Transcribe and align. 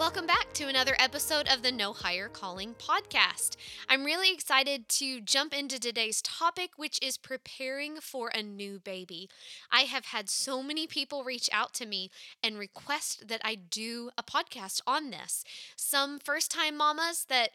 Welcome 0.00 0.24
back 0.24 0.54
to 0.54 0.66
another 0.66 0.96
episode 0.98 1.46
of 1.46 1.62
the 1.62 1.70
No 1.70 1.92
Higher 1.92 2.30
Calling 2.30 2.74
podcast. 2.74 3.56
I'm 3.86 4.02
really 4.02 4.32
excited 4.32 4.88
to 4.88 5.20
jump 5.20 5.52
into 5.52 5.78
today's 5.78 6.22
topic, 6.22 6.70
which 6.78 6.98
is 7.02 7.18
preparing 7.18 7.96
for 8.00 8.28
a 8.28 8.42
new 8.42 8.78
baby. 8.78 9.28
I 9.70 9.82
have 9.82 10.06
had 10.06 10.30
so 10.30 10.62
many 10.62 10.86
people 10.86 11.22
reach 11.22 11.50
out 11.52 11.74
to 11.74 11.86
me 11.86 12.10
and 12.42 12.58
request 12.58 13.28
that 13.28 13.42
I 13.44 13.56
do 13.56 14.08
a 14.16 14.22
podcast 14.22 14.80
on 14.86 15.10
this. 15.10 15.44
Some 15.76 16.18
first 16.18 16.50
time 16.50 16.78
mamas 16.78 17.26
that 17.28 17.50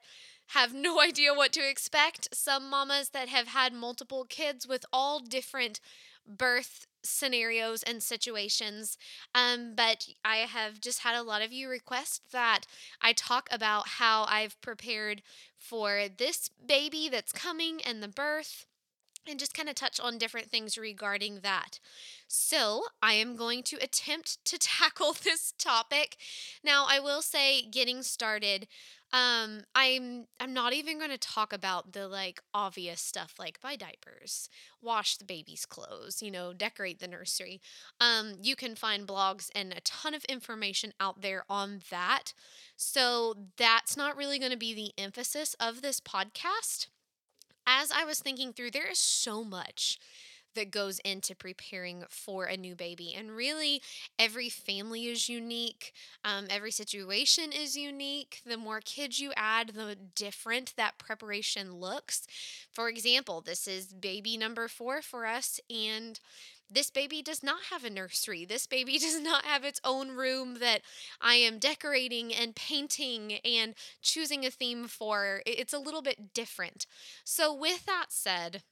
have 0.49 0.71
no 0.71 1.01
idea 1.01 1.33
what 1.33 1.51
to 1.53 1.67
expect, 1.67 2.27
some 2.31 2.69
mamas 2.69 3.09
that 3.09 3.27
have 3.27 3.47
had 3.47 3.73
multiple 3.73 4.23
kids 4.23 4.67
with 4.67 4.85
all 4.93 5.19
different 5.19 5.79
birth 6.27 6.85
scenarios 7.05 7.83
and 7.83 8.01
situations. 8.01 8.97
Um, 9.33 9.73
but 9.75 10.09
I 10.23 10.37
have 10.37 10.81
just 10.81 10.99
had 10.99 11.15
a 11.15 11.23
lot 11.23 11.41
of 11.41 11.53
you 11.53 11.69
request 11.69 12.31
that 12.31 12.61
I 13.01 13.13
talk 13.13 13.47
about 13.51 13.87
how 13.87 14.25
I've 14.27 14.59
prepared 14.61 15.21
for 15.57 16.03
this 16.17 16.49
baby 16.65 17.09
that's 17.09 17.31
coming 17.31 17.81
and 17.85 18.01
the 18.01 18.07
birth 18.07 18.65
and 19.27 19.39
just 19.39 19.53
kind 19.53 19.69
of 19.69 19.75
touch 19.75 19.99
on 19.99 20.17
different 20.17 20.49
things 20.49 20.77
regarding 20.77 21.39
that. 21.41 21.79
So, 22.27 22.83
I 23.01 23.13
am 23.13 23.35
going 23.35 23.63
to 23.63 23.77
attempt 23.77 24.43
to 24.45 24.57
tackle 24.59 25.13
this 25.13 25.53
topic. 25.57 26.17
Now, 26.63 26.85
I 26.87 26.99
will 26.99 27.21
say, 27.21 27.61
getting 27.61 28.03
started, 28.03 28.67
um, 29.13 29.61
I'm 29.73 30.25
I'm 30.39 30.53
not 30.53 30.73
even 30.73 30.97
going 30.97 31.11
to 31.11 31.17
talk 31.17 31.53
about 31.53 31.93
the 31.93 32.07
like 32.07 32.41
obvious 32.53 32.99
stuff 32.99 33.35
like 33.39 33.61
buy 33.61 33.75
diapers, 33.75 34.49
wash 34.81 35.15
the 35.15 35.23
baby's 35.23 35.65
clothes, 35.65 36.21
you 36.21 36.31
know, 36.31 36.51
decorate 36.51 36.99
the 36.99 37.07
nursery. 37.07 37.61
Um, 38.01 38.33
you 38.41 38.55
can 38.57 38.75
find 38.75 39.07
blogs 39.07 39.49
and 39.55 39.71
a 39.71 39.79
ton 39.81 40.13
of 40.13 40.25
information 40.25 40.91
out 40.99 41.21
there 41.21 41.45
on 41.49 41.81
that. 41.91 42.33
So 42.75 43.35
that's 43.57 43.95
not 43.95 44.17
really 44.17 44.37
going 44.39 44.51
to 44.51 44.57
be 44.57 44.73
the 44.73 45.01
emphasis 45.01 45.55
of 45.59 45.81
this 45.81 46.01
podcast. 46.01 46.87
As 47.67 47.91
I 47.91 48.03
was 48.05 48.19
thinking 48.19 48.53
through, 48.53 48.71
there 48.71 48.89
is 48.89 48.99
so 48.99 49.43
much 49.43 49.99
that 50.53 50.71
goes 50.71 50.99
into 50.99 51.35
preparing 51.35 52.05
for 52.09 52.45
a 52.45 52.55
new 52.55 52.75
baby. 52.75 53.13
And 53.15 53.35
really, 53.35 53.81
every 54.17 54.49
family 54.49 55.07
is 55.07 55.27
unique, 55.27 55.93
um, 56.23 56.45
every 56.49 56.71
situation 56.71 57.51
is 57.51 57.75
unique. 57.75 58.41
The 58.45 58.55
more 58.57 58.79
kids 58.79 59.19
you 59.19 59.33
add, 59.35 59.69
the 59.75 59.97
different 60.15 60.73
that 60.77 60.97
preparation 60.97 61.73
looks. 61.75 62.25
For 62.71 62.87
example, 62.87 63.41
this 63.41 63.67
is 63.67 63.87
baby 63.93 64.37
number 64.37 64.69
four 64.69 65.01
for 65.01 65.25
us, 65.25 65.59
and 65.69 66.19
this 66.69 66.89
baby 66.89 67.21
does 67.21 67.43
not 67.43 67.63
have 67.71 67.83
a 67.83 67.89
nursery. 67.89 68.45
This 68.45 68.67
baby 68.67 68.97
does 68.99 69.19
not 69.19 69.45
have 69.45 69.63
its 69.63 69.79
own 69.83 70.11
room 70.11 70.59
that 70.59 70.81
I 71.21 71.35
am 71.35 71.59
decorating 71.59 72.33
and 72.33 72.55
painting 72.55 73.33
and 73.45 73.75
choosing 74.01 74.45
a 74.45 74.51
theme 74.51 74.87
for. 74.87 75.41
It's 75.45 75.73
a 75.73 75.79
little 75.79 76.01
bit 76.01 76.33
different. 76.33 76.85
So, 77.23 77.53
with 77.53 77.85
that 77.85 78.07
said, 78.09 78.63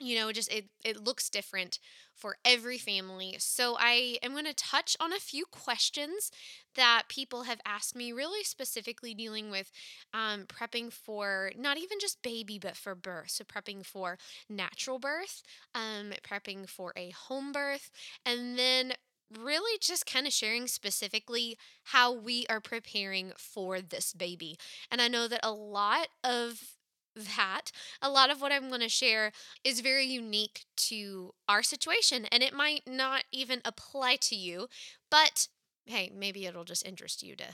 you 0.00 0.16
know 0.16 0.32
just 0.32 0.52
it 0.52 0.66
it 0.84 1.02
looks 1.02 1.28
different 1.30 1.78
for 2.14 2.36
every 2.44 2.78
family. 2.78 3.36
So 3.38 3.76
i 3.78 4.18
am 4.22 4.32
going 4.32 4.44
to 4.44 4.54
touch 4.54 4.96
on 5.00 5.12
a 5.12 5.18
few 5.18 5.44
questions 5.46 6.30
that 6.74 7.04
people 7.08 7.42
have 7.44 7.60
asked 7.66 7.96
me 7.96 8.12
really 8.12 8.44
specifically 8.44 9.14
dealing 9.14 9.50
with 9.50 9.70
um, 10.14 10.44
prepping 10.46 10.92
for 10.92 11.50
not 11.56 11.78
even 11.78 11.98
just 12.00 12.22
baby 12.22 12.58
but 12.58 12.76
for 12.76 12.94
birth. 12.94 13.30
So 13.30 13.44
prepping 13.44 13.84
for 13.84 14.18
natural 14.48 14.98
birth 14.98 15.42
um, 15.74 16.12
prepping 16.28 16.68
for 16.68 16.92
a 16.96 17.10
home 17.10 17.52
birth 17.52 17.90
and 18.24 18.58
then 18.58 18.92
really 19.38 19.78
just 19.80 20.06
kind 20.06 20.26
of 20.26 20.32
sharing 20.32 20.66
specifically 20.66 21.56
how 21.84 22.12
we 22.12 22.46
are 22.48 22.60
preparing 22.60 23.32
for 23.36 23.80
this 23.80 24.12
baby. 24.12 24.56
And 24.90 25.00
i 25.00 25.08
know 25.08 25.28
that 25.28 25.40
a 25.42 25.52
lot 25.52 26.08
of 26.24 26.74
that, 27.16 27.70
a 28.00 28.10
lot 28.10 28.30
of 28.30 28.40
what 28.40 28.52
I'm 28.52 28.68
going 28.68 28.80
to 28.80 28.88
share 28.88 29.32
is 29.64 29.80
very 29.80 30.06
unique 30.06 30.64
to 30.88 31.34
our 31.48 31.62
situation 31.62 32.26
and 32.30 32.42
it 32.42 32.54
might 32.54 32.82
not 32.86 33.24
even 33.32 33.60
apply 33.64 34.16
to 34.22 34.36
you, 34.36 34.68
but 35.10 35.48
hey, 35.86 36.10
maybe 36.14 36.46
it'll 36.46 36.64
just 36.64 36.86
interest 36.86 37.22
you 37.22 37.36
to 37.36 37.44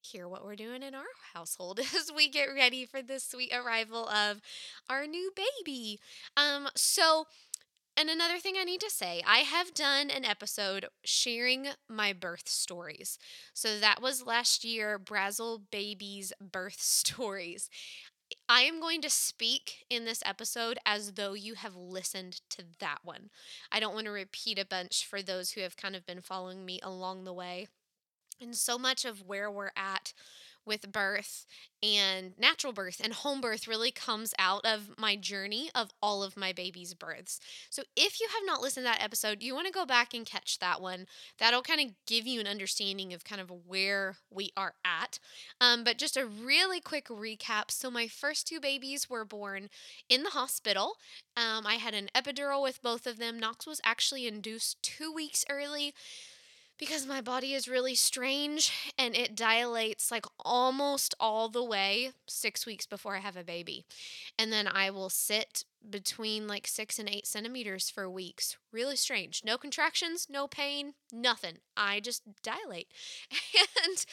hear 0.00 0.26
what 0.28 0.44
we're 0.44 0.56
doing 0.56 0.82
in 0.82 0.94
our 0.94 1.04
household 1.34 1.78
as 1.96 2.10
we 2.14 2.28
get 2.28 2.46
ready 2.46 2.84
for 2.84 3.02
the 3.02 3.20
sweet 3.20 3.52
arrival 3.54 4.08
of 4.08 4.40
our 4.88 5.06
new 5.06 5.32
baby. 5.64 6.00
Um 6.36 6.68
so 6.74 7.26
and 7.96 8.08
another 8.08 8.38
thing 8.38 8.54
I 8.58 8.64
need 8.64 8.80
to 8.80 8.90
say, 8.90 9.22
I 9.26 9.38
have 9.40 9.74
done 9.74 10.10
an 10.10 10.24
episode 10.24 10.86
sharing 11.04 11.68
my 11.90 12.14
birth 12.14 12.48
stories. 12.48 13.18
So 13.52 13.78
that 13.78 14.00
was 14.00 14.24
last 14.26 14.64
year, 14.64 14.98
Brazel 14.98 15.60
Baby's 15.70 16.32
birth 16.40 16.76
stories. 16.80 17.68
I 18.48 18.62
am 18.62 18.80
going 18.80 19.00
to 19.02 19.10
speak 19.10 19.84
in 19.88 20.04
this 20.04 20.22
episode 20.24 20.78
as 20.84 21.12
though 21.12 21.34
you 21.34 21.54
have 21.54 21.74
listened 21.76 22.40
to 22.50 22.64
that 22.80 22.98
one. 23.02 23.30
I 23.70 23.80
don't 23.80 23.94
want 23.94 24.06
to 24.06 24.12
repeat 24.12 24.58
a 24.58 24.64
bunch 24.64 25.06
for 25.06 25.22
those 25.22 25.52
who 25.52 25.60
have 25.60 25.76
kind 25.76 25.96
of 25.96 26.06
been 26.06 26.20
following 26.20 26.64
me 26.64 26.80
along 26.82 27.24
the 27.24 27.32
way. 27.32 27.68
And 28.40 28.56
so 28.56 28.78
much 28.78 29.04
of 29.04 29.26
where 29.26 29.50
we're 29.50 29.70
at 29.76 30.12
with 30.64 30.92
birth 30.92 31.46
and 31.82 32.32
natural 32.38 32.72
birth 32.72 33.00
and 33.02 33.12
home 33.12 33.40
birth 33.40 33.66
really 33.66 33.90
comes 33.90 34.32
out 34.38 34.64
of 34.64 34.90
my 34.96 35.16
journey 35.16 35.68
of 35.74 35.90
all 36.00 36.22
of 36.22 36.36
my 36.36 36.52
baby's 36.52 36.94
births. 36.94 37.40
So 37.70 37.82
if 37.96 38.20
you 38.20 38.28
have 38.32 38.42
not 38.46 38.60
listened 38.60 38.86
to 38.86 38.92
that 38.92 39.02
episode, 39.02 39.42
you 39.42 39.54
want 39.54 39.66
to 39.66 39.72
go 39.72 39.84
back 39.84 40.14
and 40.14 40.24
catch 40.24 40.58
that 40.60 40.80
one. 40.80 41.06
That'll 41.38 41.62
kind 41.62 41.80
of 41.80 41.94
give 42.06 42.26
you 42.26 42.38
an 42.40 42.46
understanding 42.46 43.12
of 43.12 43.24
kind 43.24 43.40
of 43.40 43.50
where 43.66 44.16
we 44.30 44.50
are 44.56 44.74
at. 44.84 45.18
Um, 45.60 45.82
but 45.82 45.98
just 45.98 46.16
a 46.16 46.26
really 46.26 46.80
quick 46.80 47.08
recap. 47.08 47.70
So 47.70 47.90
my 47.90 48.06
first 48.06 48.46
two 48.46 48.60
babies 48.60 49.10
were 49.10 49.24
born 49.24 49.68
in 50.08 50.22
the 50.22 50.30
hospital. 50.30 50.94
Um, 51.36 51.66
I 51.66 51.74
had 51.74 51.94
an 51.94 52.08
epidural 52.14 52.62
with 52.62 52.82
both 52.82 53.06
of 53.06 53.18
them. 53.18 53.40
Knox 53.40 53.66
was 53.66 53.80
actually 53.84 54.26
induced 54.26 54.82
two 54.82 55.12
weeks 55.12 55.44
early 55.50 55.94
because 56.82 57.06
my 57.06 57.20
body 57.20 57.54
is 57.54 57.68
really 57.68 57.94
strange 57.94 58.72
and 58.98 59.14
it 59.14 59.36
dilates 59.36 60.10
like 60.10 60.26
almost 60.40 61.14
all 61.20 61.48
the 61.48 61.62
way 61.62 62.10
six 62.26 62.66
weeks 62.66 62.86
before 62.86 63.14
I 63.14 63.20
have 63.20 63.36
a 63.36 63.44
baby. 63.44 63.84
And 64.36 64.52
then 64.52 64.66
I 64.66 64.90
will 64.90 65.08
sit 65.08 65.64
between 65.88 66.48
like 66.48 66.66
six 66.66 66.98
and 66.98 67.08
eight 67.08 67.24
centimeters 67.24 67.88
for 67.88 68.10
weeks. 68.10 68.56
Really 68.72 68.96
strange. 68.96 69.42
No 69.44 69.56
contractions, 69.56 70.26
no 70.28 70.48
pain, 70.48 70.94
nothing. 71.12 71.58
I 71.76 72.00
just 72.00 72.24
dilate. 72.42 72.88
And 73.84 74.04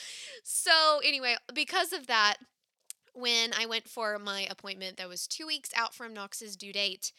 so, 0.44 1.00
anyway, 1.04 1.38
because 1.54 1.92
of 1.92 2.06
that, 2.06 2.38
when 3.14 3.52
I 3.60 3.66
went 3.66 3.88
for 3.88 4.20
my 4.20 4.48
appointment 4.50 4.98
that 4.98 5.10
was 5.10 5.28
two 5.28 5.48
weeks 5.48 5.72
out 5.76 5.96
from 5.96 6.14
Knox's 6.14 6.56
due 6.56 6.74
date, 6.74 7.14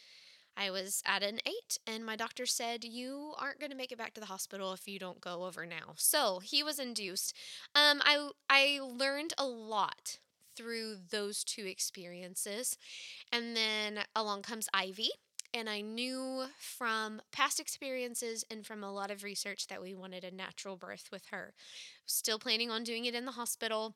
I 0.57 0.71
was 0.71 1.03
at 1.07 1.23
an 1.23 1.41
eight, 1.47 1.79
and 1.87 2.05
my 2.05 2.17
doctor 2.17 2.47
said, 2.47 2.85
You 2.85 3.33
aren't 3.39 3.61
going 3.61 3.71
to 3.71 3.77
make 3.77 3.93
it 3.93 3.99
back 3.99 4.15
to 4.15 4.21
the 4.21 4.27
hospital 4.27 4.73
if 4.73 4.87
you 4.87 4.99
don't 4.99 5.21
go 5.21 5.45
over 5.45 5.65
now. 5.65 5.95
So 5.97 6.41
he 6.41 6.63
was 6.63 6.79
induced. 6.79 7.35
Um, 7.75 8.03
I, 8.05 8.31
I 8.49 8.81
learned 8.83 9.33
a 9.39 9.47
lot 9.47 10.19
through 10.57 10.97
those 11.11 11.43
two 11.45 11.65
experiences. 11.65 12.77
And 13.33 13.57
then 13.57 14.01
along 14.15 14.43
comes 14.43 14.69
Ivy. 14.75 15.11
And 15.53 15.69
I 15.69 15.81
knew 15.81 16.45
from 16.59 17.21
past 17.33 17.59
experiences 17.59 18.45
and 18.51 18.65
from 18.65 18.85
a 18.85 18.93
lot 18.93 19.11
of 19.11 19.25
research 19.25 19.67
that 19.67 19.83
we 19.83 19.95
wanted 19.95 20.23
a 20.23 20.31
natural 20.31 20.77
birth 20.77 21.09
with 21.11 21.27
her. 21.33 21.55
Still 22.07 22.39
planning 22.39 22.71
on 22.71 22.85
doing 22.85 23.05
it 23.05 23.17
in 23.17 23.25
the 23.25 23.33
hospital. 23.33 23.95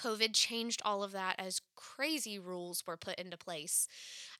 COVID 0.00 0.32
changed 0.32 0.80
all 0.84 1.02
of 1.02 1.12
that 1.12 1.36
as 1.38 1.60
crazy 1.76 2.38
rules 2.38 2.86
were 2.86 2.96
put 2.96 3.18
into 3.18 3.36
place 3.36 3.88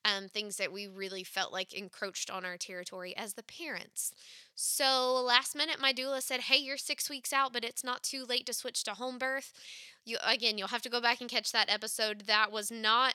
um, 0.04 0.28
things 0.28 0.56
that 0.56 0.72
we 0.72 0.86
really 0.86 1.24
felt 1.24 1.52
like 1.52 1.72
encroached 1.72 2.30
on 2.30 2.44
our 2.44 2.56
territory 2.56 3.16
as 3.16 3.34
the 3.34 3.42
parents. 3.42 4.12
So 4.54 5.14
last 5.22 5.54
minute, 5.54 5.80
my 5.80 5.92
doula 5.92 6.22
said, 6.22 6.40
"Hey, 6.40 6.56
you're 6.58 6.76
six 6.76 7.10
weeks 7.10 7.32
out, 7.32 7.52
but 7.52 7.64
it's 7.64 7.84
not 7.84 8.02
too 8.02 8.24
late 8.24 8.46
to 8.46 8.52
switch 8.52 8.82
to 8.84 8.94
home 8.94 9.18
birth." 9.18 9.52
You 10.04 10.18
again, 10.24 10.58
you'll 10.58 10.68
have 10.68 10.82
to 10.82 10.88
go 10.88 11.00
back 11.00 11.20
and 11.20 11.30
catch 11.30 11.52
that 11.52 11.70
episode. 11.70 12.22
That 12.22 12.50
was 12.50 12.70
not 12.70 13.14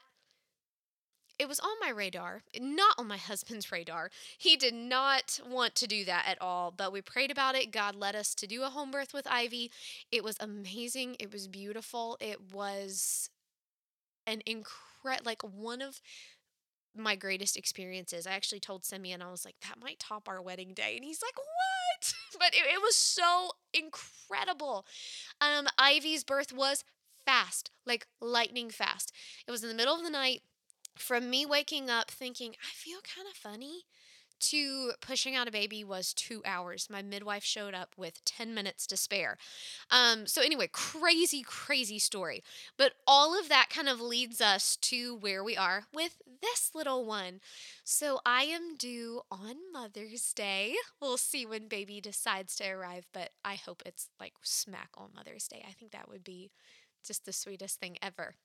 it 1.37 1.47
was 1.47 1.59
on 1.59 1.75
my 1.81 1.89
radar, 1.89 2.43
not 2.59 2.95
on 2.97 3.07
my 3.07 3.17
husband's 3.17 3.71
radar. 3.71 4.09
He 4.37 4.55
did 4.55 4.73
not 4.73 5.39
want 5.47 5.75
to 5.75 5.87
do 5.87 6.05
that 6.05 6.25
at 6.27 6.41
all, 6.41 6.71
but 6.75 6.91
we 6.91 7.01
prayed 7.01 7.31
about 7.31 7.55
it. 7.55 7.71
God 7.71 7.95
led 7.95 8.15
us 8.15 8.33
to 8.35 8.47
do 8.47 8.63
a 8.63 8.69
home 8.69 8.91
birth 8.91 9.13
with 9.13 9.27
Ivy. 9.29 9.71
It 10.11 10.23
was 10.23 10.37
amazing. 10.39 11.17
It 11.19 11.31
was 11.31 11.47
beautiful. 11.47 12.17
It 12.19 12.53
was 12.53 13.29
an 14.25 14.41
incredible, 14.45 15.25
like 15.25 15.43
one 15.43 15.81
of 15.81 16.01
my 16.95 17.15
greatest 17.15 17.57
experiences. 17.57 18.25
I 18.25 18.31
actually 18.31 18.59
told 18.59 18.85
Simeon, 18.85 19.21
I 19.21 19.29
was 19.29 19.45
like, 19.45 19.55
that 19.61 19.81
might 19.81 19.99
top 19.99 20.27
our 20.27 20.41
wedding 20.41 20.73
day. 20.73 20.95
And 20.95 21.03
he's 21.03 21.21
like, 21.21 21.37
what? 21.37 22.13
but 22.39 22.53
it, 22.53 22.63
it 22.73 22.81
was 22.81 22.95
so 22.95 23.51
incredible. 23.73 24.85
Um, 25.41 25.67
Ivy's 25.77 26.23
birth 26.23 26.53
was 26.53 26.83
fast, 27.25 27.71
like 27.85 28.07
lightning 28.21 28.69
fast. 28.69 29.11
It 29.47 29.51
was 29.51 29.63
in 29.63 29.69
the 29.69 29.75
middle 29.75 29.95
of 29.95 30.03
the 30.03 30.09
night. 30.09 30.41
From 30.95 31.30
me 31.30 31.45
waking 31.45 31.89
up 31.89 32.09
thinking, 32.09 32.56
I 32.62 32.74
feel 32.74 33.00
kind 33.01 33.27
of 33.30 33.36
funny 33.36 33.86
to 34.38 34.92
pushing 35.01 35.36
out 35.36 35.47
a 35.47 35.51
baby 35.51 35.83
was 35.83 36.13
two 36.13 36.42
hours. 36.45 36.88
My 36.89 37.01
midwife 37.01 37.44
showed 37.44 37.74
up 37.74 37.94
with 37.97 38.24
10 38.25 38.53
minutes 38.53 38.86
to 38.88 38.97
spare. 38.97 39.38
Um, 39.89 40.27
so, 40.27 40.42
anyway, 40.42 40.69
crazy, 40.71 41.44
crazy 41.45 42.00
story. 42.00 42.44
But 42.77 42.94
all 43.07 43.39
of 43.39 43.50
that 43.50 43.69
kind 43.69 43.88
of 43.88 44.01
leads 44.01 44.42
us 44.42 44.75
to 44.77 45.15
where 45.15 45.44
we 45.44 45.56
are 45.56 45.83
with 45.94 46.21
this 46.42 46.71
little 46.75 47.06
one. 47.06 47.39
So, 47.83 48.19
I 48.25 48.44
am 48.44 48.75
due 48.77 49.21
on 49.31 49.56
Mother's 49.71 50.33
Day. 50.33 50.75
We'll 51.01 51.18
see 51.18 51.45
when 51.45 51.68
baby 51.68 52.01
decides 52.01 52.56
to 52.57 52.69
arrive, 52.69 53.07
but 53.13 53.30
I 53.44 53.56
hope 53.56 53.83
it's 53.86 54.09
like 54.19 54.33
smack 54.44 54.89
on 54.97 55.09
Mother's 55.15 55.47
Day. 55.47 55.63
I 55.68 55.71
think 55.71 55.92
that 55.92 56.09
would 56.09 56.24
be 56.24 56.51
just 57.06 57.25
the 57.25 57.33
sweetest 57.33 57.80
thing 57.80 57.97
ever. 58.01 58.36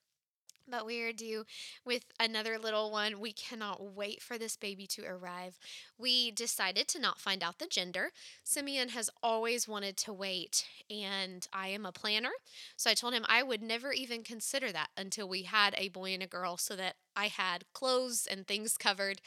But 0.67 0.85
we 0.85 1.01
are 1.01 1.11
due 1.11 1.45
with 1.85 2.05
another 2.19 2.57
little 2.57 2.91
one. 2.91 3.19
We 3.19 3.33
cannot 3.33 3.93
wait 3.95 4.21
for 4.21 4.37
this 4.37 4.55
baby 4.55 4.87
to 4.87 5.03
arrive. 5.05 5.57
We 6.01 6.31
decided 6.31 6.87
to 6.89 6.99
not 6.99 7.19
find 7.19 7.43
out 7.43 7.59
the 7.59 7.67
gender. 7.67 8.09
Simeon 8.43 8.89
has 8.89 9.09
always 9.21 9.67
wanted 9.67 9.97
to 9.97 10.11
wait, 10.11 10.65
and 10.89 11.47
I 11.53 11.67
am 11.67 11.85
a 11.85 11.91
planner. 11.91 12.31
So 12.75 12.89
I 12.89 12.95
told 12.95 13.13
him 13.13 13.23
I 13.29 13.43
would 13.43 13.61
never 13.61 13.91
even 13.93 14.23
consider 14.23 14.71
that 14.71 14.89
until 14.97 15.29
we 15.29 15.43
had 15.43 15.75
a 15.77 15.89
boy 15.89 16.13
and 16.15 16.23
a 16.23 16.27
girl 16.27 16.57
so 16.57 16.75
that 16.75 16.95
I 17.15 17.27
had 17.27 17.65
clothes 17.73 18.27
and 18.29 18.47
things 18.47 18.77
covered. 18.77 19.21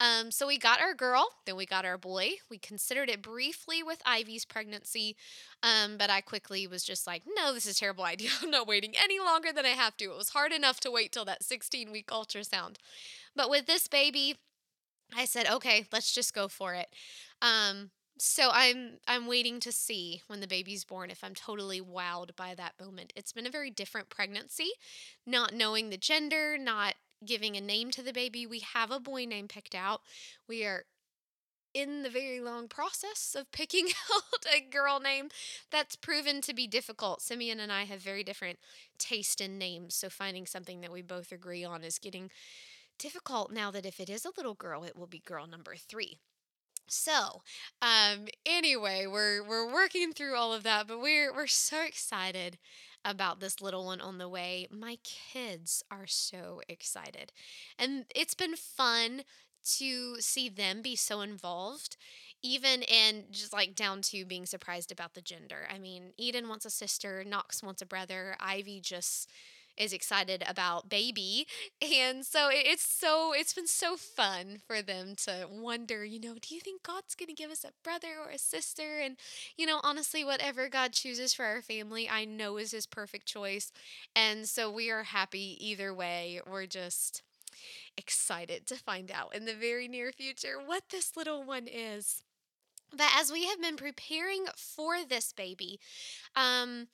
Um, 0.00 0.32
so 0.32 0.48
we 0.48 0.58
got 0.58 0.80
our 0.80 0.94
girl, 0.94 1.28
then 1.44 1.54
we 1.54 1.64
got 1.64 1.84
our 1.84 1.98
boy. 1.98 2.30
We 2.50 2.58
considered 2.58 3.08
it 3.08 3.22
briefly 3.22 3.84
with 3.84 4.02
Ivy's 4.04 4.44
pregnancy, 4.44 5.14
um, 5.62 5.96
but 5.96 6.10
I 6.10 6.22
quickly 6.22 6.66
was 6.66 6.82
just 6.82 7.06
like, 7.06 7.22
no, 7.36 7.54
this 7.54 7.66
is 7.66 7.76
a 7.76 7.78
terrible 7.78 8.04
idea. 8.04 8.30
I'm 8.42 8.50
not 8.50 8.66
waiting 8.66 8.94
any 9.00 9.20
longer 9.20 9.52
than 9.52 9.66
I 9.66 9.70
have 9.70 9.96
to. 9.98 10.06
It 10.06 10.16
was 10.16 10.30
hard 10.30 10.52
enough 10.52 10.80
to 10.80 10.90
wait 10.90 11.12
till 11.12 11.24
that 11.26 11.44
16 11.44 11.92
week 11.92 12.08
ultrasound. 12.08 12.76
But 13.36 13.48
with 13.48 13.66
this 13.66 13.86
baby, 13.86 14.36
I 15.14 15.24
said, 15.24 15.46
okay, 15.48 15.86
let's 15.92 16.12
just 16.12 16.34
go 16.34 16.48
for 16.48 16.74
it. 16.74 16.88
Um, 17.42 17.90
so 18.18 18.48
I'm 18.52 18.98
I'm 19.06 19.26
waiting 19.26 19.60
to 19.60 19.72
see 19.72 20.22
when 20.26 20.40
the 20.40 20.46
baby's 20.46 20.84
born 20.84 21.10
if 21.10 21.22
I'm 21.22 21.34
totally 21.34 21.80
wowed 21.80 22.34
by 22.34 22.54
that 22.54 22.72
moment. 22.80 23.12
It's 23.14 23.32
been 23.32 23.46
a 23.46 23.50
very 23.50 23.70
different 23.70 24.08
pregnancy, 24.08 24.70
not 25.26 25.52
knowing 25.52 25.90
the 25.90 25.98
gender, 25.98 26.56
not 26.56 26.94
giving 27.24 27.56
a 27.56 27.60
name 27.60 27.90
to 27.92 28.02
the 28.02 28.12
baby. 28.12 28.46
We 28.46 28.60
have 28.60 28.90
a 28.90 29.00
boy 29.00 29.26
name 29.26 29.48
picked 29.48 29.74
out. 29.74 30.00
We 30.48 30.64
are 30.64 30.84
in 31.74 32.02
the 32.02 32.08
very 32.08 32.40
long 32.40 32.68
process 32.68 33.36
of 33.38 33.52
picking 33.52 33.88
out 34.14 34.46
a 34.54 34.60
girl 34.60 34.98
name 34.98 35.28
that's 35.70 35.94
proven 35.94 36.40
to 36.40 36.54
be 36.54 36.66
difficult. 36.66 37.20
Simeon 37.20 37.60
and 37.60 37.70
I 37.70 37.84
have 37.84 38.00
very 38.00 38.24
different 38.24 38.58
taste 38.98 39.42
in 39.42 39.58
names, 39.58 39.94
so 39.94 40.08
finding 40.08 40.46
something 40.46 40.80
that 40.80 40.92
we 40.92 41.02
both 41.02 41.32
agree 41.32 41.64
on 41.64 41.84
is 41.84 41.98
getting 41.98 42.30
difficult 42.98 43.50
now 43.52 43.70
that 43.70 43.86
if 43.86 44.00
it 44.00 44.10
is 44.10 44.24
a 44.24 44.32
little 44.36 44.54
girl, 44.54 44.84
it 44.84 44.96
will 44.96 45.06
be 45.06 45.20
girl 45.20 45.46
number 45.46 45.76
3. 45.76 46.18
So, 46.88 47.42
um 47.82 48.28
anyway, 48.44 49.06
we're 49.06 49.42
we're 49.42 49.72
working 49.72 50.12
through 50.12 50.36
all 50.36 50.52
of 50.54 50.62
that, 50.64 50.86
but 50.86 51.00
we're 51.00 51.32
we're 51.34 51.46
so 51.48 51.82
excited 51.84 52.58
about 53.04 53.40
this 53.40 53.60
little 53.60 53.84
one 53.86 54.00
on 54.00 54.18
the 54.18 54.28
way. 54.28 54.66
My 54.70 54.98
kids 55.04 55.82
are 55.90 56.06
so 56.06 56.60
excited. 56.68 57.32
And 57.78 58.04
it's 58.14 58.34
been 58.34 58.56
fun 58.56 59.22
to 59.78 60.20
see 60.20 60.48
them 60.48 60.82
be 60.82 60.96
so 60.96 61.20
involved, 61.20 61.96
even 62.42 62.82
in 62.82 63.24
just 63.30 63.52
like 63.52 63.74
down 63.74 64.00
to 64.02 64.24
being 64.24 64.46
surprised 64.46 64.92
about 64.92 65.14
the 65.14 65.22
gender. 65.22 65.66
I 65.72 65.78
mean, 65.78 66.12
Eden 66.16 66.48
wants 66.48 66.64
a 66.64 66.70
sister, 66.70 67.24
Knox 67.24 67.62
wants 67.62 67.82
a 67.82 67.86
brother, 67.86 68.36
Ivy 68.40 68.80
just 68.80 69.28
is 69.76 69.92
excited 69.92 70.42
about 70.46 70.88
baby. 70.88 71.46
And 71.82 72.24
so 72.24 72.48
it's 72.50 72.86
so 72.86 73.32
it's 73.34 73.54
been 73.54 73.66
so 73.66 73.96
fun 73.96 74.58
for 74.66 74.82
them 74.82 75.14
to 75.24 75.46
wonder, 75.50 76.04
you 76.04 76.20
know, 76.20 76.34
do 76.40 76.54
you 76.54 76.60
think 76.60 76.82
God's 76.82 77.14
going 77.14 77.28
to 77.28 77.34
give 77.34 77.50
us 77.50 77.64
a 77.64 77.72
brother 77.82 78.14
or 78.24 78.30
a 78.30 78.38
sister? 78.38 79.00
And 79.00 79.16
you 79.56 79.66
know, 79.66 79.80
honestly, 79.82 80.24
whatever 80.24 80.68
God 80.68 80.92
chooses 80.92 81.34
for 81.34 81.44
our 81.44 81.62
family, 81.62 82.08
I 82.08 82.24
know 82.24 82.56
is 82.56 82.72
his 82.72 82.86
perfect 82.86 83.26
choice. 83.26 83.72
And 84.14 84.48
so 84.48 84.70
we 84.70 84.90
are 84.90 85.04
happy 85.04 85.56
either 85.60 85.92
way. 85.92 86.40
We're 86.46 86.66
just 86.66 87.22
excited 87.96 88.66
to 88.66 88.76
find 88.76 89.10
out 89.10 89.34
in 89.34 89.44
the 89.44 89.54
very 89.54 89.88
near 89.88 90.12
future 90.12 90.58
what 90.64 90.84
this 90.90 91.16
little 91.16 91.42
one 91.42 91.66
is. 91.66 92.22
But 92.90 93.10
as 93.16 93.32
we 93.32 93.46
have 93.46 93.60
been 93.60 93.76
preparing 93.76 94.46
for 94.56 95.04
this 95.04 95.32
baby, 95.32 95.80
um, 96.34 96.88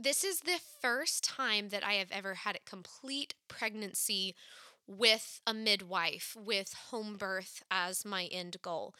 this 0.00 0.24
is 0.24 0.40
the 0.40 0.60
first 0.80 1.24
time 1.24 1.68
that 1.68 1.84
I 1.84 1.94
have 1.94 2.10
ever 2.10 2.34
had 2.34 2.56
a 2.56 2.70
complete 2.70 3.34
pregnancy 3.48 4.34
with 4.86 5.40
a 5.46 5.54
midwife 5.54 6.36
with 6.38 6.74
home 6.90 7.16
birth 7.16 7.62
as 7.70 8.04
my 8.04 8.24
end 8.24 8.56
goal. 8.62 8.94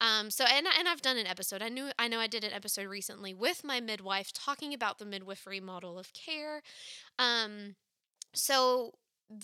Um, 0.00 0.30
so 0.30 0.44
and, 0.44 0.66
and 0.78 0.88
i've 0.88 1.00
done 1.00 1.16
an 1.16 1.26
episode. 1.26 1.62
I 1.62 1.68
knew 1.68 1.90
i 1.98 2.08
know 2.08 2.18
i 2.18 2.26
did 2.26 2.44
an 2.44 2.52
episode 2.52 2.86
recently 2.86 3.32
with 3.32 3.62
my 3.64 3.80
midwife 3.80 4.32
talking 4.32 4.74
about 4.74 4.98
the 4.98 5.04
midwifery 5.04 5.60
model 5.60 5.98
of 5.98 6.12
care. 6.12 6.62
Um, 7.18 7.76
so 8.34 8.94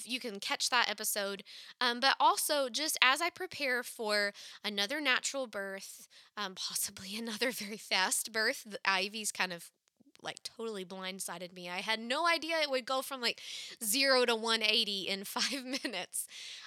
you 0.05 0.19
can 0.19 0.41
catch 0.41 0.71
that 0.71 0.89
episode. 0.91 1.45
Um, 1.81 2.01
but 2.01 2.17
also, 2.19 2.69
just 2.69 2.99
as 3.03 3.21
I 3.21 3.31
prepare 3.31 3.83
for 3.83 4.33
another 4.65 5.01
natural 5.01 5.47
birth, 5.47 6.09
um, 6.37 6.55
possibly 6.55 7.17
another 7.19 7.51
very 7.51 7.77
fast 7.77 8.33
birth, 8.33 8.65
the 8.67 8.79
Ivy's 8.85 9.31
kind 9.33 9.53
of 9.53 9.71
like 10.25 10.43
totally 10.43 10.85
blindsided 10.85 11.53
me. 11.53 11.69
I 11.69 11.79
had 11.79 12.01
no 12.01 12.27
idea 12.27 12.57
it 12.63 12.71
would 12.71 12.87
go 12.87 13.03
from 13.03 13.21
like 13.21 13.41
zero 13.83 14.25
to 14.25 14.35
180 14.35 15.09
in 15.09 15.25
five 15.25 15.65
minutes. 15.65 16.27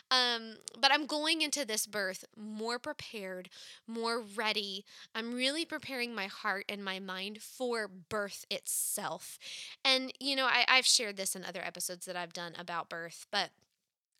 Um, 0.09 0.57
but 0.79 0.91
I'm 0.93 1.05
going 1.05 1.41
into 1.41 1.65
this 1.65 1.85
birth 1.85 2.23
more 2.37 2.79
prepared, 2.79 3.49
more 3.87 4.21
ready. 4.21 4.85
I'm 5.13 5.33
really 5.33 5.65
preparing 5.65 6.15
my 6.15 6.27
heart 6.27 6.65
and 6.69 6.83
my 6.83 6.99
mind 6.99 7.41
for 7.41 7.87
birth 7.87 8.45
itself. 8.49 9.37
And, 9.83 10.13
you 10.19 10.35
know, 10.35 10.45
I, 10.45 10.63
I've 10.67 10.85
shared 10.85 11.17
this 11.17 11.35
in 11.35 11.43
other 11.43 11.61
episodes 11.61 12.05
that 12.05 12.15
I've 12.15 12.33
done 12.33 12.53
about 12.57 12.89
birth, 12.89 13.27
but 13.31 13.49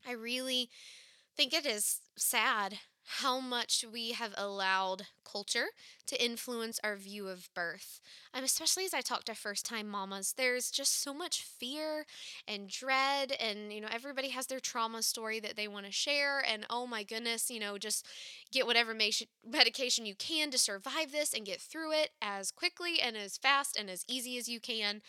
I 0.06 0.12
really 0.12 0.70
think 1.38 1.54
it 1.54 1.66
is 1.66 2.00
sad 2.18 2.80
how 3.08 3.40
much 3.40 3.86
we 3.92 4.12
have 4.12 4.34
allowed 4.38 5.08
culture 5.30 5.68
to 6.08 6.24
influence 6.24 6.80
our 6.84 6.96
view 6.96 7.28
of 7.28 7.50
birth. 7.54 8.00
Um, 8.34 8.44
especially 8.44 8.86
as 8.86 8.94
I 8.94 9.02
talk 9.02 9.24
to 9.26 9.36
first 9.36 9.66
time 9.66 9.88
mamas, 9.88 10.34
there's 10.38 10.72
just 10.72 11.02
so 11.02 11.14
much 11.14 11.42
fear 11.42 12.06
and 12.48 12.70
dread, 12.70 13.34
and 13.40 13.72
you 13.74 13.82
know, 13.82 13.88
everybody 13.92 14.30
has 14.30 14.48
their 14.48 14.60
trauma 14.60 15.02
story 15.04 15.40
that 15.40 15.56
they 15.56 15.68
want 15.68 15.86
to 15.86 15.92
share. 15.92 16.44
And 16.50 16.66
oh 16.70 16.88
my 16.88 17.04
goodness, 17.04 17.50
you 17.50 17.60
know, 17.60 17.78
just 17.78 18.06
get 18.52 18.66
whatever 18.66 18.96
medication 19.46 20.06
you 20.06 20.16
can 20.16 20.50
to 20.52 20.58
survive 20.58 21.12
this 21.12 21.34
and 21.34 21.46
get 21.46 21.60
through 21.60 21.92
it 21.94 22.12
as 22.22 22.52
quickly 22.52 23.02
and 23.02 23.18
as 23.18 23.38
fast 23.38 23.78
and 23.78 23.90
as 23.90 24.06
easy 24.08 24.38
as 24.38 24.48
you 24.48 24.60
can. 24.60 25.02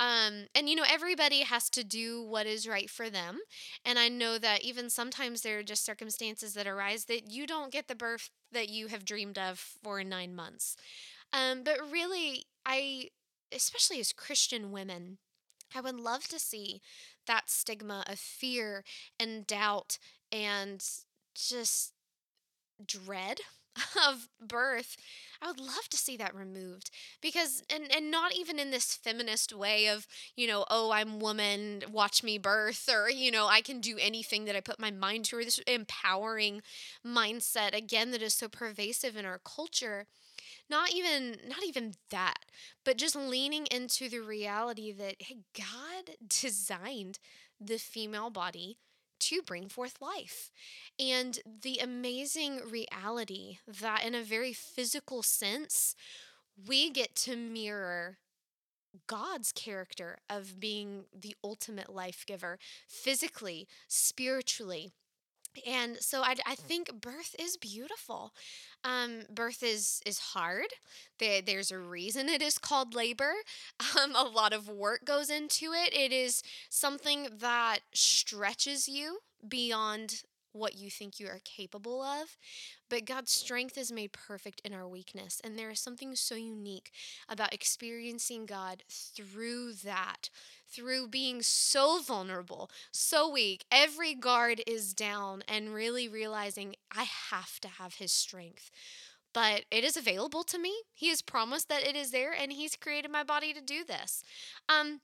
Um, 0.00 0.46
and 0.54 0.68
you 0.68 0.74
know, 0.74 0.84
everybody 0.88 1.40
has 1.40 1.70
to 1.70 1.84
do 1.84 2.22
what 2.22 2.46
is 2.46 2.66
right 2.66 2.90
for 2.90 3.08
them. 3.08 3.38
And 3.84 3.98
I 3.98 4.08
know 4.08 4.38
that 4.38 4.62
even 4.62 4.90
sometimes 4.90 5.42
there 5.42 5.58
are 5.58 5.62
just 5.62 5.84
circumstances 5.84 6.54
that 6.54 6.66
arise 6.66 7.04
that 7.06 7.30
you 7.30 7.41
don't 7.46 7.72
get 7.72 7.88
the 7.88 7.94
birth 7.94 8.30
that 8.52 8.68
you 8.68 8.88
have 8.88 9.04
dreamed 9.04 9.38
of 9.38 9.58
for 9.58 10.02
nine 10.04 10.34
months. 10.34 10.76
Um, 11.32 11.62
but 11.64 11.78
really, 11.90 12.44
I, 12.66 13.10
especially 13.54 14.00
as 14.00 14.12
Christian 14.12 14.72
women, 14.72 15.18
I 15.74 15.80
would 15.80 15.98
love 15.98 16.28
to 16.28 16.38
see 16.38 16.82
that 17.26 17.48
stigma 17.48 18.04
of 18.06 18.18
fear 18.18 18.84
and 19.18 19.46
doubt 19.46 19.98
and 20.30 20.84
just 21.34 21.92
dread 22.84 23.40
of 24.08 24.28
birth 24.40 24.96
i 25.40 25.46
would 25.46 25.58
love 25.58 25.88
to 25.88 25.96
see 25.96 26.16
that 26.16 26.34
removed 26.34 26.90
because 27.22 27.62
and 27.74 27.90
and 27.94 28.10
not 28.10 28.34
even 28.34 28.58
in 28.58 28.70
this 28.70 28.94
feminist 28.94 29.52
way 29.54 29.86
of 29.86 30.06
you 30.36 30.46
know 30.46 30.66
oh 30.70 30.90
i'm 30.92 31.18
woman 31.18 31.82
watch 31.90 32.22
me 32.22 32.36
birth 32.36 32.88
or 32.92 33.08
you 33.08 33.30
know 33.30 33.46
i 33.46 33.62
can 33.62 33.80
do 33.80 33.96
anything 33.98 34.44
that 34.44 34.54
i 34.54 34.60
put 34.60 34.78
my 34.78 34.90
mind 34.90 35.24
to 35.24 35.36
or 35.36 35.44
this 35.44 35.58
empowering 35.66 36.60
mindset 37.06 37.74
again 37.74 38.10
that 38.10 38.22
is 38.22 38.34
so 38.34 38.48
pervasive 38.48 39.16
in 39.16 39.24
our 39.24 39.38
culture. 39.38 40.06
Not 40.70 40.92
even 40.92 41.38
not 41.48 41.62
even 41.66 41.94
that 42.10 42.46
but 42.84 42.96
just 42.98 43.14
leaning 43.16 43.66
into 43.70 44.08
the 44.08 44.20
reality 44.20 44.92
that 44.92 45.16
hey 45.20 45.38
god 45.56 46.16
designed 46.28 47.18
the 47.60 47.78
female 47.78 48.30
body 48.30 48.78
to 49.22 49.42
bring 49.42 49.68
forth 49.68 50.00
life. 50.00 50.50
And 50.98 51.38
the 51.62 51.78
amazing 51.78 52.60
reality 52.70 53.58
that, 53.66 54.04
in 54.04 54.14
a 54.14 54.22
very 54.22 54.52
physical 54.52 55.22
sense, 55.22 55.94
we 56.68 56.90
get 56.90 57.14
to 57.16 57.36
mirror 57.36 58.18
God's 59.06 59.52
character 59.52 60.18
of 60.28 60.60
being 60.60 61.04
the 61.18 61.34
ultimate 61.42 61.92
life 61.92 62.24
giver, 62.26 62.58
physically, 62.86 63.66
spiritually, 63.88 64.92
and 65.66 65.96
so 66.00 66.22
I, 66.22 66.34
I 66.46 66.54
think 66.54 67.00
birth 67.00 67.34
is 67.38 67.56
beautiful 67.56 68.32
um, 68.84 69.22
birth 69.32 69.62
is 69.62 70.00
is 70.06 70.18
hard 70.18 70.66
there, 71.18 71.42
there's 71.42 71.70
a 71.70 71.78
reason 71.78 72.28
it 72.28 72.42
is 72.42 72.58
called 72.58 72.94
labor 72.94 73.32
um, 74.00 74.14
a 74.14 74.24
lot 74.24 74.52
of 74.52 74.68
work 74.68 75.04
goes 75.04 75.30
into 75.30 75.72
it 75.72 75.94
it 75.94 76.12
is 76.12 76.42
something 76.68 77.28
that 77.40 77.80
stretches 77.92 78.88
you 78.88 79.18
beyond 79.48 80.22
what 80.52 80.76
you 80.76 80.90
think 80.90 81.18
you 81.18 81.26
are 81.26 81.40
capable 81.44 82.02
of. 82.02 82.36
But 82.88 83.06
God's 83.06 83.32
strength 83.32 83.78
is 83.78 83.90
made 83.90 84.12
perfect 84.12 84.60
in 84.64 84.72
our 84.72 84.86
weakness. 84.86 85.40
And 85.42 85.58
there 85.58 85.70
is 85.70 85.80
something 85.80 86.14
so 86.14 86.34
unique 86.34 86.90
about 87.28 87.54
experiencing 87.54 88.46
God 88.46 88.82
through 88.90 89.74
that, 89.84 90.28
through 90.72 91.08
being 91.08 91.42
so 91.42 92.00
vulnerable, 92.00 92.70
so 92.90 93.28
weak. 93.28 93.64
Every 93.70 94.14
guard 94.14 94.62
is 94.66 94.94
down, 94.94 95.42
and 95.46 95.74
really 95.74 96.08
realizing 96.08 96.76
I 96.90 97.04
have 97.30 97.60
to 97.60 97.68
have 97.68 97.94
His 97.94 98.12
strength. 98.12 98.70
But 99.32 99.64
it 99.70 99.84
is 99.84 99.96
available 99.96 100.44
to 100.44 100.58
me. 100.58 100.74
He 100.94 101.08
has 101.08 101.22
promised 101.22 101.68
that 101.68 101.86
it 101.86 101.96
is 101.96 102.10
there, 102.10 102.32
and 102.32 102.52
He's 102.52 102.76
created 102.76 103.10
my 103.10 103.22
body 103.22 103.52
to 103.52 103.60
do 103.60 103.84
this. 103.84 104.22
Um, 104.68 105.00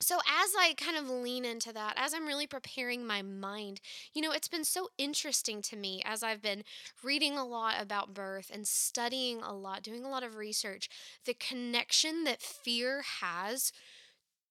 so 0.00 0.18
as 0.18 0.52
I 0.56 0.74
kind 0.76 0.96
of 0.96 1.10
lean 1.10 1.44
into 1.44 1.72
that, 1.72 1.94
as 1.96 2.14
I'm 2.14 2.26
really 2.26 2.46
preparing 2.46 3.04
my 3.04 3.20
mind, 3.20 3.80
you 4.14 4.22
know, 4.22 4.30
it's 4.30 4.48
been 4.48 4.64
so 4.64 4.88
interesting 4.96 5.60
to 5.62 5.76
me 5.76 6.02
as 6.04 6.22
I've 6.22 6.40
been 6.40 6.62
reading 7.02 7.36
a 7.36 7.44
lot 7.44 7.74
about 7.80 8.14
birth 8.14 8.50
and 8.52 8.66
studying 8.66 9.42
a 9.42 9.52
lot, 9.52 9.82
doing 9.82 10.04
a 10.04 10.08
lot 10.08 10.22
of 10.22 10.36
research, 10.36 10.88
the 11.24 11.34
connection 11.34 12.22
that 12.24 12.40
fear 12.40 13.02
has 13.20 13.72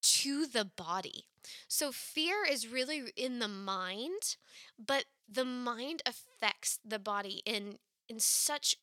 to 0.07 0.45
the 0.45 0.65
body. 0.65 1.25
So 1.67 1.91
fear 1.91 2.45
is 2.49 2.67
really 2.67 3.03
in 3.15 3.39
the 3.39 3.47
mind, 3.47 4.37
but 4.77 5.05
the 5.29 5.45
mind 5.45 6.01
affects 6.05 6.79
the 6.85 6.99
body 6.99 7.41
in 7.45 7.77
in 8.09 8.19
such 8.19 8.77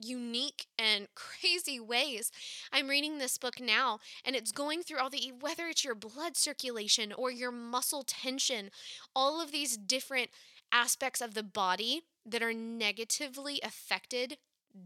unique 0.00 0.66
and 0.76 1.06
crazy 1.14 1.78
ways. 1.78 2.32
I'm 2.72 2.88
reading 2.88 3.18
this 3.18 3.38
book 3.38 3.60
now 3.60 4.00
and 4.24 4.34
it's 4.34 4.52
going 4.52 4.82
through 4.82 4.98
all 4.98 5.10
the 5.10 5.32
whether 5.40 5.66
it's 5.66 5.84
your 5.84 5.94
blood 5.94 6.36
circulation 6.36 7.12
or 7.12 7.30
your 7.30 7.52
muscle 7.52 8.02
tension, 8.04 8.70
all 9.14 9.40
of 9.40 9.52
these 9.52 9.76
different 9.76 10.30
aspects 10.72 11.20
of 11.20 11.34
the 11.34 11.42
body 11.42 12.02
that 12.26 12.42
are 12.42 12.54
negatively 12.54 13.60
affected 13.62 14.38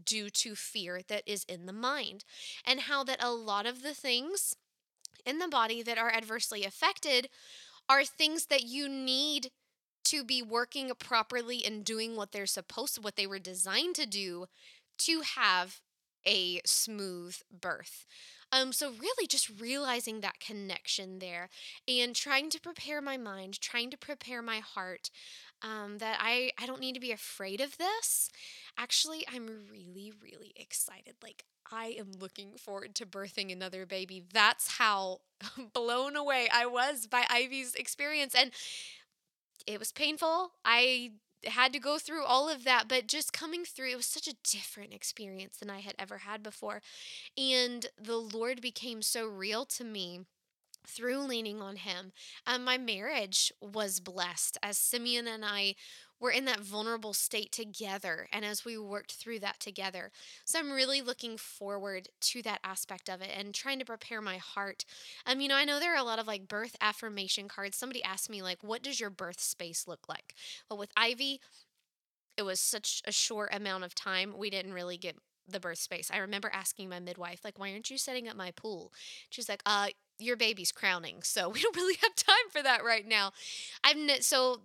due 0.05 0.29
to 0.29 0.53
fear 0.53 1.01
that 1.07 1.23
is 1.25 1.43
in 1.45 1.65
the 1.65 1.73
mind 1.73 2.23
and 2.63 2.81
how 2.81 3.03
that 3.03 3.23
a 3.23 3.31
lot 3.31 3.65
of 3.65 3.81
the 3.81 3.93
things 3.95 4.55
in 5.25 5.39
the 5.39 5.47
body 5.47 5.81
that 5.81 5.97
are 5.97 6.11
adversely 6.11 6.63
affected 6.63 7.29
are 7.87 8.03
things 8.03 8.45
that 8.47 8.63
you 8.63 8.87
need 8.87 9.51
to 10.05 10.23
be 10.23 10.41
working 10.41 10.91
properly 10.99 11.63
and 11.65 11.83
doing 11.83 12.15
what 12.15 12.31
they're 12.31 12.45
supposed 12.45 12.95
to 12.95 13.01
what 13.01 13.15
they 13.15 13.27
were 13.27 13.39
designed 13.39 13.95
to 13.95 14.05
do 14.05 14.45
to 14.97 15.21
have 15.21 15.81
a 16.25 16.61
smooth 16.65 17.37
birth. 17.51 18.05
Um, 18.51 18.73
so 18.73 18.91
really 18.91 19.27
just 19.27 19.49
realizing 19.59 20.21
that 20.21 20.39
connection 20.39 21.19
there 21.19 21.49
and 21.87 22.15
trying 22.15 22.49
to 22.49 22.59
prepare 22.59 23.01
my 23.01 23.15
mind, 23.15 23.61
trying 23.61 23.91
to 23.91 23.97
prepare 23.97 24.41
my 24.41 24.59
heart 24.59 25.11
um, 25.61 25.99
that 25.99 26.17
I, 26.19 26.51
I 26.57 26.65
don't 26.65 26.79
need 26.79 26.93
to 26.93 26.99
be 26.99 27.11
afraid 27.11 27.61
of 27.61 27.77
this. 27.77 28.29
Actually, 28.77 29.25
I'm 29.31 29.47
really, 29.71 30.11
really 30.21 30.53
excited. 30.55 31.15
Like, 31.21 31.43
I 31.71 31.95
am 31.99 32.11
looking 32.19 32.53
forward 32.57 32.95
to 32.95 33.05
birthing 33.05 33.51
another 33.51 33.85
baby. 33.85 34.23
That's 34.33 34.77
how 34.77 35.19
blown 35.73 36.15
away 36.15 36.49
I 36.51 36.65
was 36.65 37.05
by 37.05 37.25
Ivy's 37.29 37.75
experience. 37.75 38.33
And 38.33 38.51
it 39.67 39.77
was 39.77 39.91
painful. 39.91 40.53
I 40.65 41.11
had 41.45 41.73
to 41.73 41.79
go 41.79 41.97
through 41.97 42.23
all 42.23 42.49
of 42.49 42.63
that, 42.63 42.87
but 42.87 43.07
just 43.07 43.33
coming 43.33 43.63
through, 43.65 43.91
it 43.91 43.97
was 43.97 44.05
such 44.05 44.27
a 44.27 44.35
different 44.43 44.93
experience 44.93 45.57
than 45.57 45.69
I 45.69 45.79
had 45.79 45.95
ever 45.97 46.19
had 46.19 46.43
before. 46.43 46.81
And 47.37 47.85
the 48.01 48.17
Lord 48.17 48.61
became 48.61 49.01
so 49.01 49.25
real 49.25 49.65
to 49.65 49.83
me 49.83 50.21
through 50.87 51.19
leaning 51.19 51.61
on 51.61 51.77
Him. 51.77 52.11
Um, 52.45 52.63
my 52.63 52.77
marriage 52.77 53.51
was 53.61 53.99
blessed 53.99 54.57
as 54.63 54.77
Simeon 54.77 55.27
and 55.27 55.43
I 55.45 55.75
were 56.19 56.31
in 56.31 56.45
that 56.45 56.59
vulnerable 56.59 57.13
state 57.13 57.51
together 57.51 58.27
and 58.33 58.43
as 58.43 58.65
we 58.65 58.77
worked 58.77 59.13
through 59.13 59.39
that 59.39 59.59
together. 59.59 60.11
So 60.43 60.59
I'm 60.59 60.71
really 60.71 61.01
looking 61.01 61.37
forward 61.37 62.09
to 62.21 62.41
that 62.41 62.59
aspect 62.63 63.09
of 63.09 63.21
it 63.21 63.31
and 63.35 63.53
trying 63.53 63.79
to 63.79 63.85
prepare 63.85 64.21
my 64.21 64.37
heart. 64.37 64.83
Um, 65.25 65.39
you 65.39 65.47
know, 65.47 65.55
I 65.55 65.65
know 65.65 65.79
there 65.79 65.93
are 65.93 65.97
a 65.97 66.03
lot 66.03 66.19
of 66.19 66.27
like 66.27 66.47
birth 66.47 66.75
affirmation 66.81 67.47
cards. 67.47 67.77
Somebody 67.77 68.03
asked 68.03 68.29
me, 68.29 68.41
like, 68.41 68.59
what 68.61 68.83
does 68.83 68.99
your 68.99 69.09
birth 69.09 69.39
space 69.39 69.87
look 69.87 70.09
like? 70.09 70.35
Well, 70.69 70.79
with 70.79 70.91
Ivy, 70.97 71.39
it 72.37 72.43
was 72.43 72.59
such 72.59 73.01
a 73.05 73.11
short 73.11 73.53
amount 73.53 73.83
of 73.83 73.95
time. 73.95 74.33
We 74.37 74.49
didn't 74.49 74.73
really 74.73 74.97
get 74.97 75.15
the 75.51 75.59
birth 75.59 75.79
space. 75.79 76.09
I 76.13 76.17
remember 76.17 76.49
asking 76.53 76.89
my 76.89 76.99
midwife, 76.99 77.43
like, 77.43 77.59
why 77.59 77.71
aren't 77.71 77.89
you 77.89 77.97
setting 77.97 78.27
up 78.27 78.35
my 78.35 78.51
pool? 78.51 78.91
She's 79.29 79.49
like, 79.49 79.61
uh, 79.65 79.87
your 80.17 80.35
baby's 80.35 80.71
crowning, 80.71 81.23
so 81.23 81.49
we 81.53 81.61
don't 81.61 81.75
really 81.75 81.97
have 82.01 82.15
time 82.15 82.49
for 82.51 82.61
that 82.61 82.83
right 82.83 83.07
now. 83.07 83.31
I've 83.83 83.97
so 84.23 84.61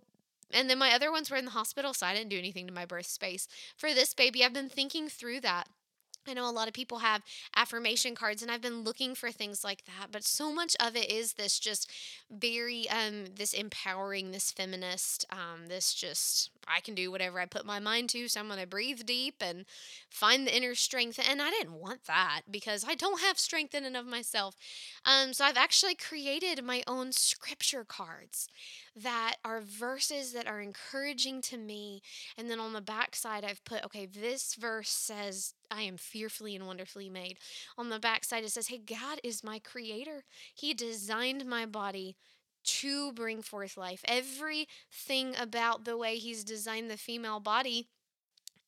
and 0.53 0.71
then 0.71 0.79
my 0.79 0.93
other 0.93 1.11
ones 1.11 1.31
were 1.31 1.37
in 1.37 1.45
the 1.45 1.51
hospital, 1.51 1.95
so 1.95 2.07
I 2.07 2.15
didn't 2.15 2.31
do 2.31 2.39
anything 2.39 2.67
to 2.67 2.73
my 2.73 2.85
birth 2.85 3.07
space. 3.07 3.49
For 3.77 3.93
this 3.93 4.15
baby, 4.15 4.45
I've 4.45 4.53
been 4.53 4.69
thinking 4.69 5.09
through 5.09 5.41
that. 5.41 5.69
I 6.29 6.35
know 6.35 6.49
a 6.49 6.53
lot 6.53 6.69
of 6.69 6.75
people 6.75 6.99
have 6.99 7.23
affirmation 7.55 8.15
cards, 8.15 8.43
and 8.43 8.51
I've 8.51 8.63
been 8.63 8.85
looking 8.85 9.15
for 9.15 9.31
things 9.31 9.65
like 9.65 9.85
that. 9.87 10.09
But 10.11 10.25
so 10.25 10.53
much 10.53 10.77
of 10.81 10.97
it 10.97 11.11
is 11.11 11.35
this 11.35 11.59
just 11.59 11.91
very, 12.31 12.89
um, 12.89 13.27
this 13.37 13.53
empowering, 13.53 14.31
this 14.31 14.51
feminist, 14.51 15.27
um, 15.31 15.67
this 15.69 15.95
just 15.95 16.51
I 16.69 16.81
can 16.81 16.95
do 16.95 17.11
whatever 17.11 17.41
I 17.41 17.47
put 17.47 17.67
my 17.67 17.79
mind 17.79 18.11
to. 18.11 18.29
So 18.29 18.41
I'm 18.41 18.49
to 18.49 18.67
breathe 18.67 19.05
deep 19.05 19.37
and 19.41 19.65
find 20.09 20.47
the 20.47 20.57
inner 20.57 20.75
strength. 20.75 21.19
And 21.29 21.43
I 21.43 21.51
didn't 21.51 21.75
want 21.75 22.05
that 22.05 22.43
because 22.51 22.85
I 22.87 22.95
don't 22.95 23.21
have 23.21 23.39
strength 23.39 23.75
in 23.75 23.85
and 23.85 23.97
of 23.97 24.07
myself. 24.07 24.57
Um, 25.05 25.33
so 25.33 25.45
I've 25.45 25.57
actually 25.57 25.95
created 25.95 26.65
my 26.65 26.83
own 26.87 27.13
scripture 27.13 27.85
cards 27.85 28.49
that 28.97 29.37
are 29.45 29.61
verses 29.61 30.33
that 30.33 30.47
are 30.47 30.61
encouraging 30.61 31.41
to 31.43 31.57
me. 31.57 32.03
And 32.39 32.51
then 32.51 32.61
on 32.61 32.73
the 32.73 32.81
back 32.81 33.17
side, 33.17 33.45
I've 33.45 33.65
put, 33.65 33.85
okay, 33.85 34.07
this 34.07 34.55
verse 34.55 34.91
says, 34.91 35.55
I 35.71 35.83
am 35.83 35.97
fearfully 35.97 36.55
and 36.55 36.67
wonderfully 36.67 37.09
made. 37.09 37.39
On 37.77 37.89
the 37.89 37.99
back 37.99 38.25
side, 38.25 38.45
it 38.45 38.51
says, 38.51 38.69
hey, 38.69 38.79
God 38.79 39.21
is 39.23 39.45
my 39.45 39.59
creator. 39.59 40.25
He 40.55 40.75
designed 40.75 41.47
my 41.47 41.67
body 41.67 42.17
to 42.65 43.13
bring 43.13 43.43
forth 43.43 43.77
life. 43.77 44.03
Everything 44.07 45.35
about 45.39 45.85
the 45.85 45.97
way 45.97 46.17
he's 46.17 46.45
designed 46.45 46.91
the 46.91 46.97
female 46.97 47.41
body 47.41 47.89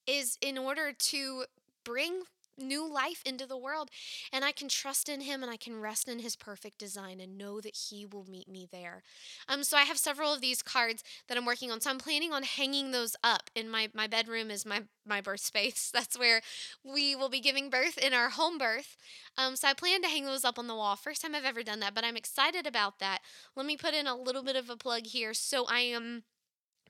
is 0.06 0.38
in 0.40 0.58
order 0.58 0.92
to 0.92 1.44
bring 1.84 2.22
new 2.58 2.90
life 2.90 3.22
into 3.24 3.46
the 3.46 3.56
world. 3.56 3.90
And 4.32 4.44
I 4.44 4.52
can 4.52 4.68
trust 4.68 5.08
in 5.08 5.22
him 5.22 5.42
and 5.42 5.50
I 5.50 5.56
can 5.56 5.80
rest 5.80 6.08
in 6.08 6.18
his 6.20 6.36
perfect 6.36 6.78
design 6.78 7.20
and 7.20 7.38
know 7.38 7.60
that 7.60 7.76
he 7.76 8.06
will 8.06 8.24
meet 8.28 8.48
me 8.48 8.68
there. 8.70 9.02
Um, 9.48 9.64
so 9.64 9.76
I 9.76 9.82
have 9.82 9.98
several 9.98 10.32
of 10.32 10.40
these 10.40 10.62
cards 10.62 11.02
that 11.28 11.36
I'm 11.36 11.46
working 11.46 11.70
on. 11.70 11.80
So 11.80 11.90
I'm 11.90 11.98
planning 11.98 12.32
on 12.32 12.42
hanging 12.42 12.90
those 12.90 13.16
up 13.22 13.50
in 13.54 13.68
my, 13.68 13.88
my 13.94 14.06
bedroom 14.06 14.50
is 14.50 14.66
my, 14.66 14.82
my 15.06 15.20
birth 15.20 15.40
space. 15.40 15.90
That's 15.94 16.18
where 16.18 16.40
we 16.84 17.14
will 17.14 17.28
be 17.28 17.40
giving 17.40 17.70
birth 17.70 17.98
in 17.98 18.12
our 18.12 18.30
home 18.30 18.58
birth. 18.58 18.96
Um, 19.38 19.56
so 19.56 19.68
I 19.68 19.74
plan 19.74 20.02
to 20.02 20.08
hang 20.08 20.24
those 20.24 20.44
up 20.44 20.58
on 20.58 20.66
the 20.66 20.74
wall. 20.74 20.96
First 20.96 21.22
time 21.22 21.34
I've 21.34 21.44
ever 21.44 21.62
done 21.62 21.80
that, 21.80 21.94
but 21.94 22.04
I'm 22.04 22.16
excited 22.16 22.66
about 22.66 22.98
that. 23.00 23.20
Let 23.54 23.66
me 23.66 23.76
put 23.76 23.94
in 23.94 24.06
a 24.06 24.16
little 24.16 24.42
bit 24.42 24.56
of 24.56 24.70
a 24.70 24.76
plug 24.76 25.06
here. 25.06 25.34
So 25.34 25.66
I 25.66 25.80
am 25.80 26.24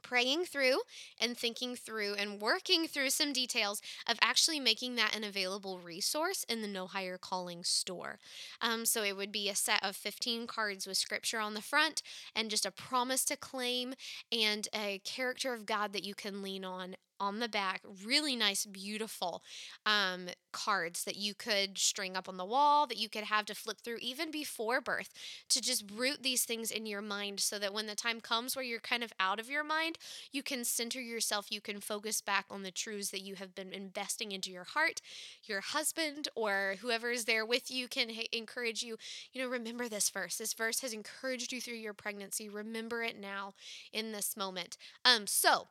praying 0.02 0.44
through 0.44 0.78
and 1.20 1.36
thinking 1.36 1.76
through 1.76 2.14
and 2.14 2.40
working 2.40 2.86
through 2.86 3.10
some 3.10 3.32
details 3.32 3.80
of 4.08 4.18
actually 4.20 4.60
making 4.60 4.96
that 4.96 5.16
an 5.16 5.24
available 5.24 5.78
resource 5.78 6.44
in 6.48 6.62
the 6.62 6.68
No 6.68 6.86
Higher 6.86 7.18
Calling 7.18 7.64
store. 7.64 8.18
Um, 8.60 8.86
so 8.86 9.02
it 9.02 9.16
would 9.16 9.32
be 9.32 9.48
a 9.48 9.54
set 9.54 9.84
of 9.84 9.96
15 9.96 10.46
cards 10.46 10.86
with 10.86 10.96
scripture 10.96 11.40
on 11.40 11.54
the 11.54 11.62
front 11.62 12.02
and 12.34 12.50
just 12.50 12.66
a 12.66 12.70
promise 12.70 13.24
to 13.26 13.36
claim 13.36 13.94
and 14.30 14.68
a 14.74 15.00
character 15.04 15.52
of 15.52 15.66
God 15.66 15.92
that 15.92 16.04
you 16.04 16.14
can 16.14 16.42
lean 16.42 16.64
on 16.64 16.96
on 17.20 17.38
the 17.38 17.48
back 17.48 17.80
really 18.04 18.36
nice 18.36 18.64
beautiful 18.66 19.42
um, 19.84 20.26
cards 20.52 21.04
that 21.04 21.16
you 21.16 21.34
could 21.34 21.78
string 21.78 22.16
up 22.16 22.28
on 22.28 22.36
the 22.36 22.44
wall 22.44 22.86
that 22.86 22.98
you 22.98 23.08
could 23.08 23.24
have 23.24 23.44
to 23.46 23.54
flip 23.54 23.78
through 23.80 23.98
even 24.00 24.30
before 24.30 24.80
birth 24.80 25.12
to 25.48 25.60
just 25.60 25.84
root 25.94 26.22
these 26.22 26.44
things 26.44 26.70
in 26.70 26.86
your 26.86 27.02
mind 27.02 27.40
so 27.40 27.58
that 27.58 27.72
when 27.72 27.86
the 27.86 27.94
time 27.94 28.20
comes 28.20 28.54
where 28.54 28.64
you're 28.64 28.80
kind 28.80 29.02
of 29.02 29.12
out 29.20 29.40
of 29.40 29.50
your 29.50 29.64
mind 29.64 29.98
you 30.32 30.42
can 30.42 30.64
center 30.64 31.00
yourself 31.00 31.46
you 31.50 31.60
can 31.60 31.80
focus 31.80 32.20
back 32.20 32.46
on 32.50 32.62
the 32.62 32.70
truths 32.70 33.10
that 33.10 33.22
you 33.22 33.34
have 33.34 33.54
been 33.54 33.72
investing 33.72 34.32
into 34.32 34.50
your 34.50 34.64
heart 34.64 35.00
your 35.44 35.60
husband 35.60 36.28
or 36.34 36.76
whoever 36.80 37.10
is 37.10 37.24
there 37.24 37.44
with 37.44 37.70
you 37.70 37.88
can 37.88 38.10
encourage 38.32 38.82
you 38.82 38.96
you 39.32 39.42
know 39.42 39.48
remember 39.48 39.88
this 39.88 40.10
verse. 40.10 40.36
This 40.36 40.52
verse 40.54 40.80
has 40.80 40.92
encouraged 40.92 41.52
you 41.52 41.60
through 41.60 41.74
your 41.76 41.94
pregnancy. 41.94 42.48
Remember 42.48 43.02
it 43.02 43.18
now 43.18 43.54
in 43.92 44.12
this 44.12 44.36
moment. 44.36 44.76
Um 45.04 45.26
so 45.26 45.68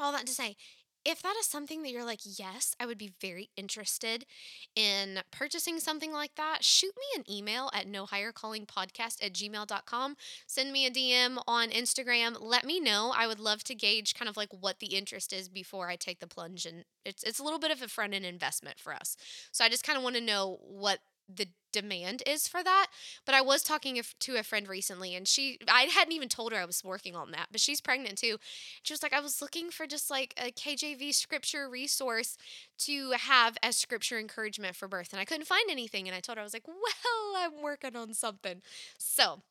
all 0.00 0.12
that 0.12 0.26
to 0.26 0.32
say, 0.32 0.56
if 1.04 1.22
that 1.22 1.34
is 1.40 1.46
something 1.46 1.82
that 1.82 1.90
you're 1.90 2.04
like, 2.04 2.20
yes, 2.24 2.74
I 2.78 2.86
would 2.86 2.98
be 2.98 3.12
very 3.20 3.48
interested 3.56 4.26
in 4.76 5.20
purchasing 5.30 5.80
something 5.80 6.12
like 6.12 6.34
that, 6.36 6.62
shoot 6.62 6.92
me 6.96 7.20
an 7.20 7.30
email 7.30 7.70
at 7.72 7.86
no 7.86 8.04
higher 8.04 8.32
calling 8.32 8.66
podcast 8.66 9.24
at 9.24 9.32
gmail.com. 9.32 10.16
Send 10.46 10.72
me 10.72 10.86
a 10.86 10.90
DM 10.90 11.42
on 11.46 11.70
Instagram. 11.70 12.36
Let 12.38 12.64
me 12.64 12.80
know. 12.80 13.12
I 13.16 13.26
would 13.26 13.40
love 13.40 13.64
to 13.64 13.74
gauge 13.74 14.14
kind 14.14 14.28
of 14.28 14.36
like 14.36 14.50
what 14.52 14.80
the 14.80 14.94
interest 14.94 15.32
is 15.32 15.48
before 15.48 15.88
I 15.88 15.96
take 15.96 16.20
the 16.20 16.26
plunge. 16.26 16.66
And 16.66 16.84
it's, 17.04 17.22
it's 17.22 17.38
a 17.38 17.44
little 17.44 17.58
bit 17.58 17.70
of 17.70 17.80
a 17.80 17.88
front 17.88 18.12
end 18.12 18.26
investment 18.26 18.78
for 18.78 18.92
us. 18.92 19.16
So 19.52 19.64
I 19.64 19.70
just 19.70 19.84
kind 19.84 19.96
of 19.96 20.04
want 20.04 20.16
to 20.16 20.22
know 20.22 20.58
what 20.60 20.98
the 21.36 21.48
demand 21.72 22.22
is 22.26 22.48
for 22.48 22.62
that. 22.62 22.88
But 23.24 23.34
I 23.34 23.40
was 23.40 23.62
talking 23.62 24.00
to 24.20 24.36
a 24.36 24.42
friend 24.42 24.68
recently, 24.68 25.14
and 25.14 25.26
she, 25.26 25.58
I 25.68 25.82
hadn't 25.82 26.12
even 26.12 26.28
told 26.28 26.52
her 26.52 26.58
I 26.58 26.64
was 26.64 26.84
working 26.84 27.14
on 27.14 27.30
that, 27.32 27.48
but 27.50 27.60
she's 27.60 27.80
pregnant 27.80 28.18
too. 28.18 28.38
She 28.82 28.92
was 28.92 29.02
like, 29.02 29.12
I 29.12 29.20
was 29.20 29.40
looking 29.40 29.70
for 29.70 29.86
just 29.86 30.10
like 30.10 30.34
a 30.36 30.50
KJV 30.50 31.14
scripture 31.14 31.68
resource 31.68 32.36
to 32.78 33.12
have 33.12 33.56
as 33.62 33.76
scripture 33.76 34.18
encouragement 34.18 34.76
for 34.76 34.88
birth, 34.88 35.12
and 35.12 35.20
I 35.20 35.24
couldn't 35.24 35.46
find 35.46 35.70
anything. 35.70 36.06
And 36.08 36.16
I 36.16 36.20
told 36.20 36.38
her, 36.38 36.42
I 36.42 36.44
was 36.44 36.54
like, 36.54 36.66
well, 36.66 37.36
I'm 37.36 37.62
working 37.62 37.96
on 37.96 38.14
something. 38.14 38.62
So, 38.98 39.42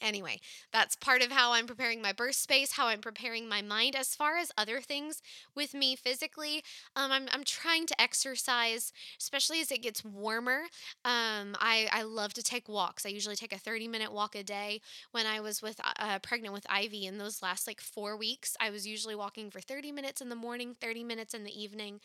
Anyway, 0.00 0.40
that's 0.72 0.96
part 0.96 1.22
of 1.22 1.30
how 1.30 1.52
I'm 1.52 1.66
preparing 1.66 2.02
my 2.02 2.12
birth 2.12 2.34
space, 2.34 2.72
how 2.72 2.88
I'm 2.88 3.00
preparing 3.00 3.48
my 3.48 3.62
mind. 3.62 3.94
As 3.94 4.14
far 4.14 4.36
as 4.36 4.50
other 4.56 4.80
things 4.80 5.22
with 5.54 5.74
me 5.74 5.94
physically, 5.94 6.62
um, 6.96 7.12
I'm, 7.12 7.28
I'm 7.32 7.44
trying 7.44 7.86
to 7.86 8.00
exercise, 8.00 8.92
especially 9.20 9.60
as 9.60 9.70
it 9.70 9.82
gets 9.82 10.04
warmer. 10.04 10.62
Um, 11.04 11.56
I, 11.60 11.88
I 11.92 12.02
love 12.02 12.32
to 12.34 12.42
take 12.42 12.68
walks. 12.68 13.04
I 13.06 13.10
usually 13.10 13.36
take 13.36 13.52
a 13.52 13.58
30 13.58 13.86
minute 13.86 14.12
walk 14.12 14.34
a 14.34 14.42
day. 14.42 14.80
When 15.12 15.26
I 15.26 15.40
was 15.40 15.62
with 15.62 15.80
uh, 15.98 16.18
pregnant 16.20 16.54
with 16.54 16.66
Ivy 16.68 17.06
in 17.06 17.18
those 17.18 17.42
last 17.42 17.66
like 17.66 17.80
four 17.80 18.16
weeks, 18.16 18.56
I 18.60 18.70
was 18.70 18.86
usually 18.86 19.14
walking 19.14 19.50
for 19.50 19.60
30 19.60 19.92
minutes 19.92 20.20
in 20.20 20.28
the 20.28 20.36
morning, 20.36 20.74
30 20.80 21.04
minutes 21.04 21.34
in 21.34 21.44
the 21.44 21.60
evening. 21.62 22.00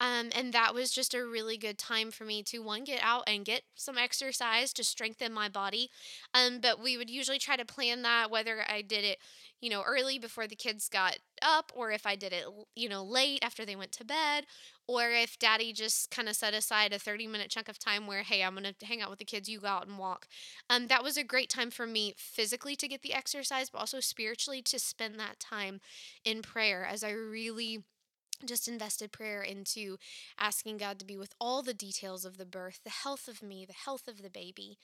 Um, 0.00 0.30
and 0.34 0.52
that 0.52 0.74
was 0.74 0.90
just 0.90 1.14
a 1.14 1.24
really 1.24 1.56
good 1.56 1.78
time 1.78 2.10
for 2.10 2.24
me 2.24 2.42
to 2.44 2.58
one, 2.60 2.84
get 2.84 3.00
out 3.02 3.24
and 3.26 3.44
get 3.44 3.62
some 3.74 3.98
exercise 3.98 4.72
to 4.74 4.84
strengthen 4.84 5.32
my 5.32 5.48
body. 5.48 5.90
Um, 6.34 6.58
but 6.60 6.82
we 6.82 6.96
would 6.96 7.10
usually 7.10 7.29
usually 7.30 7.38
try 7.38 7.56
to 7.56 7.64
plan 7.64 8.02
that 8.02 8.30
whether 8.30 8.64
I 8.68 8.82
did 8.82 9.04
it, 9.04 9.18
you 9.60 9.70
know, 9.70 9.82
early 9.86 10.18
before 10.18 10.46
the 10.46 10.56
kids 10.56 10.88
got 10.88 11.18
up 11.42 11.70
or 11.74 11.92
if 11.92 12.06
I 12.06 12.16
did 12.16 12.32
it, 12.32 12.44
you 12.74 12.88
know, 12.88 13.04
late 13.04 13.38
after 13.42 13.64
they 13.64 13.76
went 13.76 13.92
to 13.92 14.04
bed 14.04 14.46
or 14.88 15.10
if 15.10 15.38
daddy 15.38 15.72
just 15.72 16.10
kind 16.10 16.28
of 16.28 16.34
set 16.34 16.54
aside 16.54 16.92
a 16.92 16.98
30 16.98 17.28
minute 17.28 17.50
chunk 17.50 17.68
of 17.68 17.78
time 17.78 18.08
where 18.08 18.22
hey 18.22 18.42
i'm 18.42 18.56
going 18.56 18.64
to 18.64 18.86
hang 18.86 19.00
out 19.00 19.08
with 19.08 19.20
the 19.20 19.24
kids 19.24 19.48
you 19.48 19.60
go 19.60 19.68
out 19.68 19.86
and 19.86 19.98
walk 19.98 20.26
um, 20.68 20.88
that 20.88 21.04
was 21.04 21.16
a 21.16 21.22
great 21.22 21.48
time 21.48 21.70
for 21.70 21.86
me 21.86 22.12
physically 22.16 22.74
to 22.74 22.88
get 22.88 23.02
the 23.02 23.14
exercise 23.14 23.70
but 23.70 23.78
also 23.78 24.00
spiritually 24.00 24.60
to 24.60 24.80
spend 24.80 25.16
that 25.16 25.38
time 25.38 25.80
in 26.24 26.42
prayer 26.42 26.84
as 26.84 27.04
i 27.04 27.10
really 27.10 27.84
just 28.44 28.68
invested 28.68 29.12
prayer 29.12 29.42
into 29.42 29.98
asking 30.38 30.78
God 30.78 30.98
to 30.98 31.04
be 31.04 31.16
with 31.16 31.34
all 31.40 31.62
the 31.62 31.74
details 31.74 32.24
of 32.24 32.38
the 32.38 32.46
birth, 32.46 32.80
the 32.84 32.90
health 32.90 33.28
of 33.28 33.42
me, 33.42 33.64
the 33.66 33.72
health 33.72 34.08
of 34.08 34.22
the 34.22 34.30
baby. 34.30 34.78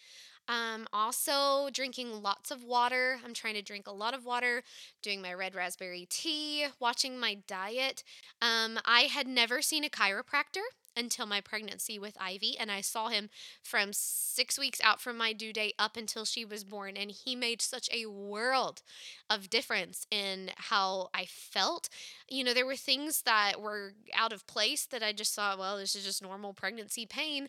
Um, 0.48 0.86
also, 0.92 1.70
drinking 1.72 2.22
lots 2.22 2.50
of 2.50 2.62
water. 2.62 3.18
I'm 3.24 3.34
trying 3.34 3.54
to 3.54 3.62
drink 3.62 3.86
a 3.86 3.92
lot 3.92 4.14
of 4.14 4.24
water, 4.24 4.62
doing 5.02 5.20
my 5.20 5.34
red 5.34 5.54
raspberry 5.54 6.06
tea, 6.08 6.66
watching 6.78 7.18
my 7.18 7.34
diet. 7.46 8.04
Um, 8.40 8.78
I 8.84 9.02
had 9.02 9.26
never 9.26 9.60
seen 9.60 9.84
a 9.84 9.88
chiropractor 9.88 10.62
until 10.96 11.26
my 11.26 11.40
pregnancy 11.40 11.98
with 11.98 12.16
Ivy, 12.20 12.56
and 12.58 12.70
I 12.70 12.80
saw 12.80 13.08
him 13.08 13.28
from 13.62 13.90
six 13.92 14.58
weeks 14.58 14.80
out 14.82 15.00
from 15.00 15.16
my 15.16 15.32
due 15.32 15.52
date 15.52 15.74
up 15.78 15.96
until 15.96 16.24
she 16.24 16.44
was 16.44 16.64
born, 16.64 16.96
and 16.96 17.10
he 17.10 17.36
made 17.36 17.60
such 17.62 17.88
a 17.92 18.06
world 18.06 18.82
of 19.28 19.50
difference 19.50 20.06
in 20.10 20.50
how 20.56 21.08
I 21.14 21.26
felt. 21.26 21.88
You 22.28 22.44
know, 22.44 22.54
there 22.54 22.66
were 22.66 22.76
things 22.76 23.22
that 23.22 23.60
were 23.60 23.92
out 24.14 24.32
of 24.32 24.46
place 24.46 24.86
that 24.86 25.02
I 25.02 25.12
just 25.12 25.34
thought, 25.34 25.58
well, 25.58 25.76
this 25.78 25.94
is 25.94 26.04
just 26.04 26.22
normal 26.22 26.52
pregnancy 26.54 27.06
pain 27.06 27.48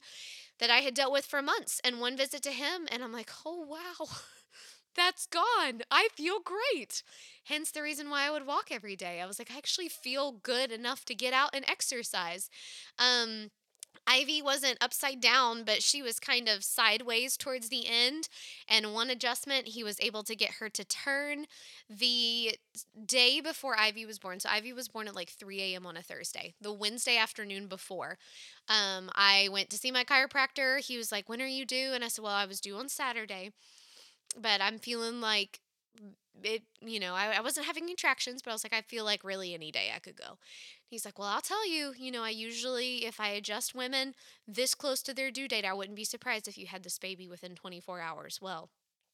that 0.60 0.70
I 0.70 0.77
had 0.80 0.94
dealt 0.94 1.13
with 1.13 1.25
for 1.25 1.42
months. 1.42 1.82
And 1.84 2.00
one 2.00 2.18
visit 2.18 2.44
to 2.44 2.51
him, 2.51 2.88
and 2.92 3.04
I'm 3.04 3.13
like, 3.13 3.32
oh, 3.46 3.62
wow. 3.68 4.08
That's 4.98 5.27
gone. 5.27 5.82
I 5.92 6.10
feel 6.16 6.39
great. 6.39 7.04
Hence 7.45 7.72
the 7.72 7.84
reason 7.84 8.10
why 8.10 8.28
I 8.28 8.32
would 8.32 8.48
walk 8.48 8.69
every 8.72 8.95
day. 8.95 9.22
I 9.22 9.28
was 9.28 9.39
like, 9.39 9.52
I 9.54 9.58
actually 9.58 9.89
feel 9.89 10.32
good 10.32 10.72
enough 10.72 11.06
to 11.06 11.15
get 11.15 11.34
out 11.34 11.52
and 11.54 11.63
exercise. 11.69 12.50
Um, 12.98 13.52
Ivy 14.08 14.41
wasn't 14.41 14.78
upside 14.82 15.22
down, 15.22 15.63
but 15.65 15.84
she 15.84 16.02
was 16.02 16.19
kind 16.19 16.50
of 16.50 16.63
sideways 16.63 17.38
towards 17.38 17.69
the 17.69 17.88
end. 17.88 18.30
And 18.67 18.93
one 18.93 19.10
adjustment, 19.10 19.69
he 19.69 19.84
was 19.84 20.00
able 20.02 20.24
to 20.24 20.36
get 20.36 20.54
her 20.60 20.69
to 20.69 20.86
turn 20.86 21.48
the 21.89 22.58
day 23.06 23.41
before 23.41 23.80
Ivy 23.80 24.06
was 24.06 24.19
born. 24.19 24.39
So 24.39 24.50
Ivy 24.50 24.74
was 24.74 24.88
born 24.89 25.08
at 25.08 25.15
like 25.15 25.30
3 25.30 25.62
a.m. 25.62 25.86
on 25.86 25.98
a 25.98 26.04
Thursday, 26.04 26.56
the 26.62 26.74
Wednesday 26.74 27.17
afternoon 27.17 27.67
before. 27.67 28.17
Um, 28.69 29.10
I 29.15 29.50
went 29.52 29.69
to 29.72 29.78
see 29.78 29.91
my 29.91 30.04
chiropractor. 30.04 30.80
He 30.80 30.98
was 30.98 31.12
like, 31.12 31.30
When 31.30 31.41
are 31.41 31.48
you 31.48 31.65
due? 31.65 31.91
And 31.93 32.04
I 32.04 32.08
said, 32.10 32.24
Well, 32.24 32.34
I 32.34 32.45
was 32.45 32.62
due 32.62 32.78
on 32.78 32.89
Saturday, 32.89 33.52
but 34.40 34.62
I'm 34.62 34.80
feeling 34.80 35.22
like 35.22 35.60
it, 36.44 36.63
you 36.82 37.00
know, 37.00 37.16
I, 37.16 37.34
I 37.38 37.42
wasn't 37.42 37.66
having 37.66 37.88
contractions, 37.88 38.42
but 38.42 38.52
I 38.52 38.54
was 38.54 38.63
like, 38.63 38.74
I 38.74 38.82
feel 38.82 39.04
like 39.06 39.24
really 39.24 39.54
any 39.54 39.72
day 39.72 39.92
I 39.96 40.00
could 40.00 40.16
go. 40.16 40.38
He's 40.88 41.06
like, 41.06 41.18
Well, 41.20 41.28
I'll 41.28 41.42
tell 41.42 41.68
you, 41.68 41.94
you 41.98 42.12
know, 42.12 42.24
I 42.24 42.30
usually, 42.30 43.06
if 43.06 43.20
I 43.20 43.30
adjust 43.30 43.76
women 43.76 44.13
this 44.48 44.76
close 44.76 45.02
to 45.04 45.13
their 45.13 45.32
due 45.32 45.48
date, 45.48 45.66
I 45.66 45.74
wouldn't 45.74 45.96
be 45.96 46.04
surprised 46.04 46.48
if 46.48 46.58
you 46.58 46.68
had 46.68 46.84
this 46.84 47.00
baby 47.00 47.28
within 47.28 47.56
24 47.56 48.00
hours. 48.02 48.40
Well, 48.42 48.70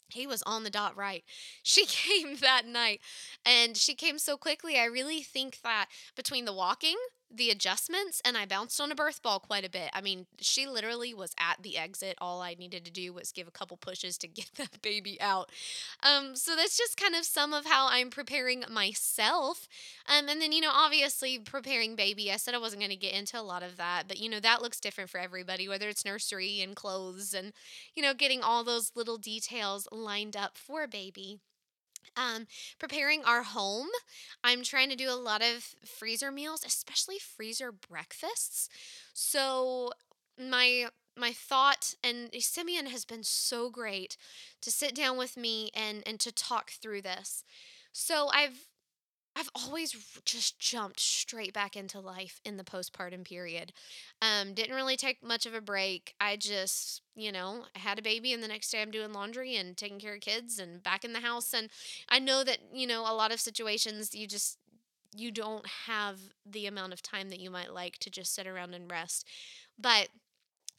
he 0.10 0.28
was 0.28 0.44
on 0.44 0.64
the 0.64 0.70
dot 0.70 0.96
right. 0.96 1.24
She 1.64 1.86
came 1.86 2.38
that 2.38 2.66
night 2.68 3.02
and 3.46 3.78
she 3.78 3.96
came 3.96 4.20
so 4.20 4.38
quickly. 4.38 4.78
I 4.78 4.86
really 4.86 5.22
think 5.24 5.60
that 5.64 5.88
between 6.16 6.46
the 6.46 6.54
walking, 6.54 6.98
the 7.36 7.50
adjustments 7.50 8.22
and 8.24 8.38
I 8.38 8.46
bounced 8.46 8.80
on 8.80 8.92
a 8.92 8.96
birth 8.96 9.22
ball 9.22 9.40
quite 9.40 9.66
a 9.66 9.70
bit. 9.70 9.90
I 9.94 10.02
mean, 10.02 10.26
she 10.40 10.68
literally 10.68 11.14
was 11.14 11.34
at 11.40 11.62
the 11.62 11.78
exit. 11.78 12.18
All 12.22 12.42
I 12.42 12.56
needed 12.56 12.86
to 12.86 12.92
do 12.92 13.14
was 13.14 13.32
give 13.32 13.48
a 13.48 13.52
couple 13.52 13.78
pushes 13.78 14.18
to 14.20 14.28
get 14.30 14.50
that 14.56 14.82
baby 14.82 15.20
out. 15.22 15.50
Um, 16.02 16.36
so 16.36 16.56
that's 16.56 16.78
just 16.78 16.98
kind 16.98 17.16
of 17.16 17.26
some 17.26 17.54
of 17.54 17.66
how 17.66 17.88
I'm 17.90 18.10
preparing 18.10 18.64
myself. 18.70 19.68
Um, 20.08 20.28
and 20.30 20.42
then, 20.42 20.52
you 20.52 20.62
know, 20.62 20.72
obviously 20.74 21.40
preparing 21.40 21.96
baby. 21.96 22.32
I 22.32 22.38
said 22.38 22.54
I 22.54 22.60
wasn't 22.60 22.82
going 22.82 22.92
to 22.92 22.96
get 22.96 23.14
into 23.14 23.40
a 23.40 23.42
lot 23.42 23.64
of 23.64 23.78
that, 23.78 24.04
but, 24.08 24.20
you 24.20 24.30
know, 24.30 24.40
that 24.40 24.62
looks 24.62 24.80
different 24.80 25.10
for 25.10 25.20
everybody, 25.20 25.68
whether 25.68 25.90
it's 25.90 26.06
nursery 26.06 26.62
and 26.62 26.76
clothes 26.76 27.34
and, 27.34 27.54
you 27.96 28.04
know, 28.04 28.14
getting 28.14 28.42
all 28.42 28.64
those 28.64 28.92
little 28.96 29.18
details 29.18 29.88
lined 29.92 30.36
up 30.36 30.58
for 30.58 30.88
baby. 30.88 31.40
Um, 32.16 32.48
preparing 32.80 33.24
our 33.24 33.44
home. 33.44 33.88
I'm 34.44 34.64
trying 34.64 34.90
to 34.90 34.96
do 34.96 35.10
a 35.10 35.16
lot 35.16 35.42
of 35.42 35.76
freezer 35.86 36.32
meals, 36.32 36.64
especially 36.66 37.18
freezer 37.20 37.72
breakfasts. 37.72 38.70
So 39.14 39.92
my 40.40 40.88
my 41.16 41.32
thought 41.32 41.94
and 42.04 42.30
Simeon 42.40 42.88
has 42.88 43.06
been 43.06 43.24
so 43.24 43.70
great 43.70 44.18
to 44.62 44.72
sit 44.72 44.96
down 44.96 45.18
with 45.18 45.38
me 45.38 45.70
and 45.76 46.04
and 46.06 46.20
to 46.20 46.32
talk 46.32 46.72
through 46.72 47.02
this. 47.02 47.44
So 47.92 48.30
I've 48.34 48.68
I've 49.36 49.50
always 49.56 49.96
just 50.26 50.60
jumped 50.60 51.00
straight 51.00 51.54
back 51.54 51.76
into 51.76 52.00
life 52.00 52.40
in 52.46 52.58
the 52.58 52.64
postpartum 52.64 53.26
period. 53.26 53.74
Um, 54.22 54.54
didn't 54.54 54.76
really 54.76 54.96
take 54.96 55.24
much 55.24 55.46
of 55.46 55.54
a 55.54 55.62
break. 55.62 56.14
I 56.20 56.36
just, 56.36 57.02
you 57.16 57.32
know, 57.32 57.66
had 57.76 57.98
a 57.98 58.04
baby, 58.04 58.32
and 58.32 58.44
the 58.44 58.48
next 58.48 58.72
day 58.72 58.82
I'm 58.82 58.92
doing 58.92 59.12
laundry 59.12 59.56
and 59.56 59.76
taking 59.76 60.00
care 60.00 60.16
of 60.16 60.22
kids 60.22 60.60
and 60.60 60.84
back 60.84 61.04
in 61.04 61.14
the 61.14 61.20
house. 61.20 61.54
And 61.54 61.70
I 62.10 62.20
know 62.20 62.44
that, 62.44 62.60
you 62.72 62.86
know, 62.86 63.02
a 63.02 63.16
lot 63.16 63.34
of 63.34 63.40
situations 63.40 64.14
you 64.14 64.28
just, 64.28 64.58
you 65.16 65.32
don't 65.32 65.66
have 65.88 66.20
the 66.46 66.68
amount 66.68 66.94
of 66.94 67.02
time 67.02 67.30
that 67.30 67.40
you 67.40 67.50
might 67.50 67.74
like 67.74 67.98
to 68.00 68.10
just 68.10 68.36
sit 68.36 68.48
around 68.48 68.74
and 68.74 68.90
rest. 68.90 69.28
But 69.80 70.10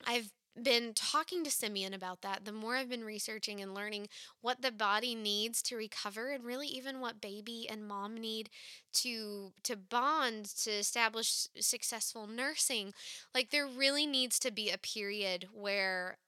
I've 0.06 0.30
been 0.60 0.92
talking 0.94 1.44
to 1.44 1.50
Simeon 1.50 1.94
about 1.94 2.22
that, 2.22 2.44
the 2.44 2.52
more 2.52 2.76
I've 2.76 2.88
been 2.88 3.04
researching 3.04 3.60
and 3.60 3.74
learning 3.74 4.08
what 4.40 4.62
the 4.62 4.70
body 4.70 5.14
needs 5.14 5.62
to 5.62 5.76
recover 5.76 6.30
and 6.30 6.44
really 6.44 6.68
even 6.68 7.00
what 7.00 7.20
baby 7.20 7.66
and 7.68 7.86
mom 7.86 8.16
need 8.16 8.50
to 8.94 9.52
to 9.64 9.76
bond 9.76 10.46
to 10.62 10.70
establish 10.70 11.48
successful 11.58 12.26
nursing. 12.26 12.92
Like 13.34 13.50
there 13.50 13.66
really 13.66 14.06
needs 14.06 14.38
to 14.40 14.52
be 14.52 14.70
a 14.70 14.78
period 14.78 15.48
where 15.52 16.18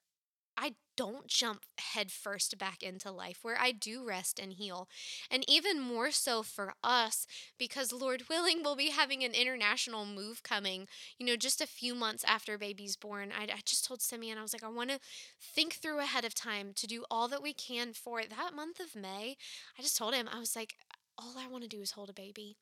don't 0.96 1.26
jump 1.26 1.60
headfirst 1.78 2.58
back 2.58 2.82
into 2.82 3.10
life, 3.10 3.38
where 3.42 3.58
I 3.58 3.72
do 3.72 4.04
rest 4.04 4.38
and 4.38 4.52
heal. 4.52 4.88
And 5.30 5.44
even 5.48 5.80
more 5.80 6.10
so 6.10 6.42
for 6.42 6.74
us, 6.82 7.26
because 7.58 7.92
Lord 7.92 8.24
willing, 8.30 8.62
we'll 8.62 8.76
be 8.76 8.90
having 8.90 9.22
an 9.22 9.32
international 9.32 10.06
move 10.06 10.42
coming, 10.42 10.88
you 11.18 11.26
know, 11.26 11.36
just 11.36 11.60
a 11.60 11.66
few 11.66 11.94
months 11.94 12.24
after 12.24 12.58
baby's 12.58 12.96
born. 12.96 13.32
I, 13.38 13.44
I 13.44 13.60
just 13.64 13.84
told 13.84 14.02
Simeon, 14.02 14.38
I 14.38 14.42
was 14.42 14.52
like, 14.52 14.64
I 14.64 14.68
want 14.68 14.90
to 14.90 14.98
think 15.40 15.74
through 15.74 16.00
ahead 16.00 16.24
of 16.24 16.34
time 16.34 16.72
to 16.74 16.86
do 16.86 17.04
all 17.10 17.28
that 17.28 17.42
we 17.42 17.52
can 17.52 17.92
for 17.92 18.22
that 18.22 18.54
month 18.54 18.80
of 18.80 18.96
May. 18.96 19.36
I 19.78 19.82
just 19.82 19.96
told 19.96 20.14
him, 20.14 20.28
I 20.32 20.38
was 20.38 20.56
like, 20.56 20.74
all 21.18 21.34
I 21.38 21.48
want 21.48 21.62
to 21.62 21.68
do 21.68 21.80
is 21.80 21.92
hold 21.92 22.10
a 22.10 22.14
baby. 22.14 22.56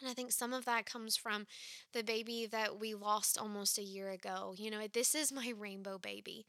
And 0.00 0.08
I 0.08 0.14
think 0.14 0.30
some 0.30 0.52
of 0.52 0.64
that 0.64 0.86
comes 0.86 1.16
from 1.16 1.46
the 1.92 2.04
baby 2.04 2.46
that 2.46 2.78
we 2.78 2.94
lost 2.94 3.36
almost 3.36 3.78
a 3.78 3.82
year 3.82 4.10
ago. 4.10 4.54
You 4.56 4.70
know, 4.70 4.86
this 4.92 5.14
is 5.14 5.32
my 5.32 5.52
rainbow 5.56 5.98
baby 5.98 6.46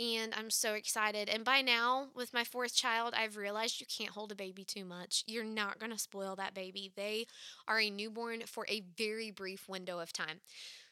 and 0.00 0.32
I'm 0.34 0.50
so 0.50 0.72
excited. 0.72 1.28
And 1.28 1.44
by 1.44 1.60
now, 1.60 2.08
with 2.14 2.32
my 2.32 2.42
fourth 2.42 2.74
child, 2.74 3.12
I've 3.14 3.36
realized 3.36 3.80
you 3.80 3.86
can't 3.86 4.14
hold 4.14 4.32
a 4.32 4.34
baby 4.36 4.64
too 4.64 4.84
much. 4.84 5.22
You're 5.26 5.44
not 5.44 5.78
going 5.78 5.92
to 5.92 5.98
spoil 5.98 6.34
that 6.36 6.54
baby. 6.54 6.90
They 6.96 7.26
are 7.68 7.78
a 7.78 7.90
newborn 7.90 8.44
for 8.46 8.64
a 8.68 8.82
very 8.96 9.30
brief 9.30 9.68
window 9.68 9.98
of 9.98 10.12
time. 10.12 10.40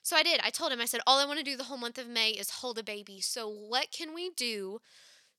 So 0.02 0.14
I 0.14 0.22
did. 0.22 0.40
I 0.44 0.50
told 0.50 0.72
him, 0.72 0.80
I 0.80 0.84
said, 0.84 1.00
all 1.06 1.18
I 1.18 1.24
want 1.24 1.38
to 1.38 1.44
do 1.44 1.56
the 1.56 1.64
whole 1.64 1.78
month 1.78 1.96
of 1.96 2.06
May 2.06 2.30
is 2.30 2.50
hold 2.50 2.78
a 2.78 2.82
baby. 2.82 3.20
So 3.20 3.48
what 3.48 3.90
can 3.90 4.14
we 4.14 4.30
do? 4.36 4.80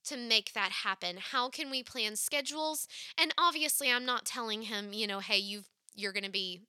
to 0.05 0.15
make 0.15 0.53
that 0.53 0.71
happen? 0.71 1.17
How 1.19 1.49
can 1.49 1.69
we 1.69 1.83
plan 1.83 2.15
schedules? 2.15 2.87
And 3.17 3.33
obviously, 3.37 3.91
I'm 3.91 4.05
not 4.05 4.25
telling 4.25 4.61
him, 4.61 4.93
you 4.93 5.05
know, 5.05 5.19
hey, 5.19 5.37
you've 5.37 5.67
you're 5.93 6.13
going 6.13 6.23
to 6.23 6.31
be 6.31 6.61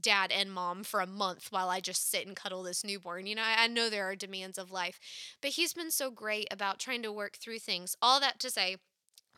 dad 0.00 0.32
and 0.32 0.52
mom 0.52 0.84
for 0.84 1.00
a 1.00 1.06
month 1.06 1.48
while 1.50 1.68
I 1.68 1.80
just 1.80 2.10
sit 2.10 2.26
and 2.26 2.36
cuddle 2.36 2.62
this 2.62 2.84
newborn. 2.84 3.26
You 3.26 3.36
know, 3.36 3.42
I, 3.42 3.64
I, 3.64 3.66
know 3.66 3.88
there 3.88 4.08
are 4.08 4.16
demands 4.16 4.58
of 4.58 4.70
life, 4.70 4.98
but 5.40 5.52
he's 5.52 5.72
been 5.72 5.90
so 5.90 6.10
great 6.10 6.48
about 6.50 6.78
trying 6.78 7.02
to 7.02 7.12
work 7.12 7.36
through 7.36 7.60
things. 7.60 7.96
All 8.02 8.20
that 8.20 8.38
to 8.40 8.50
say, 8.50 8.76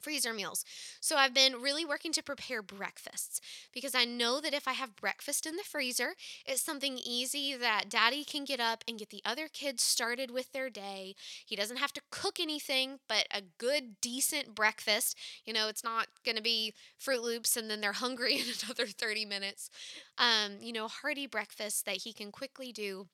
freezer 0.01 0.33
meals. 0.33 0.65
So 1.01 1.17
I've 1.17 1.35
been 1.35 1.61
really 1.61 1.85
working 1.85 2.13
to 2.13 2.23
prepare 2.23 2.63
breakfasts 2.63 3.41
because 3.73 3.95
I 3.95 4.05
know 4.05 4.41
that 4.41 4.55
if 4.55 4.67
I 4.69 4.73
have 4.73 4.97
breakfast 4.97 5.47
in 5.47 5.57
the 5.57 5.63
freezer, 5.63 6.15
it's 6.45 6.63
something 6.63 6.99
easy 6.99 7.55
that 7.57 7.89
daddy 7.89 8.25
can 8.25 8.45
get 8.45 8.61
up 8.61 8.85
and 8.87 8.99
get 8.99 9.11
the 9.11 9.23
other 9.25 9.49
kids 9.49 9.83
started 9.83 10.31
with 10.31 10.53
their 10.53 10.71
day. 10.71 11.15
He 11.45 11.57
doesn't 11.57 11.79
have 11.79 11.93
to 11.95 12.03
cook 12.11 12.39
anything, 12.41 12.99
but 13.09 13.27
a 13.33 13.43
good, 13.59 14.01
decent 14.01 14.55
breakfast. 14.55 15.17
You 15.45 15.53
know, 15.53 15.69
it's 15.69 15.85
not 15.85 16.09
going 16.25 16.37
to 16.37 16.43
be 16.43 16.75
Froot 17.01 17.23
Loops 17.23 17.57
and 17.57 17.71
then 17.71 17.81
they're 17.81 17.93
hungry 17.93 18.35
in 18.39 18.47
another 18.65 18.87
30 18.87 19.25
minutes. 19.25 19.71
Um, 20.19 20.57
you 20.61 20.73
know, 20.73 20.89
hearty 20.89 21.27
breakfast 21.27 21.87
that 21.87 21.99
he 22.03 22.13
can 22.13 22.33
quickly 22.33 22.73
do 22.73 23.09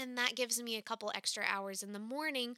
and 0.00 0.16
that 0.18 0.34
gives 0.34 0.62
me 0.62 0.76
a 0.76 0.82
couple 0.82 1.10
extra 1.14 1.44
hours 1.48 1.82
in 1.82 1.92
the 1.92 1.98
morning 1.98 2.56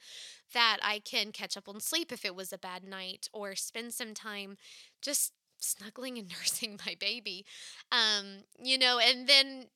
that 0.52 0.78
I 0.82 0.98
can 1.00 1.32
catch 1.32 1.56
up 1.56 1.68
on 1.68 1.80
sleep 1.80 2.12
if 2.12 2.24
it 2.24 2.34
was 2.34 2.52
a 2.52 2.58
bad 2.58 2.84
night 2.84 3.28
or 3.32 3.54
spend 3.54 3.94
some 3.94 4.14
time 4.14 4.56
just 5.02 5.32
snuggling 5.58 6.18
and 6.18 6.28
nursing 6.38 6.78
my 6.86 6.96
baby. 6.98 7.44
Um, 7.90 8.44
you 8.62 8.78
know, 8.78 8.98
and 8.98 9.28
then 9.28 9.66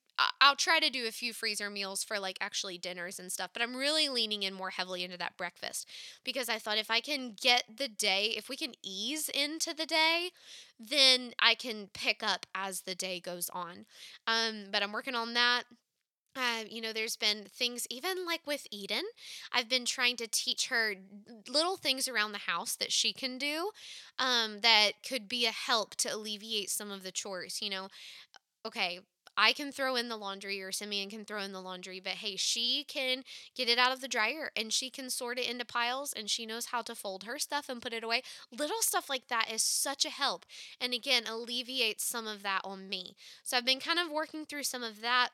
I'll 0.41 0.57
try 0.57 0.81
to 0.81 0.91
do 0.91 1.07
a 1.07 1.13
few 1.13 1.33
freezer 1.33 1.71
meals 1.71 2.05
for 2.05 2.19
like 2.19 2.37
actually 2.41 2.79
dinners 2.79 3.19
and 3.19 3.33
stuff, 3.33 3.51
but 3.53 3.63
I'm 3.63 3.77
really 3.77 4.09
leaning 4.09 4.43
in 4.43 4.53
more 4.55 4.71
heavily 4.71 5.05
into 5.05 5.17
that 5.19 5.37
breakfast 5.37 5.89
because 6.25 6.49
I 6.49 6.59
thought 6.59 6.79
if 6.79 6.91
I 6.91 7.01
can 7.01 7.35
get 7.41 7.65
the 7.75 7.89
day, 7.89 8.35
if 8.37 8.49
we 8.49 8.57
can 8.57 8.75
ease 8.83 9.29
into 9.29 9.75
the 9.75 9.87
day, 9.87 10.31
then 10.79 11.33
I 11.39 11.55
can 11.55 11.89
pick 11.93 12.23
up 12.23 12.47
as 12.55 12.83
the 12.83 12.95
day 12.95 13.21
goes 13.21 13.49
on. 13.51 13.87
Um, 14.27 14.67
but 14.71 14.83
I'm 14.83 14.93
working 14.93 15.15
on 15.15 15.35
that. 15.35 15.65
You 16.69 16.81
know, 16.81 16.93
there's 16.93 17.17
been 17.17 17.45
things, 17.45 17.87
even 17.91 18.25
like 18.27 18.41
with 18.47 18.67
Eden, 18.71 19.03
I've 19.53 19.69
been 19.69 19.85
trying 19.85 20.17
to 20.17 20.27
teach 20.27 20.69
her 20.69 20.95
little 21.49 21.77
things 21.77 22.07
around 22.09 22.33
the 22.33 22.39
house 22.39 22.77
that 22.77 22.93
she 22.93 23.13
can 23.13 23.39
do 23.39 23.71
um, 24.19 24.61
that 24.61 24.93
could 25.07 25.29
be 25.29 25.47
a 25.47 25.51
help 25.53 25.95
to 25.97 26.15
alleviate 26.15 26.71
some 26.71 26.91
of 26.91 27.03
the 27.03 27.13
chores. 27.13 27.61
You 27.63 27.71
know, 27.71 27.89
okay, 28.67 29.01
I 29.37 29.53
can 29.53 29.73
throw 29.73 29.97
in 29.97 30.09
the 30.09 30.17
laundry 30.17 30.63
or 30.63 30.73
Simeon 30.73 31.11
can 31.11 31.25
throw 31.25 31.43
in 31.43 31.53
the 31.53 31.63
laundry, 31.63 32.01
but 32.01 32.15
hey, 32.15 32.37
she 32.37 32.85
can 32.87 33.25
get 33.57 33.69
it 33.69 33.79
out 33.79 33.93
of 33.93 34.01
the 34.01 34.09
dryer 34.09 34.51
and 34.57 34.73
she 34.73 34.91
can 34.91 35.11
sort 35.11 35.39
it 35.39 35.49
into 35.51 35.65
piles 35.65 36.13
and 36.13 36.31
she 36.31 36.47
knows 36.47 36.67
how 36.67 36.83
to 36.83 36.95
fold 36.95 37.25
her 37.25 37.39
stuff 37.39 37.69
and 37.69 37.83
put 37.83 37.93
it 37.95 38.05
away. 38.05 38.23
Little 38.53 38.83
stuff 38.83 39.09
like 39.11 39.29
that 39.29 39.51
is 39.53 39.63
such 39.63 40.05
a 40.05 40.11
help. 40.11 40.47
And 40.81 40.93
again, 40.95 41.25
alleviates 41.29 42.05
some 42.05 42.27
of 42.27 42.43
that 42.43 42.61
on 42.65 42.89
me. 42.89 43.17
So 43.43 43.57
I've 43.57 43.67
been 43.67 43.81
kind 43.81 43.99
of 43.99 44.11
working 44.11 44.47
through 44.47 44.65
some 44.65 44.83
of 44.83 45.01
that 45.01 45.31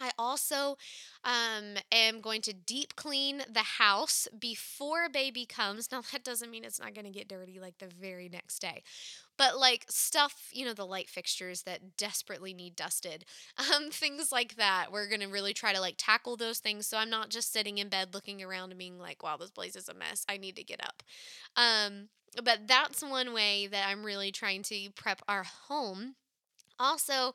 I 0.00 0.10
also 0.18 0.76
um, 1.24 1.74
am 1.92 2.20
going 2.20 2.40
to 2.42 2.52
deep 2.52 2.96
clean 2.96 3.42
the 3.50 3.60
house 3.60 4.28
before 4.38 5.08
baby 5.08 5.46
comes. 5.46 5.88
Now, 5.98 6.02
that 6.12 6.22
doesn't 6.22 6.50
mean 6.50 6.64
it's 6.64 6.78
not 6.78 6.94
going 6.94 7.06
to 7.06 7.10
get 7.10 7.28
dirty 7.28 7.58
like 7.58 7.78
the 7.78 7.88
very 7.88 8.28
next 8.28 8.60
day, 8.60 8.82
but 9.36 9.58
like 9.58 9.86
stuff, 9.88 10.48
you 10.52 10.64
know, 10.64 10.74
the 10.74 10.86
light 10.86 11.08
fixtures 11.08 11.62
that 11.62 11.96
desperately 11.96 12.52
need 12.52 12.76
dusted, 12.76 13.24
um, 13.74 13.90
things 13.90 14.30
like 14.30 14.56
that. 14.56 14.92
We're 14.92 15.08
going 15.08 15.20
to 15.20 15.28
really 15.28 15.54
try 15.54 15.72
to 15.72 15.80
like 15.80 15.94
tackle 15.96 16.36
those 16.36 16.58
things. 16.58 16.86
So 16.86 16.98
I'm 16.98 17.10
not 17.10 17.30
just 17.30 17.52
sitting 17.52 17.78
in 17.78 17.88
bed 17.88 18.14
looking 18.14 18.42
around 18.42 18.70
and 18.70 18.78
being 18.78 18.98
like, 18.98 19.22
wow, 19.22 19.36
this 19.36 19.50
place 19.50 19.76
is 19.76 19.88
a 19.88 19.94
mess. 19.94 20.24
I 20.28 20.36
need 20.36 20.56
to 20.56 20.64
get 20.64 20.84
up. 20.84 21.02
Um, 21.56 22.08
but 22.44 22.68
that's 22.68 23.02
one 23.02 23.32
way 23.32 23.66
that 23.66 23.88
I'm 23.88 24.04
really 24.04 24.30
trying 24.30 24.62
to 24.64 24.90
prep 24.94 25.22
our 25.28 25.44
home 25.44 26.14
also 26.78 27.34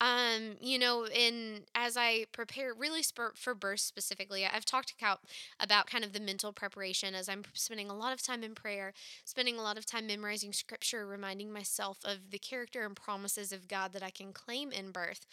um 0.00 0.56
you 0.60 0.78
know 0.78 1.06
in 1.06 1.60
as 1.74 1.96
i 1.96 2.24
prepare 2.32 2.72
really 2.74 3.02
for, 3.02 3.32
for 3.36 3.54
birth 3.54 3.80
specifically 3.80 4.44
i've 4.46 4.64
talked 4.64 4.92
about 4.98 5.20
about 5.60 5.86
kind 5.86 6.04
of 6.04 6.12
the 6.12 6.20
mental 6.20 6.52
preparation 6.52 7.14
as 7.14 7.28
i'm 7.28 7.42
spending 7.52 7.90
a 7.90 7.96
lot 7.96 8.12
of 8.12 8.22
time 8.22 8.42
in 8.42 8.54
prayer 8.54 8.92
spending 9.24 9.56
a 9.58 9.62
lot 9.62 9.78
of 9.78 9.86
time 9.86 10.06
memorizing 10.06 10.52
scripture 10.52 11.06
reminding 11.06 11.52
myself 11.52 11.98
of 12.04 12.30
the 12.30 12.38
character 12.38 12.84
and 12.84 12.96
promises 12.96 13.52
of 13.52 13.68
god 13.68 13.92
that 13.92 14.02
i 14.02 14.10
can 14.10 14.32
claim 14.32 14.70
in 14.72 14.90
birth. 14.90 15.26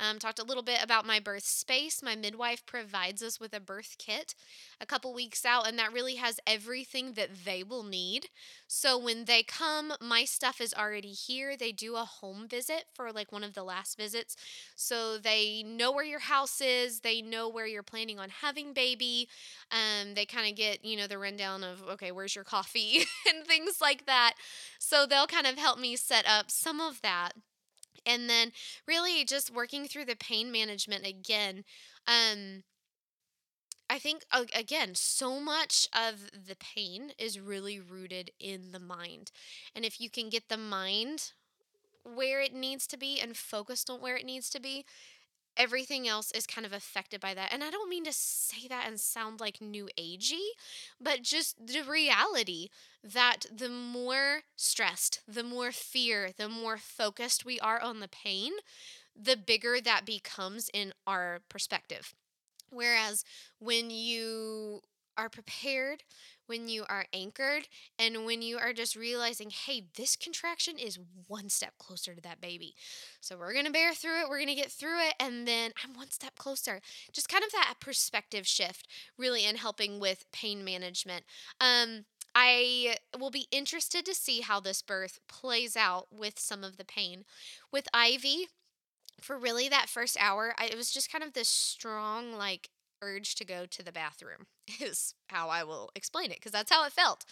Um, 0.00 0.18
talked 0.18 0.38
a 0.38 0.44
little 0.44 0.62
bit 0.62 0.78
about 0.82 1.06
my 1.06 1.18
birth 1.18 1.44
space. 1.44 2.02
My 2.02 2.14
midwife 2.14 2.64
provides 2.66 3.22
us 3.22 3.40
with 3.40 3.52
a 3.52 3.60
birth 3.60 3.96
kit 3.98 4.34
a 4.80 4.86
couple 4.86 5.12
weeks 5.12 5.44
out 5.44 5.66
and 5.66 5.76
that 5.78 5.92
really 5.92 6.16
has 6.16 6.38
everything 6.46 7.14
that 7.14 7.44
they 7.44 7.64
will 7.64 7.82
need. 7.82 8.28
So 8.68 8.96
when 8.96 9.24
they 9.24 9.42
come 9.42 9.92
my 10.00 10.24
stuff 10.24 10.60
is 10.60 10.72
already 10.74 11.12
here. 11.12 11.56
They 11.56 11.72
do 11.72 11.96
a 11.96 12.04
home 12.04 12.46
visit 12.48 12.84
for 12.94 13.07
like 13.12 13.32
one 13.32 13.44
of 13.44 13.54
the 13.54 13.62
last 13.62 13.96
visits. 13.96 14.36
So 14.74 15.18
they 15.18 15.62
know 15.66 15.92
where 15.92 16.04
your 16.04 16.20
house 16.20 16.60
is, 16.60 17.00
they 17.00 17.22
know 17.22 17.48
where 17.48 17.66
you're 17.66 17.82
planning 17.82 18.18
on 18.18 18.28
having 18.28 18.72
baby. 18.72 19.28
Um, 19.70 20.14
they 20.14 20.24
kind 20.24 20.48
of 20.48 20.56
get, 20.56 20.84
you 20.84 20.96
know, 20.96 21.06
the 21.06 21.18
rundown 21.18 21.64
of, 21.64 21.82
okay, 21.90 22.12
where's 22.12 22.34
your 22.34 22.44
coffee 22.44 23.00
and 23.28 23.46
things 23.46 23.80
like 23.80 24.06
that. 24.06 24.34
So 24.78 25.06
they'll 25.06 25.26
kind 25.26 25.46
of 25.46 25.58
help 25.58 25.78
me 25.78 25.96
set 25.96 26.26
up 26.28 26.50
some 26.50 26.80
of 26.80 27.02
that. 27.02 27.32
And 28.06 28.28
then 28.28 28.52
really 28.86 29.24
just 29.24 29.54
working 29.54 29.86
through 29.86 30.06
the 30.06 30.16
pain 30.16 30.50
management 30.50 31.06
again. 31.06 31.64
Um, 32.06 32.62
I 33.90 33.98
think 33.98 34.24
again, 34.54 34.94
so 34.94 35.40
much 35.40 35.88
of 35.94 36.30
the 36.30 36.56
pain 36.56 37.12
is 37.18 37.40
really 37.40 37.80
rooted 37.80 38.30
in 38.38 38.72
the 38.72 38.78
mind. 38.78 39.30
And 39.74 39.84
if 39.84 40.00
you 40.00 40.10
can 40.10 40.28
get 40.28 40.48
the 40.48 40.58
mind 40.58 41.32
where 42.14 42.40
it 42.40 42.54
needs 42.54 42.86
to 42.88 42.96
be 42.96 43.20
and 43.20 43.36
focused 43.36 43.90
on 43.90 44.00
where 44.00 44.16
it 44.16 44.24
needs 44.24 44.50
to 44.50 44.60
be, 44.60 44.84
everything 45.56 46.06
else 46.06 46.30
is 46.30 46.46
kind 46.46 46.64
of 46.64 46.72
affected 46.72 47.20
by 47.20 47.34
that. 47.34 47.52
And 47.52 47.64
I 47.64 47.70
don't 47.70 47.90
mean 47.90 48.04
to 48.04 48.12
say 48.12 48.68
that 48.68 48.86
and 48.86 48.98
sound 48.98 49.40
like 49.40 49.60
new 49.60 49.88
agey, 49.98 50.50
but 51.00 51.22
just 51.22 51.66
the 51.66 51.82
reality 51.82 52.68
that 53.02 53.46
the 53.54 53.68
more 53.68 54.42
stressed, 54.56 55.20
the 55.26 55.42
more 55.42 55.72
fear, 55.72 56.30
the 56.36 56.48
more 56.48 56.78
focused 56.78 57.44
we 57.44 57.58
are 57.60 57.80
on 57.80 58.00
the 58.00 58.08
pain, 58.08 58.52
the 59.20 59.36
bigger 59.36 59.80
that 59.80 60.06
becomes 60.06 60.70
in 60.72 60.92
our 61.06 61.40
perspective. 61.48 62.14
Whereas 62.70 63.24
when 63.58 63.90
you 63.90 64.82
are 65.18 65.28
prepared, 65.28 66.04
when 66.48 66.66
you 66.66 66.84
are 66.88 67.04
anchored 67.12 67.68
and 67.98 68.24
when 68.24 68.42
you 68.42 68.58
are 68.58 68.72
just 68.72 68.96
realizing, 68.96 69.50
hey, 69.50 69.84
this 69.96 70.16
contraction 70.16 70.78
is 70.78 70.98
one 71.26 71.48
step 71.48 71.74
closer 71.78 72.14
to 72.14 72.22
that 72.22 72.40
baby. 72.40 72.74
So 73.20 73.36
we're 73.36 73.52
going 73.52 73.66
to 73.66 73.70
bear 73.70 73.94
through 73.94 74.22
it, 74.22 74.28
we're 74.28 74.38
going 74.38 74.48
to 74.48 74.54
get 74.54 74.72
through 74.72 75.00
it, 75.06 75.14
and 75.20 75.46
then 75.46 75.72
I'm 75.84 75.94
one 75.94 76.10
step 76.10 76.36
closer. 76.36 76.80
Just 77.12 77.28
kind 77.28 77.44
of 77.44 77.52
that 77.52 77.74
perspective 77.80 78.46
shift 78.46 78.88
really 79.16 79.44
in 79.44 79.56
helping 79.56 80.00
with 80.00 80.24
pain 80.32 80.64
management. 80.64 81.24
Um, 81.60 82.06
I 82.34 82.96
will 83.18 83.30
be 83.30 83.46
interested 83.50 84.04
to 84.06 84.14
see 84.14 84.40
how 84.40 84.60
this 84.60 84.82
birth 84.82 85.20
plays 85.28 85.76
out 85.76 86.06
with 86.10 86.38
some 86.38 86.64
of 86.64 86.76
the 86.76 86.84
pain. 86.84 87.24
With 87.72 87.88
Ivy, 87.92 88.48
for 89.20 89.38
really 89.38 89.68
that 89.68 89.88
first 89.88 90.16
hour, 90.20 90.54
I, 90.56 90.66
it 90.66 90.76
was 90.76 90.90
just 90.90 91.10
kind 91.12 91.24
of 91.24 91.32
this 91.34 91.48
strong, 91.48 92.32
like, 92.32 92.70
urge 93.02 93.34
to 93.36 93.44
go 93.44 93.66
to 93.66 93.82
the 93.82 93.92
bathroom, 93.92 94.46
is 94.80 95.14
how 95.28 95.48
I 95.48 95.64
will 95.64 95.90
explain 95.94 96.30
it, 96.30 96.36
because 96.36 96.52
that's 96.52 96.72
how 96.72 96.84
it 96.86 96.92
felt. 96.92 97.24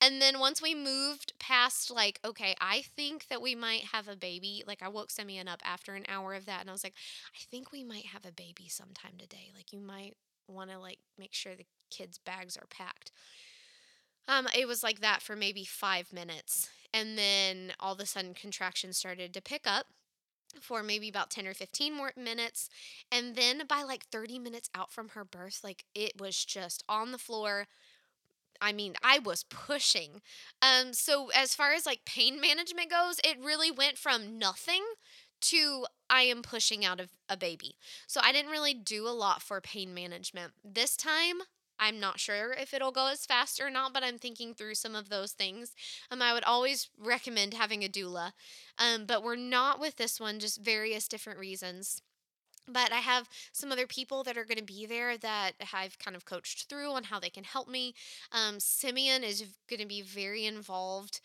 And 0.00 0.20
then 0.20 0.38
once 0.38 0.62
we 0.62 0.74
moved 0.74 1.32
past, 1.38 1.90
like, 1.90 2.20
okay, 2.24 2.54
I 2.60 2.82
think 2.82 3.28
that 3.28 3.42
we 3.42 3.54
might 3.54 3.84
have 3.92 4.08
a 4.08 4.16
baby, 4.16 4.62
like, 4.66 4.82
I 4.82 4.88
woke 4.88 5.10
Simeon 5.10 5.48
up 5.48 5.60
after 5.64 5.94
an 5.94 6.06
hour 6.08 6.34
of 6.34 6.46
that, 6.46 6.60
and 6.60 6.70
I 6.70 6.72
was 6.72 6.84
like, 6.84 6.94
I 7.34 7.44
think 7.50 7.72
we 7.72 7.84
might 7.84 8.06
have 8.06 8.24
a 8.24 8.32
baby 8.32 8.68
sometime 8.68 9.12
today. 9.18 9.50
Like, 9.54 9.72
you 9.72 9.80
might 9.80 10.16
want 10.48 10.70
to, 10.70 10.78
like, 10.78 10.98
make 11.18 11.34
sure 11.34 11.54
the 11.54 11.66
kids' 11.90 12.18
bags 12.18 12.56
are 12.56 12.66
packed. 12.66 13.12
Um, 14.28 14.46
it 14.56 14.68
was 14.68 14.82
like 14.82 15.00
that 15.00 15.22
for 15.22 15.36
maybe 15.36 15.64
five 15.64 16.12
minutes. 16.12 16.70
And 16.94 17.18
then 17.18 17.72
all 17.80 17.94
of 17.94 18.00
a 18.00 18.06
sudden, 18.06 18.34
contractions 18.34 18.96
started 18.96 19.32
to 19.34 19.42
pick 19.42 19.62
up 19.66 19.86
for 20.60 20.82
maybe 20.82 21.08
about 21.08 21.30
10 21.30 21.46
or 21.46 21.54
15 21.54 21.94
more 21.94 22.12
minutes. 22.16 22.68
And 23.10 23.36
then 23.36 23.62
by 23.68 23.82
like 23.82 24.06
30 24.06 24.38
minutes 24.38 24.70
out 24.74 24.92
from 24.92 25.10
her 25.10 25.24
birth, 25.24 25.60
like 25.62 25.84
it 25.94 26.20
was 26.20 26.44
just 26.44 26.84
on 26.88 27.12
the 27.12 27.18
floor. 27.18 27.66
I 28.60 28.72
mean, 28.72 28.94
I 29.02 29.18
was 29.18 29.44
pushing. 29.44 30.22
Um, 30.60 30.92
so 30.92 31.30
as 31.34 31.54
far 31.54 31.72
as 31.72 31.86
like 31.86 32.04
pain 32.04 32.40
management 32.40 32.90
goes, 32.90 33.20
it 33.24 33.42
really 33.42 33.70
went 33.70 33.98
from 33.98 34.38
nothing 34.38 34.84
to 35.42 35.86
I 36.08 36.22
am 36.22 36.42
pushing 36.42 36.84
out 36.84 37.00
of 37.00 37.10
a 37.28 37.36
baby. 37.36 37.76
So 38.06 38.20
I 38.22 38.32
didn't 38.32 38.50
really 38.50 38.74
do 38.74 39.08
a 39.08 39.10
lot 39.10 39.42
for 39.42 39.60
pain 39.60 39.92
management. 39.92 40.52
This 40.64 40.96
time 40.96 41.38
I'm 41.82 41.98
not 41.98 42.20
sure 42.20 42.52
if 42.52 42.72
it'll 42.72 42.92
go 42.92 43.08
as 43.08 43.26
fast 43.26 43.60
or 43.60 43.68
not, 43.68 43.92
but 43.92 44.04
I'm 44.04 44.16
thinking 44.16 44.54
through 44.54 44.76
some 44.76 44.94
of 44.94 45.08
those 45.08 45.32
things. 45.32 45.74
Um, 46.12 46.22
I 46.22 46.32
would 46.32 46.44
always 46.44 46.88
recommend 46.96 47.54
having 47.54 47.82
a 47.82 47.88
doula, 47.88 48.32
um, 48.78 49.04
but 49.04 49.24
we're 49.24 49.34
not 49.34 49.80
with 49.80 49.96
this 49.96 50.20
one, 50.20 50.38
just 50.38 50.62
various 50.62 51.08
different 51.08 51.40
reasons 51.40 52.00
but 52.68 52.92
I 52.92 52.98
have 52.98 53.28
some 53.50 53.72
other 53.72 53.88
people 53.88 54.22
that 54.22 54.38
are 54.38 54.44
going 54.44 54.56
to 54.56 54.62
be 54.62 54.86
there 54.86 55.18
that 55.18 55.54
I've 55.72 55.98
kind 55.98 56.16
of 56.16 56.24
coached 56.24 56.68
through 56.68 56.92
on 56.92 57.02
how 57.02 57.18
they 57.18 57.28
can 57.28 57.42
help 57.42 57.68
me. 57.68 57.92
Um, 58.30 58.60
Simeon 58.60 59.24
is 59.24 59.44
going 59.68 59.80
to 59.80 59.86
be 59.86 60.00
very 60.00 60.46
involved 60.46 61.20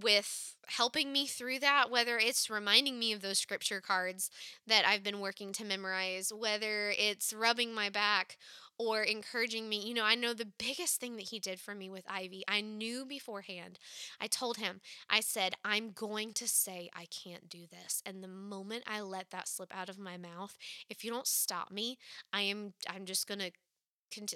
with 0.00 0.56
helping 0.68 1.12
me 1.12 1.26
through 1.26 1.58
that, 1.58 1.90
whether 1.90 2.18
it's 2.18 2.48
reminding 2.48 2.98
me 2.98 3.12
of 3.12 3.22
those 3.22 3.38
scripture 3.38 3.80
cards 3.80 4.30
that 4.66 4.86
I've 4.86 5.02
been 5.02 5.20
working 5.20 5.52
to 5.54 5.64
memorize, 5.64 6.32
whether 6.32 6.92
it's 6.96 7.32
rubbing 7.32 7.74
my 7.74 7.90
back 7.90 8.36
or 8.80 9.02
encouraging 9.02 9.68
me. 9.68 9.86
You 9.86 9.92
know, 9.92 10.04
I 10.04 10.14
know 10.14 10.32
the 10.32 10.46
biggest 10.46 10.98
thing 10.98 11.16
that 11.16 11.28
he 11.28 11.38
did 11.38 11.60
for 11.60 11.74
me 11.74 11.90
with 11.90 12.04
Ivy, 12.08 12.44
I 12.48 12.62
knew 12.62 13.04
beforehand. 13.04 13.78
I 14.18 14.26
told 14.26 14.56
him, 14.56 14.80
I 15.10 15.20
said, 15.20 15.54
I'm 15.62 15.90
going 15.90 16.32
to 16.32 16.48
say 16.48 16.88
I 16.96 17.04
can't 17.04 17.50
do 17.50 17.66
this. 17.70 18.02
And 18.06 18.24
the 18.24 18.28
moment 18.28 18.84
I 18.86 19.02
let 19.02 19.28
that 19.32 19.48
slip 19.48 19.70
out 19.76 19.90
of 19.90 19.98
my 19.98 20.16
mouth, 20.16 20.56
if 20.88 21.04
you 21.04 21.10
don't 21.10 21.26
stop 21.26 21.70
me, 21.70 21.98
I 22.32 22.40
am 22.40 22.72
I'm 22.88 23.04
just 23.04 23.28
going 23.28 23.40
to 23.40 23.50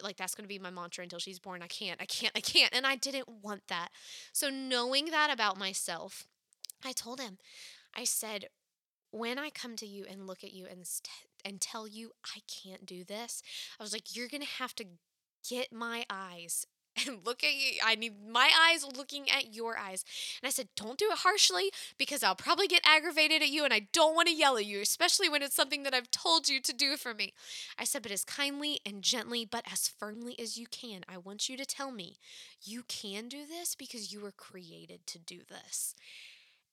like 0.03 0.19
that's 0.19 0.35
going 0.35 0.45
to 0.45 0.49
be 0.49 0.59
my 0.59 0.71
mantra 0.71 1.03
until 1.03 1.19
she's 1.19 1.39
born. 1.39 1.63
I 1.63 1.67
can't, 1.67 2.01
I 2.01 2.05
can't, 2.05 2.33
I 2.37 2.41
can't. 2.41 2.73
And 2.75 2.87
I 2.87 2.97
didn't 2.97 3.29
want 3.43 3.63
that. 3.69 3.89
So 4.33 4.51
knowing 4.51 5.07
that 5.07 5.33
about 5.33 5.59
myself, 5.59 6.27
I 6.85 6.93
told 6.93 7.19
him, 7.19 7.39
I 7.97 8.05
said, 8.05 8.49
when 9.11 9.39
I 9.39 9.49
come 9.49 9.75
to 9.77 9.87
you 9.87 10.05
and 10.09 10.27
look 10.27 10.45
at 10.45 10.53
you 10.53 10.67
and 10.71 10.87
and 11.45 11.61
tell 11.61 11.87
you 11.87 12.13
I 12.25 12.41
can't 12.49 12.87
do 12.87 13.05
this, 13.05 13.43
I 13.79 13.83
was 13.83 13.93
like, 13.93 14.15
you're 14.17 14.29
going 14.29 14.43
to 14.43 14.49
have 14.59 14.75
to 14.77 14.85
get 15.49 15.73
my 15.73 16.05
eyes 16.09 16.67
and 17.07 17.19
look 17.25 17.43
at 17.43 17.55
you. 17.55 17.81
I 17.85 17.95
need 17.95 18.15
my 18.29 18.51
eyes 18.69 18.87
looking 18.97 19.29
at 19.31 19.55
your 19.55 19.77
eyes. 19.77 20.05
And 20.41 20.47
I 20.47 20.51
said, 20.51 20.69
Don't 20.77 20.99
do 20.99 21.09
it 21.11 21.19
harshly 21.19 21.71
because 21.99 22.23
I'll 22.23 22.37
probably 22.37 22.67
get 22.67 22.83
aggravated 22.85 23.43
at 23.43 23.49
you 23.49 23.65
and 23.65 23.73
I 23.73 23.89
don't 23.93 24.15
want 24.15 24.29
to 24.29 24.35
yell 24.35 24.57
at 24.57 24.67
you, 24.67 24.81
especially 24.81 25.29
when 25.29 25.43
it's 25.43 25.57
something 25.57 25.83
that 25.83 25.95
I've 25.95 26.11
told 26.11 26.49
you 26.49 26.61
to 26.61 26.73
do 26.73 26.97
for 26.97 27.15
me. 27.15 27.33
I 27.79 27.85
said, 27.85 28.03
But 28.03 28.13
as 28.13 28.25
kindly 28.25 28.81
and 28.87 29.03
gently, 29.03 29.45
but 29.45 29.65
as 29.71 29.89
firmly 29.89 30.39
as 30.39 30.57
you 30.57 30.67
can, 30.67 31.03
I 31.09 31.19
want 31.19 31.49
you 31.49 31.57
to 31.57 31.67
tell 31.67 31.91
me 31.91 32.19
you 32.63 32.85
can 32.87 33.29
do 33.29 33.45
this 33.47 33.75
because 33.75 34.13
you 34.13 34.21
were 34.21 34.33
created 34.33 35.07
to 35.09 35.19
do 35.19 35.41
this 35.49 35.95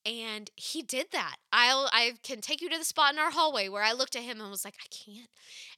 and 0.05 0.49
he 0.55 0.81
did 0.81 1.07
that. 1.11 1.35
I'll 1.53 1.89
i 1.91 2.13
can 2.23 2.41
take 2.41 2.61
you 2.61 2.69
to 2.69 2.77
the 2.77 2.83
spot 2.83 3.13
in 3.13 3.19
our 3.19 3.31
hallway 3.31 3.69
where 3.69 3.83
i 3.83 3.91
looked 3.93 4.15
at 4.15 4.23
him 4.23 4.41
and 4.41 4.49
was 4.49 4.65
like 4.65 4.75
i 4.79 4.87
can't. 4.89 5.29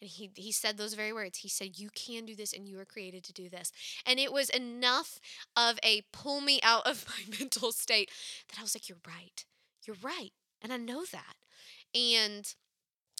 And 0.01 0.09
he 0.09 0.31
he 0.35 0.51
said 0.51 0.77
those 0.77 0.93
very 0.93 1.13
words. 1.13 1.39
He 1.39 1.49
said 1.49 1.79
you 1.79 1.89
can 1.93 2.25
do 2.25 2.35
this 2.35 2.53
and 2.53 2.67
you 2.67 2.77
were 2.77 2.85
created 2.85 3.23
to 3.25 3.33
do 3.33 3.49
this. 3.49 3.71
And 4.05 4.19
it 4.19 4.31
was 4.31 4.49
enough 4.49 5.19
of 5.55 5.79
a 5.83 6.03
pull 6.11 6.41
me 6.41 6.59
out 6.63 6.87
of 6.87 7.05
my 7.09 7.37
mental 7.39 7.71
state 7.71 8.09
that 8.49 8.59
i 8.59 8.61
was 8.61 8.75
like 8.75 8.89
you're 8.89 8.97
right. 9.07 9.45
You're 9.85 9.97
right. 10.01 10.31
And 10.61 10.71
i 10.71 10.77
know 10.77 11.03
that. 11.11 11.35
And 11.95 12.53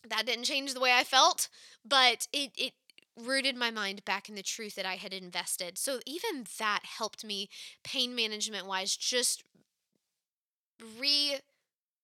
that 0.07 0.25
didn't 0.25 0.43
change 0.43 0.73
the 0.73 0.81
way 0.81 0.91
i 0.93 1.03
felt 1.03 1.47
but 1.85 2.27
it 2.33 2.51
it 2.57 2.73
rooted 3.17 3.55
my 3.55 3.71
mind 3.71 4.03
back 4.05 4.29
in 4.29 4.35
the 4.35 4.43
truth 4.43 4.75
that 4.75 4.85
I 4.85 4.95
had 4.95 5.13
invested. 5.13 5.77
So 5.77 5.99
even 6.05 6.45
that 6.57 6.81
helped 6.83 7.23
me 7.23 7.49
pain 7.83 8.15
management 8.15 8.65
wise 8.65 8.95
just 8.95 9.43
re 10.99 11.37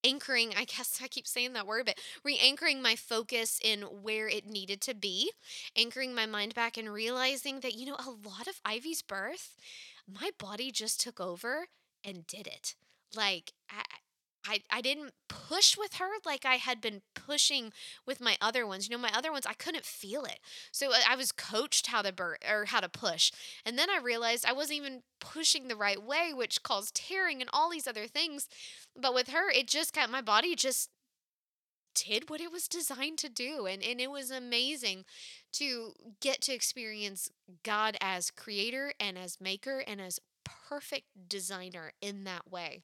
anchoring 0.02 0.54
i 0.58 0.63
guess 0.63 1.02
i 1.04 1.08
keep 1.10 1.28
saying 1.28 1.52
that 1.52 1.68
word 1.68 1.86
but 1.86 2.00
re-anchoring 2.24 2.82
my 2.82 2.96
focus 2.96 3.60
in 3.62 3.82
where 3.82 4.30
it 4.30 4.48
needed 4.48 4.80
to 4.80 4.96
be 4.96 5.30
anchoring 5.76 6.15
my 6.15 6.26
mind 6.26 6.56
back 6.56 6.78
and 6.78 6.94
realizing 6.94 7.60
that 7.60 7.76
you 7.76 7.86
know 7.86 7.98
a 8.00 8.10
lot 8.10 8.48
of 8.48 8.62
ivy's 8.63 9.02
birth 9.02 9.58
my 10.08 10.30
body 10.38 10.72
just 10.72 11.02
took 11.02 11.20
over 11.20 11.68
and 12.04 12.26
did 12.28 12.48
it. 12.48 12.76
Like 13.15 13.54
I, 13.70 13.84
I, 14.45 14.62
I 14.71 14.82
didn't 14.82 15.13
push 15.28 15.78
with 15.78 15.95
her 15.95 16.10
like 16.25 16.45
I 16.45 16.56
had 16.56 16.82
been 16.82 17.02
pushing 17.13 17.71
with 18.06 18.21
my 18.21 18.38
other 18.41 18.65
ones. 18.65 18.88
You 18.88 18.95
know, 18.95 19.02
my 19.02 19.12
other 19.13 19.32
ones 19.32 19.45
I 19.45 19.54
couldn't 19.54 19.86
feel 19.86 20.23
it. 20.23 20.39
So 20.71 20.91
I 21.08 21.15
was 21.15 21.32
coached 21.32 21.88
how 21.88 22.02
to 22.02 22.12
bur- 22.12 22.38
or 22.49 22.65
how 22.65 22.80
to 22.80 22.89
push. 22.89 23.32
And 23.65 23.78
then 23.78 23.89
I 23.89 23.99
realized 24.02 24.45
I 24.45 24.54
wasn't 24.54 24.80
even 24.80 25.04
pushing 25.19 25.67
the 25.67 25.75
right 25.75 26.02
way, 26.02 26.32
which 26.34 26.63
caused 26.63 26.95
tearing 26.95 27.41
and 27.41 27.49
all 27.54 27.69
these 27.69 27.88
other 27.88 28.08
things. 28.08 28.47
But 28.95 29.13
with 29.13 29.30
her, 29.30 29.49
it 29.49 29.67
just 29.67 29.93
got 29.93 30.10
my 30.10 30.21
body 30.21 30.56
just 30.56 30.89
did 31.95 32.30
what 32.30 32.41
it 32.41 32.52
was 32.52 32.67
designed 32.67 33.17
to 33.19 33.30
do. 33.30 33.65
And, 33.65 33.84
and 33.84 33.99
it 33.99 34.12
was 34.12 34.32
amazing 34.32 35.06
to 35.54 35.93
get 36.21 36.41
to 36.41 36.54
experience 36.54 37.30
God 37.63 37.97
as 37.99 38.32
creator 38.32 38.93
and 38.99 39.17
as 39.17 39.41
maker 39.41 39.84
and 39.86 39.99
as 39.99 40.19
perfect 40.43 41.08
designer 41.28 41.91
in 42.02 42.23
that 42.23 42.49
way. 42.49 42.82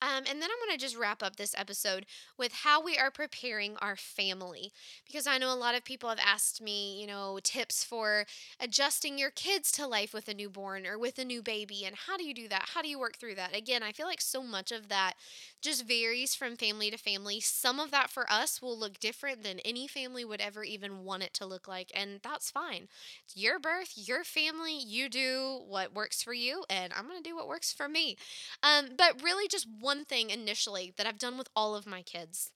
Um, 0.00 0.24
and 0.28 0.40
then 0.40 0.48
I'm 0.50 0.68
going 0.68 0.78
to 0.78 0.82
just 0.82 0.96
wrap 0.96 1.22
up 1.22 1.36
this 1.36 1.54
episode 1.56 2.06
with 2.36 2.52
how 2.52 2.82
we 2.82 2.96
are 2.96 3.10
preparing 3.10 3.76
our 3.78 3.96
family. 3.96 4.72
Because 5.06 5.26
I 5.26 5.38
know 5.38 5.52
a 5.52 5.58
lot 5.58 5.74
of 5.74 5.84
people 5.84 6.08
have 6.08 6.20
asked 6.24 6.60
me, 6.62 7.00
you 7.00 7.06
know, 7.06 7.40
tips 7.42 7.82
for 7.82 8.24
adjusting 8.60 9.18
your 9.18 9.30
kids 9.30 9.72
to 9.72 9.86
life 9.86 10.14
with 10.14 10.28
a 10.28 10.34
newborn 10.34 10.86
or 10.86 10.98
with 10.98 11.18
a 11.18 11.24
new 11.24 11.42
baby. 11.42 11.84
And 11.84 11.96
how 12.06 12.16
do 12.16 12.24
you 12.24 12.32
do 12.34 12.48
that? 12.48 12.70
How 12.74 12.82
do 12.82 12.88
you 12.88 12.98
work 12.98 13.16
through 13.16 13.34
that? 13.36 13.56
Again, 13.56 13.82
I 13.82 13.92
feel 13.92 14.06
like 14.06 14.20
so 14.20 14.42
much 14.42 14.70
of 14.70 14.88
that 14.88 15.14
just 15.62 15.86
varies 15.86 16.34
from 16.34 16.56
family 16.56 16.90
to 16.90 16.96
family. 16.98 17.40
Some 17.40 17.80
of 17.80 17.90
that 17.90 18.10
for 18.10 18.30
us 18.30 18.60
will 18.62 18.78
look 18.78 18.98
different 19.00 19.42
than 19.42 19.60
any 19.60 19.86
family 19.88 20.24
would 20.24 20.40
ever 20.40 20.64
even 20.64 21.04
want 21.04 21.22
it 21.22 21.34
to 21.34 21.46
look 21.46 21.66
like. 21.68 21.90
And 21.94 22.20
that's 22.22 22.50
fine. 22.50 22.88
It's 23.24 23.36
your 23.36 23.58
birth, 23.58 23.92
your 23.96 24.24
family. 24.24 24.78
You 24.78 25.08
do 25.08 25.60
what 25.66 25.94
works 25.94 26.22
for 26.22 26.32
you, 26.34 26.64
and 26.70 26.92
I'm 26.94 27.08
to 27.08 27.20
do 27.28 27.36
what 27.36 27.48
works 27.48 27.72
for 27.72 27.88
me. 27.88 28.16
Um, 28.62 28.90
but 28.96 29.22
really, 29.22 29.48
just 29.48 29.66
one 29.80 30.04
thing 30.04 30.30
initially 30.30 30.94
that 30.96 31.06
I've 31.06 31.18
done 31.18 31.36
with 31.38 31.48
all 31.56 31.74
of 31.74 31.86
my 31.86 32.02
kids 32.02 32.50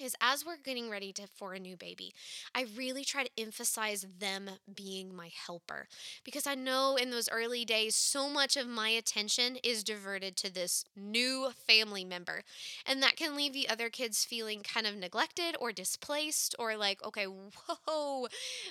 is 0.00 0.14
as 0.20 0.44
we're 0.44 0.56
getting 0.56 0.90
ready 0.90 1.12
to 1.12 1.26
for 1.26 1.54
a 1.54 1.58
new 1.58 1.76
baby 1.76 2.12
i 2.54 2.66
really 2.76 3.04
try 3.04 3.24
to 3.24 3.30
emphasize 3.38 4.06
them 4.18 4.50
being 4.74 5.14
my 5.14 5.30
helper 5.46 5.86
because 6.24 6.46
i 6.46 6.54
know 6.54 6.96
in 6.96 7.10
those 7.10 7.28
early 7.30 7.64
days 7.64 7.94
so 7.94 8.28
much 8.28 8.56
of 8.56 8.66
my 8.66 8.88
attention 8.88 9.56
is 9.62 9.84
diverted 9.84 10.36
to 10.36 10.52
this 10.52 10.84
new 10.96 11.48
family 11.66 12.04
member 12.04 12.42
and 12.86 13.02
that 13.02 13.16
can 13.16 13.36
leave 13.36 13.52
the 13.52 13.68
other 13.68 13.88
kids 13.88 14.24
feeling 14.24 14.62
kind 14.62 14.86
of 14.86 14.96
neglected 14.96 15.56
or 15.60 15.72
displaced 15.72 16.54
or 16.58 16.76
like 16.76 17.02
okay 17.04 17.26
whoa 17.26 18.26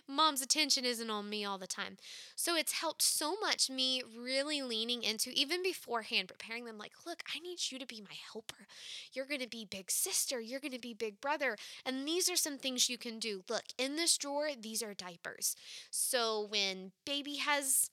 mom's 0.07 0.41
attention 0.41 0.85
isn't 0.85 1.09
on 1.09 1.29
me 1.29 1.45
all 1.45 1.57
the 1.57 1.67
time. 1.67 1.97
So 2.35 2.55
it's 2.55 2.73
helped 2.73 3.01
so 3.01 3.35
much 3.39 3.69
me 3.69 4.01
really 4.17 4.61
leaning 4.61 5.03
into 5.03 5.29
even 5.31 5.63
beforehand 5.63 6.27
preparing 6.27 6.65
them 6.65 6.77
like 6.77 6.93
look 7.05 7.23
i 7.35 7.39
need 7.39 7.59
you 7.71 7.79
to 7.79 7.85
be 7.85 8.01
my 8.01 8.15
helper. 8.31 8.67
You're 9.13 9.25
going 9.25 9.41
to 9.41 9.47
be 9.49 9.65
big 9.65 9.91
sister. 9.91 10.39
You're 10.39 10.59
going 10.59 10.71
to 10.71 10.79
be 10.79 10.93
big 10.93 11.12
big 11.13 11.21
brother. 11.21 11.57
And 11.85 12.07
these 12.07 12.29
are 12.29 12.35
some 12.35 12.57
things 12.57 12.89
you 12.89 12.97
can 12.97 13.19
do. 13.19 13.43
Look, 13.49 13.63
in 13.77 13.95
this 13.95 14.17
drawer, 14.17 14.49
these 14.59 14.81
are 14.83 14.93
diapers. 14.93 15.55
So 15.89 16.47
when 16.49 16.91
baby 17.05 17.35
has 17.37 17.89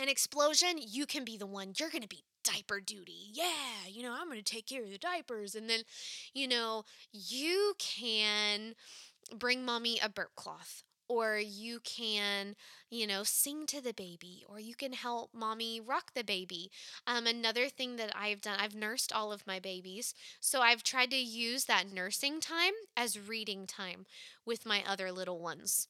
an 0.00 0.08
explosion, 0.08 0.76
you 0.78 1.06
can 1.06 1.24
be 1.24 1.36
the 1.36 1.46
one. 1.46 1.72
You're 1.78 1.90
going 1.90 2.02
to 2.02 2.08
be 2.08 2.24
diaper 2.44 2.80
duty. 2.80 3.30
Yeah, 3.32 3.88
you 3.88 4.02
know, 4.02 4.14
I'm 4.18 4.28
going 4.28 4.42
to 4.42 4.44
take 4.44 4.66
care 4.66 4.82
of 4.82 4.90
the 4.90 4.98
diapers. 4.98 5.54
And 5.54 5.68
then, 5.68 5.80
you 6.32 6.48
know, 6.48 6.84
you 7.12 7.74
can 7.78 8.74
bring 9.36 9.64
mommy 9.64 9.98
a 10.02 10.08
burp 10.08 10.34
cloth 10.36 10.82
or 11.08 11.38
you 11.38 11.80
can, 11.80 12.54
you 12.90 13.06
know, 13.06 13.22
sing 13.24 13.66
to 13.66 13.80
the 13.80 13.94
baby, 13.94 14.44
or 14.48 14.60
you 14.60 14.74
can 14.74 14.92
help 14.92 15.30
mommy 15.34 15.80
rock 15.80 16.12
the 16.14 16.24
baby. 16.24 16.70
Um, 17.06 17.26
another 17.26 17.68
thing 17.68 17.96
that 17.96 18.12
I've 18.14 18.40
done, 18.40 18.58
I've 18.60 18.74
nursed 18.74 19.12
all 19.12 19.32
of 19.32 19.46
my 19.46 19.58
babies, 19.58 20.14
so 20.40 20.60
I've 20.60 20.82
tried 20.82 21.10
to 21.10 21.16
use 21.16 21.64
that 21.64 21.90
nursing 21.92 22.40
time 22.40 22.74
as 22.96 23.18
reading 23.18 23.66
time 23.66 24.06
with 24.44 24.66
my 24.66 24.82
other 24.86 25.10
little 25.12 25.38
ones. 25.40 25.88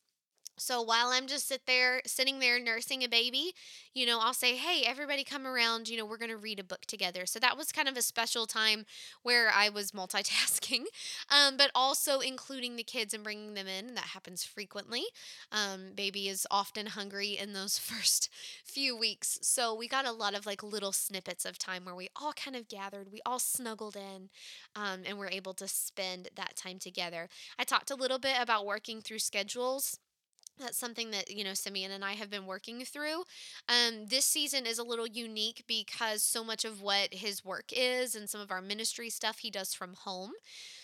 So 0.59 0.83
while 0.83 1.09
I'm 1.09 1.27
just 1.27 1.49
sit 1.49 1.62
there 1.66 2.03
sitting 2.07 2.38
there 2.38 2.61
nursing 2.61 3.03
a 3.05 3.09
baby, 3.09 3.53
you 3.94 4.07
know, 4.07 4.18
I'll 4.21 4.35
say, 4.35 4.57
"Hey, 4.57 4.85
everybody 4.87 5.25
come 5.25 5.47
around, 5.47 5.88
you 5.88 5.97
know, 5.97 6.05
we're 6.05 6.18
going 6.18 6.31
to 6.31 6.37
read 6.37 6.59
a 6.59 6.64
book 6.64 6.87
together." 6.87 7.27
So 7.27 7.38
that 7.40 7.57
was 7.57 7.73
kind 7.73 7.88
of 7.88 7.97
a 7.97 8.03
special 8.03 8.47
time 8.47 8.87
where 9.23 9.51
I 9.55 9.68
was 9.68 9.90
multitasking, 9.92 10.85
um, 11.31 11.57
but 11.57 11.71
also 11.75 12.21
including 12.21 12.77
the 12.77 12.83
kids 12.83 13.14
and 13.14 13.25
bringing 13.25 13.55
them 13.55 13.66
in. 13.66 13.94
That 13.94 14.05
happens 14.14 14.44
frequently. 14.44 15.05
Um, 15.53 15.92
baby 15.94 16.29
is 16.29 16.47
often 16.51 16.87
hungry 16.87 17.37
in 17.38 17.53
those 17.53 17.79
first 17.79 18.29
few 18.64 18.97
weeks. 18.97 19.38
So 19.42 19.75
we 19.75 19.88
got 19.88 20.07
a 20.07 20.12
lot 20.12 20.35
of 20.35 20.47
like 20.47 20.62
little 20.62 20.92
snippets 20.92 21.44
of 21.44 21.59
time 21.59 21.85
where 21.85 21.94
we 21.94 22.09
all 22.21 22.33
kind 22.33 22.57
of 22.57 22.68
gathered, 22.68 23.12
we 23.12 23.21
all 23.27 23.38
snuggled 23.38 23.97
in, 23.97 24.31
um, 24.77 25.01
and 25.07 25.18
we're 25.18 25.29
able 25.29 25.55
to 25.55 25.68
spend 25.68 26.29
that 26.37 26.57
time 26.57 26.79
together. 26.79 27.29
I 27.59 27.64
talked 27.64 27.90
a 27.90 27.94
little 27.97 28.18
bit 28.18 28.37
about 28.40 28.66
working 28.66 29.01
through 29.01 29.18
schedules 29.21 29.99
that's 30.59 30.79
something 30.79 31.11
that 31.11 31.31
you 31.31 31.44
know 31.44 31.55
simeon 31.55 31.90
and 31.90 32.05
i 32.05 32.12
have 32.12 32.31
been 32.31 32.47
working 32.47 32.85
through 32.85 33.23
um, 33.68 34.07
this 34.09 34.25
season 34.25 34.66
is 34.66 34.79
a 34.79 34.85
little 34.85 35.07
unique 35.07 35.64
because 35.66 36.23
so 36.23 36.44
much 36.44 36.64
of 36.64 36.81
what 36.83 37.12
his 37.12 37.44
work 37.44 37.66
is 37.73 38.14
and 38.14 38.29
some 38.29 38.40
of 38.40 38.51
our 38.51 38.61
ministry 38.61 39.11
stuff 39.11 39.38
he 39.38 39.51
does 39.51 39.75
from 39.75 39.94
home 39.94 40.33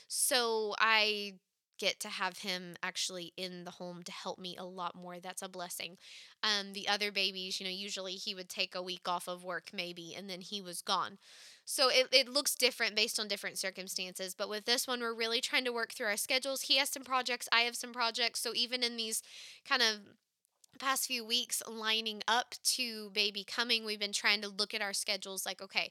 so 0.08 0.74
i 0.78 1.34
get 1.78 1.98
to 1.98 2.08
have 2.08 2.38
him 2.38 2.76
actually 2.84 3.32
in 3.37 3.64
the 3.64 3.70
home 3.72 4.02
to 4.04 4.12
help 4.12 4.38
me 4.38 4.56
a 4.56 4.64
lot 4.64 4.94
more. 4.94 5.18
That's 5.18 5.42
a 5.42 5.48
blessing. 5.48 5.96
Um, 6.42 6.72
the 6.72 6.87
other 6.87 7.10
babies, 7.10 7.58
you 7.58 7.66
know, 7.66 7.72
usually 7.72 8.12
he 8.12 8.32
would 8.32 8.48
take 8.48 8.76
a 8.76 8.82
week 8.82 9.08
off 9.08 9.26
of 9.26 9.42
work 9.42 9.70
maybe 9.72 10.14
and 10.16 10.30
then 10.30 10.40
he 10.40 10.60
was 10.62 10.82
gone. 10.82 11.18
So 11.64 11.88
it, 11.88 12.09
it 12.12 12.29
looks 12.29 12.55
different 12.55 12.94
based 12.94 13.18
on 13.18 13.29
different 13.29 13.59
circumstances. 13.59 14.35
But 14.35 14.48
with 14.48 14.64
this 14.64 14.87
one, 14.87 15.00
we're 15.00 15.14
really 15.14 15.40
trying 15.40 15.64
to 15.64 15.72
work 15.72 15.92
through 15.92 16.07
our 16.09 16.16
schedules. 16.16 16.62
He 16.62 16.77
has 16.77 16.88
some 16.88 17.05
projects, 17.05 17.48
I 17.53 17.61
have 17.62 17.77
some 17.77 17.92
projects. 17.92 18.40
So 18.40 18.53
even 18.55 18.83
in 18.83 18.96
these 18.96 19.22
kind 19.68 19.83
of 19.83 20.00
past 20.78 21.06
few 21.06 21.24
weeks 21.24 21.62
lining 21.68 22.22
up 22.28 22.54
to 22.64 23.10
baby 23.10 23.44
coming, 23.44 23.84
we've 23.84 24.00
been 24.00 24.12
trying 24.12 24.40
to 24.42 24.48
look 24.48 24.74
at 24.74 24.82
our 24.82 24.92
schedules 24.92 25.46
like, 25.46 25.62
okay, 25.62 25.90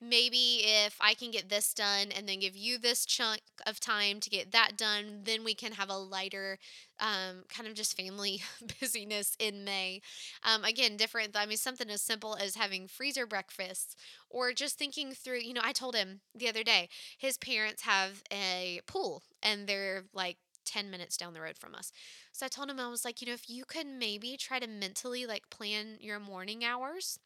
maybe 0.00 0.62
if 0.64 0.96
I 1.00 1.14
can 1.14 1.30
get 1.30 1.48
this 1.48 1.72
done 1.72 2.08
and 2.14 2.28
then 2.28 2.40
give 2.40 2.56
you 2.56 2.78
this 2.78 3.06
chunk 3.06 3.40
of 3.66 3.80
time 3.80 4.20
to 4.20 4.30
get 4.30 4.52
that 4.52 4.76
done, 4.76 5.20
then 5.24 5.44
we 5.44 5.54
can 5.54 5.72
have 5.72 5.88
a 5.88 5.96
lighter 5.96 6.58
um, 7.00 7.44
kind 7.48 7.68
of 7.68 7.74
just 7.74 7.96
family 7.96 8.42
busyness 8.80 9.36
in 9.38 9.64
May. 9.64 10.00
Um, 10.42 10.64
again, 10.64 10.96
different. 10.96 11.36
I 11.36 11.46
mean, 11.46 11.56
something 11.56 11.90
as 11.90 12.02
simple 12.02 12.36
as 12.36 12.54
having 12.54 12.88
freezer 12.88 13.26
breakfasts 13.26 13.96
or 14.28 14.52
just 14.52 14.78
thinking 14.78 15.12
through, 15.12 15.40
you 15.40 15.54
know, 15.54 15.62
I 15.64 15.72
told 15.72 15.94
him 15.94 16.20
the 16.34 16.48
other 16.48 16.64
day, 16.64 16.88
his 17.18 17.38
parents 17.38 17.82
have 17.82 18.22
a 18.32 18.80
pool 18.86 19.22
and 19.42 19.66
they're 19.66 20.04
like 20.12 20.36
10 20.64 20.90
minutes 20.90 21.16
down 21.16 21.34
the 21.34 21.40
road 21.40 21.58
from 21.58 21.74
us. 21.74 21.92
So 22.32 22.46
I 22.46 22.48
told 22.48 22.70
him, 22.70 22.80
I 22.80 22.88
was 22.88 23.04
like, 23.04 23.20
you 23.20 23.26
know, 23.26 23.34
if 23.34 23.48
you 23.48 23.64
could 23.64 23.86
maybe 23.86 24.36
try 24.36 24.58
to 24.58 24.66
mentally 24.66 25.26
like 25.26 25.50
plan 25.50 25.98
your 26.00 26.18
morning 26.18 26.64
hours 26.64 27.18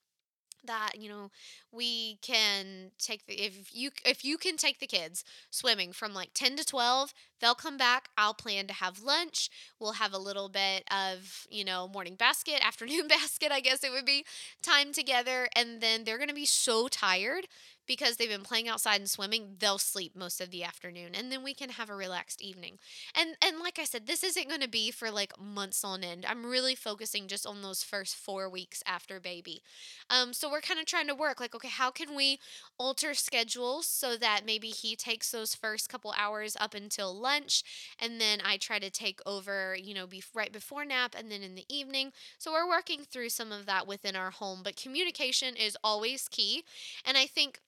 that 0.64 0.92
you 0.98 1.08
know 1.08 1.30
we 1.72 2.18
can 2.20 2.90
take 2.98 3.26
the 3.26 3.34
if 3.34 3.74
you 3.74 3.90
if 4.04 4.24
you 4.24 4.36
can 4.36 4.56
take 4.56 4.80
the 4.80 4.86
kids 4.86 5.24
swimming 5.50 5.92
from 5.92 6.14
like 6.14 6.30
10 6.34 6.56
to 6.56 6.64
12 6.64 7.14
they'll 7.40 7.54
come 7.54 7.76
back 7.76 8.08
i'll 8.16 8.34
plan 8.34 8.66
to 8.66 8.74
have 8.74 9.02
lunch 9.02 9.50
we'll 9.78 9.92
have 9.92 10.12
a 10.12 10.18
little 10.18 10.48
bit 10.48 10.84
of 10.90 11.46
you 11.50 11.64
know 11.64 11.88
morning 11.88 12.14
basket 12.14 12.60
afternoon 12.66 13.08
basket 13.08 13.52
i 13.52 13.60
guess 13.60 13.84
it 13.84 13.92
would 13.92 14.04
be 14.04 14.24
time 14.62 14.92
together 14.92 15.48
and 15.54 15.80
then 15.80 16.04
they're 16.04 16.18
going 16.18 16.28
to 16.28 16.34
be 16.34 16.46
so 16.46 16.88
tired 16.88 17.46
because 17.88 18.16
they've 18.16 18.28
been 18.28 18.42
playing 18.42 18.68
outside 18.68 19.00
and 19.00 19.10
swimming, 19.10 19.56
they'll 19.58 19.78
sleep 19.78 20.14
most 20.14 20.40
of 20.40 20.50
the 20.50 20.62
afternoon 20.62 21.12
and 21.14 21.32
then 21.32 21.42
we 21.42 21.54
can 21.54 21.70
have 21.70 21.90
a 21.90 21.94
relaxed 21.96 22.40
evening. 22.42 22.78
And 23.14 23.36
and 23.44 23.58
like 23.60 23.78
I 23.80 23.84
said, 23.84 24.06
this 24.06 24.22
isn't 24.22 24.48
going 24.48 24.60
to 24.60 24.68
be 24.68 24.90
for 24.92 25.10
like 25.10 25.32
months 25.40 25.84
on 25.84 26.04
end. 26.04 26.24
I'm 26.28 26.46
really 26.46 26.76
focusing 26.76 27.26
just 27.28 27.46
on 27.46 27.62
those 27.62 27.82
first 27.82 28.14
4 28.14 28.48
weeks 28.48 28.82
after 28.86 29.18
baby. 29.20 29.62
Um 30.10 30.32
so 30.32 30.50
we're 30.50 30.60
kind 30.60 30.80
of 30.80 30.86
trying 30.86 31.06
to 31.08 31.14
work 31.14 31.40
like 31.40 31.54
okay, 31.54 31.68
how 31.68 31.90
can 31.90 32.14
we 32.14 32.38
alter 32.78 33.14
schedules 33.14 33.86
so 33.86 34.16
that 34.16 34.42
maybe 34.46 34.68
he 34.68 34.96
takes 34.96 35.30
those 35.30 35.54
first 35.54 35.88
couple 35.88 36.14
hours 36.16 36.56
up 36.60 36.74
until 36.74 37.18
lunch 37.18 37.62
and 37.98 38.20
then 38.20 38.40
I 38.44 38.56
try 38.56 38.78
to 38.78 38.90
take 38.90 39.20
over, 39.26 39.76
you 39.80 39.94
know, 39.94 40.06
be 40.06 40.22
right 40.34 40.52
before 40.52 40.84
nap 40.84 41.14
and 41.18 41.30
then 41.30 41.42
in 41.42 41.54
the 41.54 41.64
evening. 41.68 42.12
So 42.38 42.52
we're 42.52 42.68
working 42.68 43.04
through 43.04 43.30
some 43.30 43.52
of 43.52 43.66
that 43.66 43.86
within 43.86 44.16
our 44.16 44.30
home, 44.30 44.60
but 44.62 44.76
communication 44.76 45.56
is 45.56 45.76
always 45.82 46.28
key. 46.28 46.64
And 47.04 47.16
I 47.16 47.26
think 47.26 47.60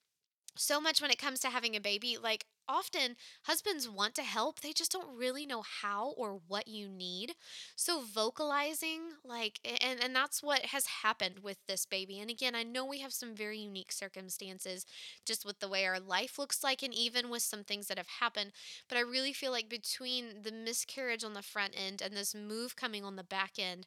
so 0.55 0.81
much 0.81 1.01
when 1.01 1.11
it 1.11 1.19
comes 1.19 1.39
to 1.41 1.49
having 1.49 1.75
a 1.75 1.81
baby. 1.81 2.17
Like, 2.21 2.45
often 2.67 3.15
husbands 3.43 3.89
want 3.89 4.15
to 4.15 4.21
help, 4.21 4.59
they 4.59 4.71
just 4.71 4.91
don't 4.91 5.17
really 5.17 5.45
know 5.45 5.63
how 5.81 6.13
or 6.17 6.39
what 6.47 6.67
you 6.67 6.87
need. 6.87 7.33
So, 7.75 8.01
vocalizing, 8.01 9.01
like, 9.25 9.59
and, 9.63 10.01
and 10.01 10.15
that's 10.15 10.41
what 10.41 10.67
has 10.67 10.85
happened 11.03 11.39
with 11.43 11.57
this 11.67 11.85
baby. 11.85 12.19
And 12.19 12.29
again, 12.29 12.55
I 12.55 12.63
know 12.63 12.85
we 12.85 12.99
have 12.99 13.13
some 13.13 13.35
very 13.35 13.59
unique 13.59 13.91
circumstances 13.91 14.85
just 15.25 15.45
with 15.45 15.59
the 15.59 15.67
way 15.67 15.85
our 15.85 15.99
life 15.99 16.39
looks 16.39 16.63
like, 16.63 16.81
and 16.83 16.93
even 16.93 17.29
with 17.29 17.41
some 17.41 17.63
things 17.63 17.87
that 17.87 17.97
have 17.97 18.19
happened. 18.19 18.51
But 18.87 18.97
I 18.97 19.01
really 19.01 19.33
feel 19.33 19.51
like 19.51 19.69
between 19.69 20.43
the 20.43 20.51
miscarriage 20.51 21.23
on 21.23 21.33
the 21.33 21.41
front 21.41 21.73
end 21.75 22.01
and 22.01 22.15
this 22.15 22.33
move 22.35 22.75
coming 22.75 23.03
on 23.03 23.15
the 23.15 23.23
back 23.23 23.53
end, 23.57 23.85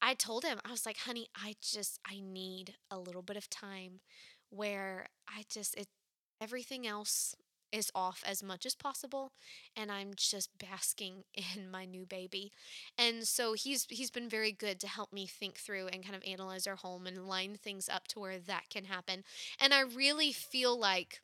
I 0.00 0.14
told 0.14 0.44
him, 0.44 0.58
I 0.64 0.70
was 0.70 0.86
like, 0.86 0.98
honey, 0.98 1.28
I 1.36 1.54
just, 1.60 2.00
I 2.06 2.20
need 2.20 2.74
a 2.90 2.98
little 2.98 3.22
bit 3.22 3.36
of 3.36 3.48
time 3.50 4.00
where 4.50 5.06
I 5.28 5.44
just, 5.48 5.74
it, 5.76 5.86
Everything 6.42 6.88
else 6.88 7.36
is 7.70 7.88
off 7.94 8.24
as 8.26 8.42
much 8.42 8.66
as 8.66 8.74
possible 8.74 9.30
and 9.76 9.92
I'm 9.92 10.10
just 10.16 10.50
basking 10.58 11.22
in 11.54 11.70
my 11.70 11.84
new 11.84 12.04
baby. 12.04 12.50
And 12.98 13.28
so 13.28 13.52
he's 13.52 13.86
he's 13.88 14.10
been 14.10 14.28
very 14.28 14.50
good 14.50 14.80
to 14.80 14.88
help 14.88 15.12
me 15.12 15.26
think 15.26 15.56
through 15.56 15.86
and 15.86 16.02
kind 16.02 16.16
of 16.16 16.22
analyze 16.26 16.66
our 16.66 16.74
home 16.74 17.06
and 17.06 17.28
line 17.28 17.56
things 17.62 17.88
up 17.88 18.08
to 18.08 18.18
where 18.18 18.40
that 18.40 18.64
can 18.70 18.86
happen. 18.86 19.22
And 19.60 19.72
I 19.72 19.82
really 19.82 20.32
feel 20.32 20.76
like 20.76 21.20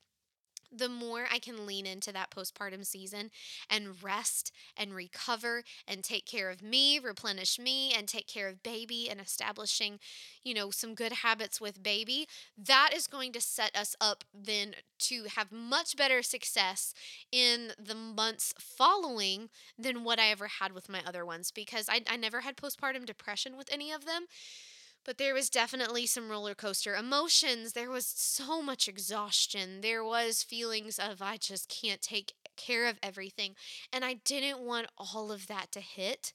the 0.70 0.88
more 0.88 1.26
I 1.32 1.38
can 1.38 1.66
lean 1.66 1.86
into 1.86 2.12
that 2.12 2.30
postpartum 2.30 2.84
season 2.84 3.30
and 3.70 4.02
rest 4.02 4.52
and 4.76 4.94
recover 4.94 5.62
and 5.86 6.04
take 6.04 6.26
care 6.26 6.50
of 6.50 6.62
me, 6.62 6.98
replenish 6.98 7.58
me, 7.58 7.92
and 7.96 8.06
take 8.08 8.26
care 8.26 8.48
of 8.48 8.62
baby 8.62 9.08
and 9.10 9.20
establishing, 9.20 9.98
you 10.42 10.54
know, 10.54 10.70
some 10.70 10.94
good 10.94 11.12
habits 11.12 11.60
with 11.60 11.82
baby, 11.82 12.26
that 12.56 12.90
is 12.94 13.06
going 13.06 13.32
to 13.32 13.40
set 13.40 13.74
us 13.76 13.96
up 14.00 14.24
then 14.34 14.74
to 14.98 15.24
have 15.36 15.52
much 15.52 15.96
better 15.96 16.22
success 16.22 16.92
in 17.30 17.72
the 17.78 17.94
months 17.94 18.54
following 18.58 19.48
than 19.78 20.04
what 20.04 20.18
I 20.18 20.30
ever 20.30 20.46
had 20.46 20.72
with 20.72 20.88
my 20.88 21.00
other 21.06 21.24
ones 21.24 21.50
because 21.50 21.88
I, 21.88 22.02
I 22.08 22.16
never 22.16 22.40
had 22.40 22.56
postpartum 22.56 23.06
depression 23.06 23.56
with 23.56 23.68
any 23.72 23.92
of 23.92 24.04
them 24.04 24.26
but 25.08 25.16
there 25.16 25.32
was 25.32 25.48
definitely 25.48 26.04
some 26.04 26.28
roller 26.28 26.54
coaster 26.54 26.94
emotions. 26.94 27.72
There 27.72 27.90
was 27.90 28.04
so 28.04 28.60
much 28.60 28.88
exhaustion. 28.88 29.80
There 29.80 30.04
was 30.04 30.42
feelings 30.42 30.98
of 30.98 31.22
I 31.22 31.38
just 31.38 31.70
can't 31.70 32.02
take 32.02 32.34
care 32.58 32.86
of 32.86 32.98
everything. 33.02 33.54
And 33.90 34.04
I 34.04 34.20
didn't 34.22 34.60
want 34.60 34.88
all 34.98 35.32
of 35.32 35.46
that 35.46 35.72
to 35.72 35.80
hit 35.80 36.34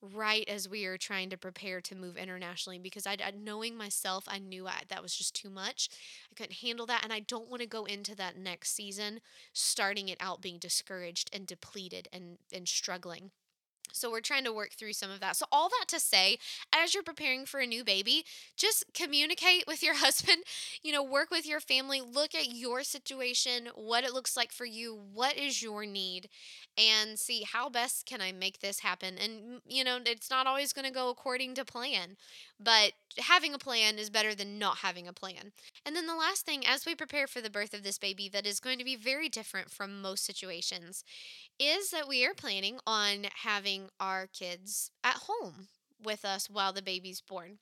right 0.00 0.48
as 0.48 0.66
we 0.66 0.86
are 0.86 0.96
trying 0.96 1.28
to 1.28 1.36
prepare 1.36 1.82
to 1.82 1.94
move 1.94 2.16
internationally 2.16 2.78
because 2.78 3.06
I, 3.06 3.18
knowing 3.38 3.76
myself, 3.76 4.24
I 4.26 4.38
knew 4.38 4.66
I, 4.66 4.84
that 4.88 5.02
was 5.02 5.14
just 5.14 5.36
too 5.36 5.50
much. 5.50 5.90
I 6.32 6.34
couldn't 6.34 6.56
handle 6.56 6.86
that, 6.86 7.04
and 7.04 7.12
I 7.12 7.20
don't 7.20 7.50
want 7.50 7.60
to 7.60 7.68
go 7.68 7.84
into 7.84 8.14
that 8.16 8.38
next 8.38 8.74
season 8.74 9.20
starting 9.52 10.08
it 10.08 10.16
out 10.20 10.40
being 10.40 10.56
discouraged 10.56 11.28
and 11.34 11.46
depleted 11.46 12.08
and 12.14 12.38
and 12.50 12.66
struggling. 12.66 13.32
So 13.96 14.10
we're 14.10 14.20
trying 14.20 14.44
to 14.44 14.52
work 14.52 14.72
through 14.72 14.92
some 14.92 15.10
of 15.10 15.20
that. 15.20 15.36
So 15.36 15.46
all 15.50 15.68
that 15.68 15.86
to 15.88 16.00
say, 16.00 16.38
as 16.74 16.94
you're 16.94 17.02
preparing 17.02 17.46
for 17.46 17.60
a 17.60 17.66
new 17.66 17.84
baby, 17.84 18.24
just 18.56 18.84
communicate 18.94 19.64
with 19.66 19.82
your 19.82 19.94
husband, 19.98 20.44
you 20.82 20.92
know, 20.92 21.02
work 21.02 21.30
with 21.30 21.46
your 21.46 21.60
family, 21.60 22.00
look 22.00 22.34
at 22.34 22.52
your 22.54 22.82
situation, 22.82 23.68
what 23.74 24.04
it 24.04 24.12
looks 24.12 24.36
like 24.36 24.52
for 24.52 24.64
you, 24.64 24.98
what 25.12 25.36
is 25.36 25.62
your 25.62 25.84
need, 25.86 26.28
and 26.78 27.18
see 27.18 27.42
how 27.42 27.68
best 27.68 28.06
can 28.06 28.20
I 28.20 28.32
make 28.32 28.60
this 28.60 28.80
happen. 28.80 29.16
And 29.18 29.32
mm, 29.42 29.60
you 29.68 29.84
know, 29.84 29.98
it's 30.04 30.30
not 30.30 30.46
always 30.46 30.72
going 30.72 30.84
to 30.84 30.90
go 30.92 31.08
according 31.08 31.54
to 31.54 31.64
plan, 31.64 32.16
but 32.60 32.92
having 33.18 33.54
a 33.54 33.58
plan 33.58 33.98
is 33.98 34.10
better 34.10 34.34
than 34.34 34.58
not 34.58 34.78
having 34.78 35.08
a 35.08 35.12
plan. 35.12 35.52
And 35.84 35.96
then 35.96 36.06
the 36.06 36.14
last 36.14 36.44
thing 36.44 36.66
as 36.66 36.84
we 36.84 36.94
prepare 36.94 37.26
for 37.26 37.40
the 37.40 37.50
birth 37.50 37.72
of 37.74 37.82
this 37.82 37.98
baby 37.98 38.28
that 38.30 38.46
is 38.46 38.60
going 38.60 38.78
to 38.78 38.84
be 38.84 38.96
very 38.96 39.28
different 39.28 39.70
from 39.70 40.02
most 40.02 40.24
situations 40.24 41.02
is 41.58 41.90
that 41.90 42.08
we 42.08 42.24
are 42.26 42.34
planning 42.34 42.78
on 42.86 43.26
having 43.42 43.85
our 44.00 44.26
kids 44.26 44.90
at 45.04 45.14
home 45.14 45.68
with 46.02 46.24
us 46.24 46.48
while 46.50 46.72
the 46.72 46.82
baby's 46.82 47.20
born. 47.20 47.58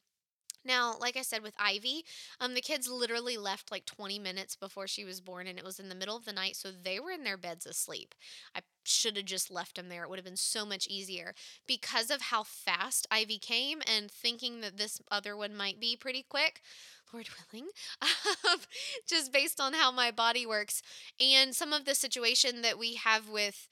Now, 0.64 0.96
like 0.98 1.16
I 1.16 1.22
said 1.22 1.42
with 1.42 1.54
Ivy, 1.58 2.04
um, 2.40 2.54
the 2.54 2.62
kids 2.62 2.88
literally 2.88 3.37
left 3.37 3.70
like 3.70 3.84
20 3.84 4.18
minutes 4.18 4.56
before 4.56 4.87
she 4.87 5.04
was 5.04 5.20
born, 5.20 5.46
and 5.46 5.58
it 5.58 5.64
was 5.64 5.78
in 5.78 5.90
the 5.90 5.94
middle 5.94 6.16
of 6.16 6.24
the 6.24 6.32
night, 6.32 6.56
so 6.56 6.70
they 6.70 6.98
were 6.98 7.10
in 7.10 7.22
their 7.22 7.37
beds 7.37 7.66
asleep. 7.66 8.14
I 8.54 8.60
should 8.84 9.16
have 9.16 9.26
just 9.26 9.50
left 9.50 9.76
them 9.76 9.88
there. 9.90 10.04
It 10.04 10.08
would 10.08 10.18
have 10.18 10.24
been 10.24 10.37
so 10.37 10.64
much 10.64 10.87
easier 10.87 11.34
because 11.66 12.10
of 12.10 12.22
how 12.22 12.44
fast 12.44 13.06
Ivy 13.10 13.38
came, 13.38 13.82
and 13.87 14.10
thinking 14.10 14.62
that 14.62 14.78
this 14.78 15.02
other 15.10 15.37
one 15.37 15.54
might 15.54 15.80
be 15.80 15.96
pretty 15.96 16.24
quick. 16.26 16.62
Lord 17.12 17.28
willing, 17.52 17.68
um, 18.02 18.58
just 19.06 19.32
based 19.32 19.60
on 19.60 19.74
how 19.74 19.92
my 19.92 20.10
body 20.10 20.46
works 20.46 20.82
and 21.20 21.54
some 21.54 21.72
of 21.72 21.84
the 21.84 21.94
situation 21.94 22.62
that 22.62 22.78
we 22.78 22.94
have 22.94 23.28
with 23.28 23.68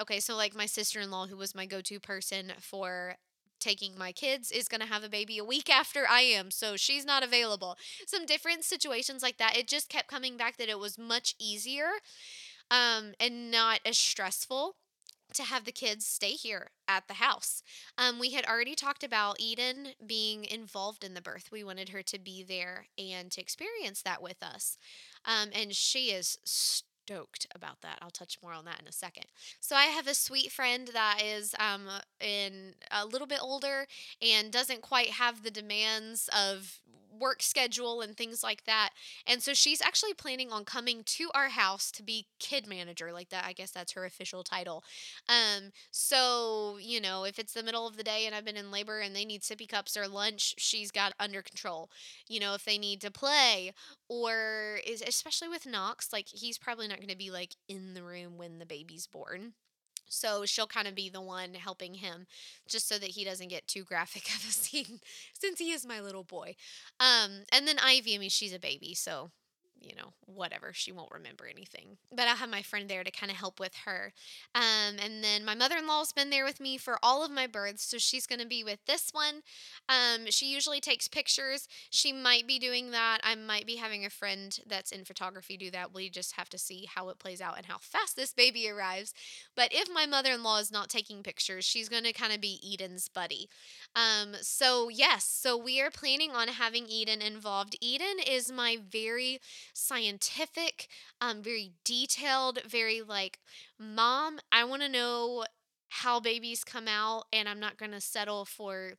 okay, 0.00 0.20
so 0.20 0.36
like 0.36 0.54
my 0.54 0.66
sister 0.66 1.00
in 1.00 1.10
law, 1.10 1.26
who 1.26 1.36
was 1.36 1.54
my 1.54 1.66
go 1.66 1.80
to 1.82 2.00
person 2.00 2.52
for 2.60 3.16
taking 3.58 3.96
my 3.96 4.12
kids 4.12 4.50
is 4.50 4.68
going 4.68 4.80
to 4.80 4.86
have 4.86 5.02
a 5.02 5.08
baby 5.08 5.38
a 5.38 5.44
week 5.44 5.70
after 5.70 6.06
I 6.08 6.20
am, 6.20 6.50
so 6.50 6.76
she's 6.76 7.04
not 7.04 7.24
available. 7.24 7.76
Some 8.06 8.26
different 8.26 8.64
situations 8.64 9.22
like 9.22 9.38
that. 9.38 9.56
It 9.56 9.66
just 9.66 9.88
kept 9.88 10.08
coming 10.08 10.36
back 10.36 10.56
that 10.58 10.68
it 10.68 10.78
was 10.78 10.98
much 10.98 11.34
easier 11.38 11.88
um, 12.70 13.14
and 13.18 13.50
not 13.50 13.80
as 13.84 13.98
stressful 13.98 14.76
to 15.34 15.42
have 15.42 15.64
the 15.64 15.72
kids 15.72 16.06
stay 16.06 16.30
here 16.30 16.68
at 16.86 17.08
the 17.08 17.14
house. 17.14 17.62
Um, 17.98 18.18
we 18.18 18.30
had 18.30 18.46
already 18.46 18.74
talked 18.74 19.02
about 19.02 19.40
Eden 19.40 19.88
being 20.06 20.44
involved 20.44 21.02
in 21.02 21.14
the 21.14 21.20
birth. 21.20 21.48
We 21.50 21.64
wanted 21.64 21.90
her 21.90 22.02
to 22.02 22.18
be 22.18 22.44
there 22.44 22.86
and 22.96 23.30
to 23.32 23.40
experience 23.40 24.02
that 24.02 24.22
with 24.22 24.42
us. 24.42 24.78
Um, 25.24 25.50
and 25.52 25.74
she 25.74 26.10
is 26.10 26.38
stoked 27.06 27.46
about 27.54 27.80
that. 27.82 27.98
I'll 28.02 28.10
touch 28.10 28.38
more 28.42 28.52
on 28.52 28.64
that 28.64 28.80
in 28.80 28.88
a 28.88 28.92
second. 28.92 29.26
So 29.60 29.76
I 29.76 29.84
have 29.84 30.06
a 30.08 30.14
sweet 30.14 30.50
friend 30.50 30.88
that 30.92 31.20
is 31.24 31.54
um 31.58 31.88
in 32.20 32.74
a 32.90 33.06
little 33.06 33.26
bit 33.28 33.38
older 33.40 33.86
and 34.20 34.50
doesn't 34.50 34.82
quite 34.82 35.10
have 35.10 35.42
the 35.42 35.50
demands 35.50 36.28
of 36.36 36.80
work 37.18 37.42
schedule 37.42 38.00
and 38.00 38.16
things 38.16 38.42
like 38.42 38.64
that. 38.64 38.90
And 39.26 39.42
so 39.42 39.54
she's 39.54 39.82
actually 39.82 40.14
planning 40.14 40.52
on 40.52 40.64
coming 40.64 41.02
to 41.04 41.30
our 41.34 41.48
house 41.48 41.90
to 41.92 42.02
be 42.02 42.26
kid 42.38 42.66
manager, 42.66 43.12
like 43.12 43.30
that. 43.30 43.44
I 43.46 43.52
guess 43.52 43.70
that's 43.70 43.92
her 43.92 44.04
official 44.04 44.42
title. 44.42 44.84
Um, 45.28 45.72
so, 45.90 46.78
you 46.80 47.00
know, 47.00 47.24
if 47.24 47.38
it's 47.38 47.52
the 47.54 47.62
middle 47.62 47.86
of 47.86 47.96
the 47.96 48.02
day 48.02 48.26
and 48.26 48.34
I've 48.34 48.44
been 48.44 48.56
in 48.56 48.70
labor 48.70 49.00
and 49.00 49.14
they 49.14 49.24
need 49.24 49.42
sippy 49.42 49.68
cups 49.68 49.96
or 49.96 50.08
lunch, 50.08 50.54
she's 50.58 50.90
got 50.90 51.12
under 51.18 51.42
control. 51.42 51.90
You 52.28 52.40
know, 52.40 52.54
if 52.54 52.64
they 52.64 52.78
need 52.78 53.00
to 53.02 53.10
play 53.10 53.72
or 54.08 54.78
is 54.86 55.02
especially 55.06 55.48
with 55.48 55.66
Knox, 55.66 56.12
like 56.12 56.28
he's 56.28 56.58
probably 56.58 56.88
not 56.88 56.98
going 56.98 57.08
to 57.08 57.16
be 57.16 57.30
like 57.30 57.56
in 57.68 57.94
the 57.94 58.02
room 58.02 58.36
when 58.36 58.58
the 58.58 58.66
baby's 58.66 59.06
born. 59.06 59.54
So 60.08 60.44
she'll 60.46 60.66
kind 60.66 60.88
of 60.88 60.94
be 60.94 61.08
the 61.08 61.20
one 61.20 61.54
helping 61.54 61.94
him 61.94 62.26
just 62.68 62.88
so 62.88 62.98
that 62.98 63.10
he 63.10 63.24
doesn't 63.24 63.48
get 63.48 63.66
too 63.66 63.84
graphic 63.84 64.26
of 64.36 64.44
a 64.48 64.52
scene 64.52 65.00
since 65.38 65.58
he 65.58 65.72
is 65.72 65.86
my 65.86 66.00
little 66.00 66.24
boy. 66.24 66.56
Um, 67.00 67.42
and 67.52 67.66
then 67.66 67.76
Ivy, 67.82 68.14
I 68.14 68.18
mean, 68.18 68.30
she's 68.30 68.54
a 68.54 68.58
baby, 68.58 68.94
so 68.94 69.30
you 69.86 69.94
know, 69.94 70.12
whatever. 70.26 70.72
She 70.72 70.92
won't 70.92 71.12
remember 71.12 71.46
anything. 71.46 71.98
But 72.10 72.28
I'll 72.28 72.36
have 72.36 72.50
my 72.50 72.62
friend 72.62 72.88
there 72.88 73.04
to 73.04 73.10
kind 73.10 73.30
of 73.30 73.38
help 73.38 73.60
with 73.60 73.74
her. 73.84 74.12
Um, 74.54 74.96
and 75.02 75.22
then 75.22 75.44
my 75.44 75.54
mother 75.54 75.76
in 75.76 75.86
law's 75.86 76.12
been 76.12 76.30
there 76.30 76.44
with 76.44 76.60
me 76.60 76.76
for 76.76 76.98
all 77.02 77.24
of 77.24 77.30
my 77.30 77.46
births. 77.46 77.84
So 77.84 77.98
she's 77.98 78.26
going 78.26 78.40
to 78.40 78.46
be 78.46 78.64
with 78.64 78.84
this 78.86 79.10
one. 79.12 79.42
Um, 79.88 80.26
she 80.30 80.52
usually 80.52 80.80
takes 80.80 81.08
pictures. 81.08 81.68
She 81.90 82.12
might 82.12 82.46
be 82.46 82.58
doing 82.58 82.90
that. 82.90 83.18
I 83.22 83.34
might 83.34 83.66
be 83.66 83.76
having 83.76 84.04
a 84.04 84.10
friend 84.10 84.58
that's 84.66 84.92
in 84.92 85.04
photography 85.04 85.56
do 85.56 85.70
that. 85.70 85.94
We 85.94 86.10
just 86.10 86.32
have 86.32 86.48
to 86.50 86.58
see 86.58 86.88
how 86.92 87.08
it 87.08 87.18
plays 87.18 87.40
out 87.40 87.56
and 87.56 87.66
how 87.66 87.78
fast 87.78 88.16
this 88.16 88.32
baby 88.32 88.68
arrives. 88.68 89.14
But 89.54 89.70
if 89.72 89.88
my 89.92 90.06
mother 90.06 90.32
in 90.32 90.42
law 90.42 90.58
is 90.58 90.72
not 90.72 90.88
taking 90.88 91.22
pictures, 91.22 91.64
she's 91.64 91.88
going 91.88 92.04
to 92.04 92.12
kind 92.12 92.32
of 92.32 92.40
be 92.40 92.60
Eden's 92.64 93.08
buddy. 93.08 93.48
Um, 93.94 94.34
so, 94.40 94.88
yes, 94.88 95.24
so 95.24 95.56
we 95.56 95.80
are 95.80 95.90
planning 95.90 96.32
on 96.32 96.48
having 96.48 96.86
Eden 96.88 97.22
involved. 97.22 97.76
Eden 97.80 98.16
is 98.26 98.50
my 98.50 98.78
very 98.90 99.40
scientific, 99.76 100.88
um, 101.20 101.42
very 101.42 101.72
detailed, 101.84 102.60
very 102.66 103.02
like, 103.02 103.38
mom, 103.78 104.38
I 104.50 104.64
want 104.64 104.82
to 104.82 104.88
know 104.88 105.44
how 105.88 106.18
babies 106.18 106.64
come 106.64 106.88
out, 106.88 107.24
and 107.32 107.48
I'm 107.48 107.60
not 107.60 107.76
going 107.76 107.92
to 107.92 108.00
settle 108.00 108.44
for 108.44 108.94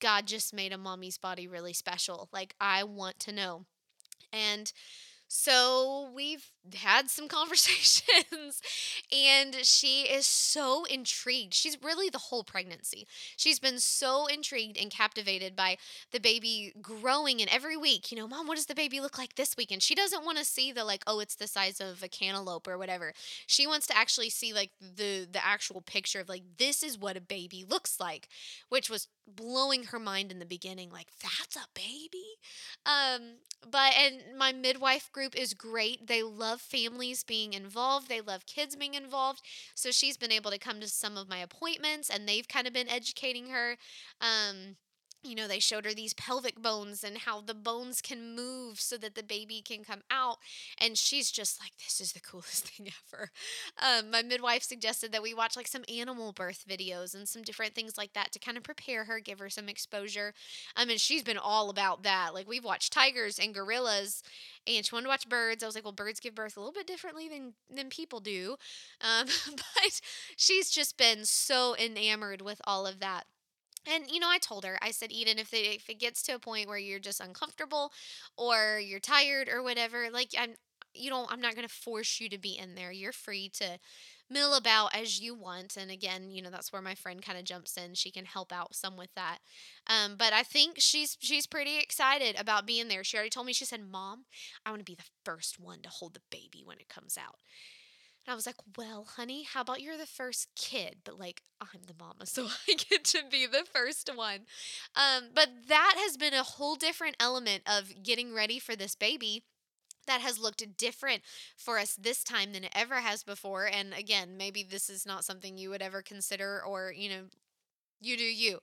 God 0.00 0.26
just 0.26 0.54
made 0.54 0.72
a 0.72 0.78
mommy's 0.78 1.18
body 1.18 1.46
really 1.46 1.72
special. 1.72 2.28
Like, 2.32 2.54
I 2.60 2.82
want 2.82 3.20
to 3.20 3.32
know. 3.32 3.66
And 4.32 4.72
so 5.28 6.10
we've 6.14 6.50
had 6.74 7.10
some 7.10 7.28
conversations 7.28 8.62
and 9.12 9.56
she 9.64 10.02
is 10.02 10.26
so 10.26 10.84
intrigued. 10.84 11.54
She's 11.54 11.76
really 11.82 12.08
the 12.08 12.18
whole 12.18 12.44
pregnancy. 12.44 13.06
She's 13.36 13.58
been 13.58 13.78
so 13.78 14.26
intrigued 14.26 14.76
and 14.76 14.90
captivated 14.90 15.56
by 15.56 15.76
the 16.12 16.20
baby 16.20 16.72
growing 16.80 17.40
and 17.40 17.50
every 17.50 17.76
week, 17.76 18.12
you 18.12 18.16
know, 18.18 18.28
mom, 18.28 18.46
what 18.46 18.56
does 18.56 18.66
the 18.66 18.74
baby 18.74 19.00
look 19.00 19.18
like 19.18 19.34
this 19.34 19.56
week? 19.56 19.70
And 19.72 19.82
she 19.82 19.94
doesn't 19.94 20.24
want 20.24 20.38
to 20.38 20.44
see 20.44 20.72
the 20.72 20.84
like, 20.84 21.02
oh, 21.06 21.20
it's 21.20 21.34
the 21.34 21.46
size 21.48 21.80
of 21.80 22.02
a 22.02 22.08
cantaloupe 22.08 22.68
or 22.68 22.78
whatever. 22.78 23.12
She 23.46 23.66
wants 23.66 23.86
to 23.88 23.96
actually 23.96 24.30
see 24.30 24.52
like 24.52 24.70
the 24.80 25.26
the 25.30 25.44
actual 25.44 25.80
picture 25.80 26.20
of 26.20 26.28
like 26.28 26.42
this 26.58 26.82
is 26.82 26.98
what 26.98 27.16
a 27.16 27.20
baby 27.20 27.64
looks 27.68 27.98
like, 27.98 28.28
which 28.68 28.88
was 28.88 29.08
blowing 29.26 29.84
her 29.84 29.98
mind 29.98 30.32
in 30.32 30.38
the 30.40 30.44
beginning 30.44 30.90
like 30.90 31.06
that's 31.22 31.56
a 31.56 31.66
baby. 31.74 32.24
Um 32.86 33.36
but 33.70 33.92
and 33.96 34.36
my 34.36 34.52
midwife 34.52 35.10
group 35.12 35.36
is 35.36 35.54
great. 35.54 36.06
They 36.08 36.22
love 36.22 36.51
families 36.60 37.24
being 37.24 37.52
involved, 37.52 38.08
they 38.08 38.20
love 38.20 38.46
kids 38.46 38.76
being 38.76 38.94
involved. 38.94 39.42
So 39.74 39.90
she's 39.90 40.16
been 40.16 40.32
able 40.32 40.50
to 40.50 40.58
come 40.58 40.80
to 40.80 40.88
some 40.88 41.16
of 41.16 41.28
my 41.28 41.38
appointments 41.38 42.10
and 42.10 42.28
they've 42.28 42.48
kind 42.48 42.66
of 42.66 42.72
been 42.72 42.88
educating 42.88 43.48
her. 43.48 43.76
Um, 44.20 44.76
you 45.22 45.34
know, 45.34 45.46
they 45.46 45.60
showed 45.60 45.84
her 45.84 45.94
these 45.94 46.14
pelvic 46.14 46.60
bones 46.60 47.04
and 47.04 47.18
how 47.18 47.40
the 47.40 47.54
bones 47.54 48.00
can 48.00 48.34
move 48.34 48.80
so 48.80 48.96
that 48.98 49.14
the 49.14 49.22
baby 49.22 49.62
can 49.64 49.84
come 49.84 50.02
out. 50.10 50.38
And 50.78 50.98
she's 50.98 51.30
just 51.30 51.60
like, 51.60 51.72
this 51.78 52.00
is 52.00 52.12
the 52.12 52.20
coolest 52.28 52.68
thing 52.68 52.88
ever. 53.12 53.30
Um, 53.80 54.10
my 54.10 54.22
midwife 54.22 54.62
suggested 54.62 55.12
that 55.12 55.22
we 55.22 55.34
watch 55.34 55.56
like 55.56 55.68
some 55.68 55.84
animal 55.92 56.32
birth 56.32 56.64
videos 56.68 57.14
and 57.14 57.28
some 57.28 57.42
different 57.42 57.74
things 57.74 57.96
like 57.96 58.12
that 58.14 58.32
to 58.32 58.38
kind 58.38 58.56
of 58.56 58.64
prepare 58.64 59.04
her, 59.04 59.20
give 59.20 59.38
her 59.38 59.50
some 59.50 59.68
exposure. 59.68 60.34
I 60.76 60.84
mean, 60.84 60.98
she's 60.98 61.22
been 61.22 61.38
all 61.38 61.70
about 61.70 62.02
that. 62.02 62.34
Like, 62.34 62.48
we've 62.48 62.64
watched 62.64 62.92
tigers 62.92 63.38
and 63.38 63.54
gorillas, 63.54 64.22
and 64.66 64.84
she 64.84 64.94
wanted 64.94 65.04
to 65.04 65.10
watch 65.10 65.28
birds. 65.28 65.62
I 65.62 65.66
was 65.66 65.74
like, 65.74 65.84
well, 65.84 65.92
birds 65.92 66.20
give 66.20 66.34
birth 66.34 66.56
a 66.56 66.60
little 66.60 66.72
bit 66.72 66.86
differently 66.86 67.28
than, 67.28 67.54
than 67.74 67.88
people 67.88 68.20
do. 68.20 68.56
Um, 69.00 69.26
but 69.56 70.00
she's 70.36 70.70
just 70.70 70.96
been 70.96 71.24
so 71.24 71.76
enamored 71.76 72.42
with 72.42 72.60
all 72.64 72.86
of 72.86 73.00
that. 73.00 73.24
And 73.86 74.10
you 74.10 74.20
know, 74.20 74.28
I 74.30 74.38
told 74.38 74.64
her, 74.64 74.78
I 74.80 74.90
said, 74.90 75.10
Eden, 75.12 75.38
if, 75.38 75.50
they, 75.50 75.62
if 75.62 75.88
it 75.90 75.98
gets 75.98 76.22
to 76.24 76.32
a 76.32 76.38
point 76.38 76.68
where 76.68 76.78
you're 76.78 76.98
just 77.00 77.20
uncomfortable 77.20 77.92
or 78.36 78.78
you're 78.78 79.00
tired 79.00 79.48
or 79.48 79.62
whatever, 79.62 80.08
like 80.10 80.30
I'm, 80.38 80.54
you 80.94 81.10
know, 81.10 81.26
I'm 81.30 81.40
not 81.40 81.54
going 81.54 81.66
to 81.66 81.74
force 81.74 82.20
you 82.20 82.28
to 82.28 82.38
be 82.38 82.56
in 82.56 82.74
there. 82.74 82.92
You're 82.92 83.12
free 83.12 83.48
to 83.54 83.78
mill 84.30 84.54
about 84.54 84.94
as 84.94 85.20
you 85.20 85.34
want. 85.34 85.76
And 85.76 85.90
again, 85.90 86.30
you 86.30 86.42
know, 86.42 86.50
that's 86.50 86.72
where 86.72 86.82
my 86.82 86.94
friend 86.94 87.22
kind 87.22 87.38
of 87.38 87.44
jumps 87.44 87.76
in. 87.76 87.94
She 87.94 88.10
can 88.10 88.24
help 88.24 88.52
out 88.52 88.74
some 88.74 88.96
with 88.96 89.12
that. 89.14 89.38
Um, 89.86 90.16
but 90.18 90.32
I 90.32 90.42
think 90.42 90.76
she's 90.78 91.16
she's 91.20 91.46
pretty 91.46 91.78
excited 91.78 92.38
about 92.38 92.66
being 92.66 92.88
there. 92.88 93.04
She 93.04 93.16
already 93.16 93.30
told 93.30 93.46
me. 93.46 93.52
She 93.52 93.64
said, 93.64 93.80
"Mom, 93.90 94.24
I 94.64 94.70
want 94.70 94.80
to 94.80 94.84
be 94.90 94.94
the 94.94 95.04
first 95.24 95.58
one 95.58 95.80
to 95.82 95.88
hold 95.88 96.14
the 96.14 96.20
baby 96.30 96.62
when 96.64 96.78
it 96.78 96.88
comes 96.88 97.18
out." 97.18 97.36
And 98.26 98.32
I 98.32 98.36
was 98.36 98.46
like, 98.46 98.56
well, 98.76 99.04
honey, 99.16 99.42
how 99.42 99.62
about 99.62 99.82
you're 99.82 99.98
the 99.98 100.06
first 100.06 100.48
kid? 100.54 100.98
But 101.04 101.18
like, 101.18 101.42
I'm 101.60 101.82
the 101.86 101.94
mama, 101.98 102.26
so 102.26 102.46
I 102.46 102.74
get 102.74 103.04
to 103.04 103.22
be 103.30 103.46
the 103.46 103.64
first 103.70 104.10
one. 104.14 104.40
Um, 104.94 105.30
but 105.34 105.48
that 105.68 105.94
has 105.98 106.16
been 106.16 106.34
a 106.34 106.42
whole 106.42 106.76
different 106.76 107.16
element 107.18 107.62
of 107.66 108.02
getting 108.02 108.34
ready 108.34 108.58
for 108.58 108.76
this 108.76 108.94
baby 108.94 109.42
that 110.06 110.20
has 110.20 110.38
looked 110.38 110.76
different 110.76 111.22
for 111.56 111.78
us 111.78 111.94
this 111.94 112.24
time 112.24 112.52
than 112.52 112.64
it 112.64 112.72
ever 112.74 112.96
has 112.96 113.22
before. 113.22 113.66
And 113.66 113.94
again, 113.94 114.36
maybe 114.36 114.62
this 114.62 114.90
is 114.90 115.06
not 115.06 115.24
something 115.24 115.58
you 115.58 115.70
would 115.70 115.82
ever 115.82 116.02
consider 116.02 116.62
or, 116.64 116.92
you 116.96 117.08
know, 117.08 117.22
you 118.02 118.16
do 118.16 118.24
you. 118.24 118.58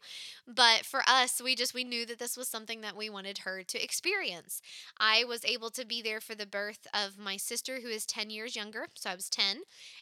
But 0.47 0.85
for 0.85 1.01
us 1.07 1.41
we 1.43 1.55
just 1.55 1.73
we 1.73 1.83
knew 1.83 2.05
that 2.05 2.19
this 2.19 2.37
was 2.37 2.47
something 2.47 2.81
that 2.81 2.95
we 2.95 3.09
wanted 3.09 3.39
her 3.39 3.63
to 3.63 3.83
experience. 3.83 4.61
I 4.99 5.23
was 5.23 5.45
able 5.45 5.69
to 5.71 5.85
be 5.85 6.01
there 6.01 6.21
for 6.21 6.35
the 6.35 6.45
birth 6.45 6.87
of 6.93 7.17
my 7.17 7.37
sister 7.37 7.79
who 7.81 7.87
is 7.89 8.05
10 8.05 8.29
years 8.29 8.55
younger 8.55 8.87
so 8.95 9.09
i 9.09 9.15
was 9.15 9.29
10 9.29 9.61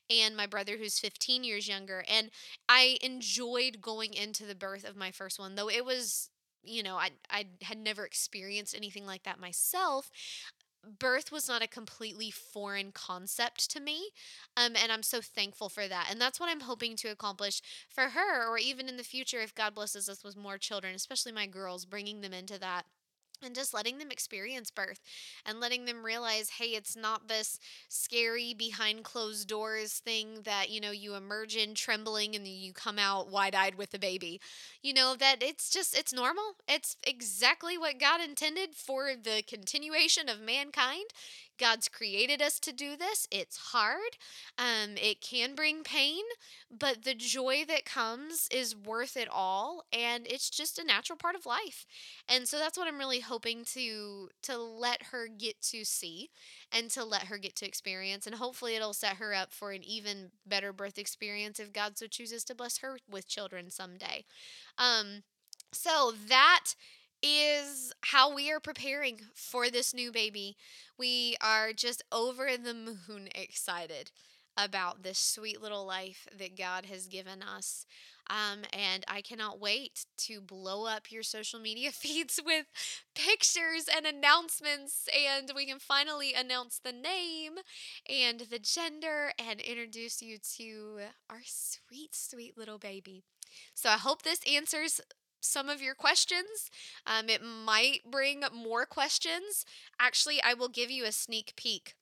and 0.09 0.35
my 0.35 0.45
brother 0.45 0.77
who's 0.77 0.99
15 0.99 1.43
years 1.43 1.67
younger 1.67 2.03
and 2.07 2.29
i 2.69 2.97
enjoyed 3.01 3.81
going 3.81 4.13
into 4.13 4.45
the 4.45 4.55
birth 4.55 4.87
of 4.87 4.95
my 4.95 5.11
first 5.11 5.39
one 5.39 5.55
though 5.55 5.69
it 5.69 5.85
was 5.85 6.29
you 6.63 6.83
know, 6.83 6.97
I 6.97 7.11
I 7.29 7.45
had 7.61 7.77
never 7.77 8.05
experienced 8.05 8.75
anything 8.75 9.05
like 9.05 9.23
that 9.23 9.39
myself 9.39 10.11
birth 10.87 11.31
was 11.31 11.47
not 11.47 11.61
a 11.61 11.67
completely 11.67 12.31
foreign 12.31 12.91
concept 12.91 13.69
to 13.71 13.79
me. 13.79 14.09
Um, 14.55 14.73
and 14.81 14.91
I'm 14.91 15.03
so 15.03 15.21
thankful 15.21 15.69
for 15.69 15.87
that. 15.87 16.07
And 16.09 16.19
that's 16.19 16.39
what 16.39 16.49
I'm 16.49 16.61
hoping 16.61 16.95
to 16.97 17.09
accomplish 17.09 17.61
for 17.89 18.09
her, 18.09 18.47
or 18.47 18.57
even 18.57 18.89
in 18.89 18.97
the 18.97 19.03
future, 19.03 19.41
if 19.41 19.55
God 19.55 19.75
blesses 19.75 20.09
us 20.09 20.23
with 20.23 20.37
more 20.37 20.57
children, 20.57 20.95
especially 20.95 21.31
my 21.31 21.47
girls, 21.47 21.85
bringing 21.85 22.21
them 22.21 22.33
into 22.33 22.59
that 22.59 22.85
and 23.43 23.55
just 23.55 23.73
letting 23.73 23.97
them 23.97 24.11
experience 24.11 24.71
birth 24.71 24.99
and 25.45 25.59
letting 25.59 25.85
them 25.85 26.05
realize 26.05 26.49
hey 26.59 26.67
it's 26.67 26.95
not 26.95 27.27
this 27.27 27.59
scary 27.89 28.53
behind 28.53 29.03
closed 29.03 29.47
doors 29.47 29.99
thing 29.99 30.39
that 30.43 30.69
you 30.69 30.79
know 30.79 30.91
you 30.91 31.15
emerge 31.15 31.55
in 31.55 31.73
trembling 31.73 32.35
and 32.35 32.47
you 32.47 32.73
come 32.73 32.99
out 32.99 33.29
wide-eyed 33.29 33.75
with 33.75 33.91
the 33.91 33.99
baby. 33.99 34.39
You 34.81 34.93
know 34.93 35.15
that 35.17 35.37
it's 35.41 35.69
just 35.69 35.97
it's 35.97 36.13
normal. 36.13 36.55
It's 36.67 36.97
exactly 37.05 37.77
what 37.77 37.99
god 37.99 38.21
intended 38.21 38.75
for 38.75 39.11
the 39.21 39.43
continuation 39.47 40.29
of 40.29 40.39
mankind 40.39 41.05
God's 41.57 41.87
created 41.87 42.41
us 42.41 42.59
to 42.59 42.71
do 42.71 42.95
this. 42.95 43.27
It's 43.31 43.57
hard. 43.57 44.17
Um, 44.57 44.95
it 44.95 45.21
can 45.21 45.55
bring 45.55 45.83
pain, 45.83 46.23
but 46.71 47.03
the 47.03 47.13
joy 47.13 47.63
that 47.67 47.85
comes 47.85 48.47
is 48.51 48.75
worth 48.75 49.17
it 49.17 49.27
all, 49.31 49.83
and 49.91 50.27
it's 50.27 50.49
just 50.49 50.79
a 50.79 50.83
natural 50.83 51.17
part 51.17 51.35
of 51.35 51.45
life. 51.45 51.85
And 52.27 52.47
so 52.47 52.57
that's 52.57 52.77
what 52.77 52.87
I'm 52.87 52.99
really 52.99 53.19
hoping 53.19 53.63
to 53.73 54.29
to 54.43 54.57
let 54.57 55.03
her 55.11 55.27
get 55.27 55.61
to 55.63 55.83
see, 55.83 56.29
and 56.71 56.89
to 56.91 57.03
let 57.03 57.23
her 57.23 57.37
get 57.37 57.55
to 57.57 57.65
experience, 57.67 58.27
and 58.27 58.35
hopefully 58.35 58.75
it'll 58.75 58.93
set 58.93 59.17
her 59.17 59.33
up 59.33 59.51
for 59.51 59.71
an 59.71 59.83
even 59.83 60.31
better 60.45 60.73
birth 60.73 60.97
experience 60.97 61.59
if 61.59 61.73
God 61.73 61.97
so 61.97 62.07
chooses 62.07 62.43
to 62.45 62.55
bless 62.55 62.79
her 62.79 62.97
with 63.09 63.27
children 63.27 63.69
someday. 63.69 64.25
Um, 64.77 65.23
so 65.73 66.13
that 66.27 66.75
is 67.21 67.93
how 68.01 68.33
we 68.33 68.51
are 68.51 68.59
preparing 68.59 69.21
for 69.33 69.69
this 69.69 69.93
new 69.93 70.11
baby. 70.11 70.55
We 70.97 71.35
are 71.41 71.73
just 71.73 72.03
over 72.11 72.49
the 72.57 72.73
moon 72.73 73.29
excited 73.35 74.11
about 74.57 75.03
this 75.03 75.19
sweet 75.19 75.61
little 75.61 75.85
life 75.85 76.27
that 76.37 76.57
God 76.57 76.87
has 76.87 77.07
given 77.07 77.43
us. 77.43 77.85
Um, 78.29 78.63
and 78.73 79.05
I 79.07 79.21
cannot 79.21 79.59
wait 79.59 80.05
to 80.17 80.41
blow 80.41 80.85
up 80.85 81.11
your 81.11 81.23
social 81.23 81.59
media 81.59 81.91
feeds 81.93 82.39
with 82.43 82.65
pictures 83.15 83.85
and 83.95 84.05
announcements. 84.05 85.07
And 85.15 85.51
we 85.55 85.65
can 85.65 85.79
finally 85.79 86.33
announce 86.33 86.79
the 86.83 86.91
name 86.91 87.53
and 88.09 88.41
the 88.41 88.59
gender 88.59 89.31
and 89.39 89.61
introduce 89.61 90.21
you 90.21 90.37
to 90.57 90.99
our 91.29 91.41
sweet, 91.45 92.15
sweet 92.15 92.57
little 92.57 92.79
baby. 92.79 93.23
So 93.73 93.89
I 93.89 93.97
hope 93.97 94.23
this 94.23 94.41
answers 94.51 94.99
some 95.39 95.69
of 95.69 95.81
your 95.81 95.95
questions. 95.95 96.69
Um, 97.05 97.29
it 97.29 97.41
might 97.41 97.99
bring 98.09 98.43
more 98.53 98.85
questions. 98.85 99.65
Actually, 99.99 100.41
I 100.43 100.53
will 100.53 100.69
give 100.69 100.91
you 100.91 101.05
a 101.05 101.11
sneak 101.11 101.53
peek 101.55 101.95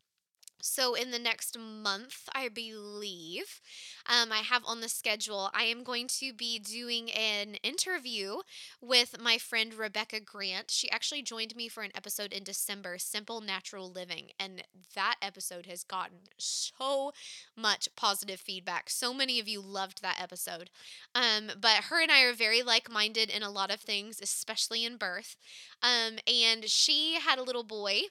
so, 0.66 0.96
in 0.96 1.12
the 1.12 1.20
next 1.20 1.58
month, 1.60 2.28
I 2.34 2.50
believe, 2.50 3.62
um, 4.08 4.32
I 4.32 4.40
have 4.40 4.64
on 4.66 4.82
the 4.82 4.90
schedule, 4.90 5.52
I 5.54 5.66
am 5.66 5.84
going 5.84 6.08
to 6.20 6.34
be 6.34 6.58
doing 6.58 7.12
an 7.12 7.56
interview 7.62 8.38
with 8.82 9.22
my 9.22 9.38
friend 9.38 9.74
Rebecca 9.76 10.20
Grant. 10.20 10.72
She 10.72 10.90
actually 10.90 11.22
joined 11.22 11.56
me 11.56 11.68
for 11.70 11.84
an 11.84 11.92
episode 11.94 12.34
in 12.34 12.44
December, 12.44 12.98
Simple 12.98 13.42
Natural 13.42 13.92
Living. 13.92 14.32
And 14.40 14.64
that 14.96 15.16
episode 15.22 15.68
has 15.68 15.84
gotten 15.84 16.18
so 16.40 17.12
much 17.56 17.88
positive 17.96 18.40
feedback. 18.40 18.90
So 18.90 19.14
many 19.14 19.40
of 19.40 19.48
you 19.48 19.62
loved 19.62 20.02
that 20.02 20.20
episode. 20.20 20.72
Um, 21.14 21.52
but 21.62 21.86
her 21.86 22.02
and 22.02 22.12
I 22.12 22.24
are 22.24 22.34
very 22.34 22.64
like 22.64 22.92
minded 22.92 23.30
in 23.30 23.44
a 23.44 23.52
lot 23.52 23.72
of 23.72 23.82
things, 23.82 24.20
especially 24.20 24.84
in 24.84 24.98
birth. 24.98 25.38
Um, 25.84 26.18
and 26.28 26.66
she 26.66 27.20
had 27.20 27.38
a 27.38 27.44
little 27.44 27.64
boy 27.64 28.02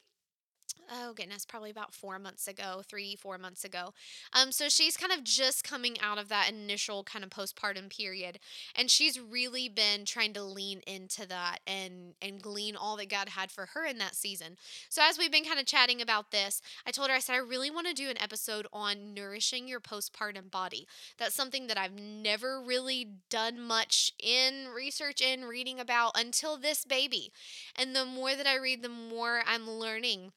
oh 0.93 1.13
goodness, 1.15 1.45
probably 1.45 1.71
about 1.71 1.95
four 1.95 2.19
months 2.19 2.47
ago, 2.47 2.83
three, 2.87 3.17
four 3.17 3.39
months 3.39 3.65
ago. 3.65 3.93
Um, 4.33 4.53
so 4.53 4.69
she's 4.69 4.97
kind 4.97 5.13
of 5.13 5.25
just 5.25 5.65
coming 5.65 5.97
out 6.01 6.19
of 6.19 6.29
that 6.29 6.51
initial 6.51 7.05
kind 7.05 7.25
of 7.25 7.31
postpartum 7.31 7.95
period, 7.97 8.39
and 8.77 8.91
she's 8.91 9.21
really 9.21 9.69
been 9.69 10.05
trying 10.05 10.33
to 10.35 10.43
lean 10.43 10.81
into 10.87 11.27
that 11.29 11.59
and 11.67 12.15
and 12.21 12.43
glean 12.43 12.77
all 12.77 12.97
that 12.97 13.09
God 13.09 13.31
had 13.31 13.51
for 13.51 13.67
her 13.75 13.85
in 13.85 13.99
that 13.99 14.15
season. 14.15 14.57
So 14.89 15.03
as 15.03 15.19
we've 15.19 15.33
been 15.33 15.45
kind 15.45 15.61
of 15.61 15.67
chatting 15.67 16.01
about 16.01 16.31
this, 16.31 16.61
I 16.87 16.91
told 16.91 17.09
her 17.11 17.17
I 17.17 17.21
said 17.21 17.35
I 17.35 17.39
really 17.39 17.71
want 17.71 17.87
to 17.87 17.95
do 17.95 18.11
an 18.11 18.21
episode 18.23 18.67
on 18.73 19.15
nourishing 19.15 19.69
your 19.69 19.81
postpartum 19.81 20.51
body. 20.51 20.87
That's 21.19 21.35
something 21.35 21.67
that 21.69 21.79
I've 21.79 21.99
never 21.99 22.61
really 22.61 23.09
done 23.31 23.61
much 23.61 24.13
in 24.23 24.69
research 24.75 25.21
in 25.21 25.45
reading 25.45 25.81
about 25.81 26.19
until 26.19 26.57
this 26.57 26.85
baby. 26.85 27.33
And 27.77 27.95
the 27.95 28.05
more 28.05 28.35
that 28.35 28.47
I 28.47 28.57
read, 28.57 28.83
the 28.83 28.89
more 28.89 29.43
I'm 29.47 29.69
learning 29.69 30.33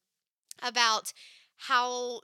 about 0.61 1.13
how 1.57 2.21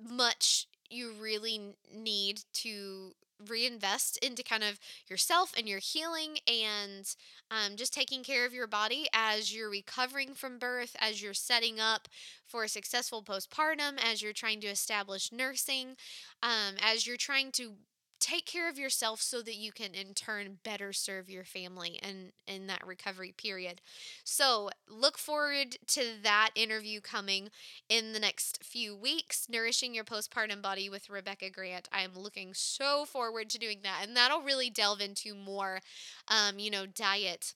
much 0.00 0.66
you 0.88 1.12
really 1.20 1.74
need 1.94 2.40
to 2.52 3.12
reinvest 3.48 4.18
into 4.18 4.42
kind 4.42 4.62
of 4.62 4.78
yourself 5.08 5.52
and 5.56 5.68
your 5.68 5.78
healing 5.78 6.38
and 6.46 7.14
um, 7.50 7.76
just 7.76 7.92
taking 7.94 8.22
care 8.22 8.44
of 8.44 8.52
your 8.52 8.66
body 8.66 9.06
as 9.12 9.54
you're 9.54 9.70
recovering 9.70 10.34
from 10.34 10.58
birth, 10.58 10.94
as 11.00 11.22
you're 11.22 11.34
setting 11.34 11.80
up 11.80 12.08
for 12.46 12.64
a 12.64 12.68
successful 12.68 13.22
postpartum, 13.22 13.98
as 14.04 14.22
you're 14.22 14.32
trying 14.32 14.60
to 14.60 14.66
establish 14.66 15.32
nursing, 15.32 15.96
um, 16.42 16.74
as 16.82 17.06
you're 17.06 17.16
trying 17.16 17.50
to 17.52 17.72
take 18.20 18.46
care 18.46 18.68
of 18.68 18.78
yourself 18.78 19.20
so 19.20 19.42
that 19.42 19.56
you 19.56 19.72
can 19.72 19.94
in 19.94 20.14
turn 20.14 20.58
better 20.62 20.92
serve 20.92 21.30
your 21.30 21.44
family 21.44 21.98
and 22.02 22.32
in 22.46 22.66
that 22.66 22.86
recovery 22.86 23.32
period. 23.36 23.80
So, 24.24 24.70
look 24.88 25.18
forward 25.18 25.78
to 25.88 26.02
that 26.22 26.50
interview 26.54 27.00
coming 27.00 27.48
in 27.88 28.12
the 28.12 28.20
next 28.20 28.62
few 28.62 28.94
weeks, 28.94 29.48
Nourishing 29.48 29.94
Your 29.94 30.04
Postpartum 30.04 30.62
Body 30.62 30.88
with 30.88 31.10
Rebecca 31.10 31.50
Grant. 31.50 31.88
I 31.92 32.02
am 32.02 32.14
looking 32.14 32.54
so 32.54 33.04
forward 33.04 33.48
to 33.50 33.58
doing 33.58 33.78
that 33.82 34.04
and 34.06 34.16
that'll 34.16 34.42
really 34.42 34.70
delve 34.70 35.00
into 35.00 35.34
more 35.34 35.80
um, 36.28 36.58
you 36.58 36.70
know, 36.70 36.86
diet 36.86 37.54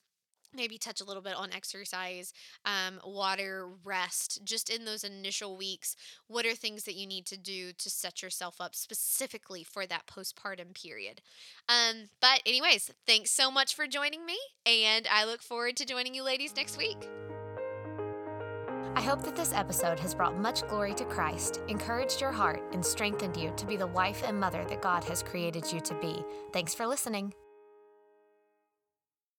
maybe 0.55 0.77
touch 0.77 1.01
a 1.01 1.03
little 1.03 1.21
bit 1.21 1.35
on 1.35 1.53
exercise, 1.53 2.33
um, 2.65 2.99
water, 3.05 3.67
rest, 3.83 4.41
just 4.43 4.69
in 4.69 4.85
those 4.85 5.03
initial 5.03 5.57
weeks. 5.57 5.95
What 6.27 6.45
are 6.45 6.55
things 6.55 6.83
that 6.83 6.95
you 6.95 7.07
need 7.07 7.25
to 7.27 7.37
do 7.37 7.71
to 7.73 7.89
set 7.89 8.21
yourself 8.21 8.55
up 8.59 8.75
specifically 8.75 9.63
for 9.63 9.85
that 9.85 10.07
postpartum 10.07 10.73
period? 10.73 11.21
Um, 11.67 12.09
but, 12.21 12.41
anyways, 12.45 12.91
thanks 13.05 13.31
so 13.31 13.51
much 13.51 13.75
for 13.75 13.87
joining 13.87 14.25
me, 14.25 14.37
and 14.65 15.07
I 15.11 15.25
look 15.25 15.41
forward 15.41 15.75
to 15.77 15.85
joining 15.85 16.13
you 16.13 16.23
ladies 16.23 16.55
next 16.55 16.77
week. 16.77 17.07
I 18.97 19.01
hope 19.01 19.23
that 19.23 19.35
this 19.35 19.51
episode 19.51 19.99
has 19.99 20.15
brought 20.15 20.37
much 20.37 20.65
glory 20.67 20.93
to 20.93 21.03
Christ, 21.03 21.59
encouraged 21.67 22.21
your 22.21 22.31
heart, 22.31 22.63
and 22.71 22.83
strengthened 22.83 23.35
you 23.35 23.51
to 23.57 23.65
be 23.65 23.75
the 23.75 23.87
wife 23.87 24.23
and 24.25 24.39
mother 24.39 24.63
that 24.69 24.81
God 24.81 25.03
has 25.03 25.21
created 25.21 25.71
you 25.71 25.81
to 25.81 25.93
be. 25.95 26.23
Thanks 26.53 26.73
for 26.73 26.87
listening. 26.87 27.33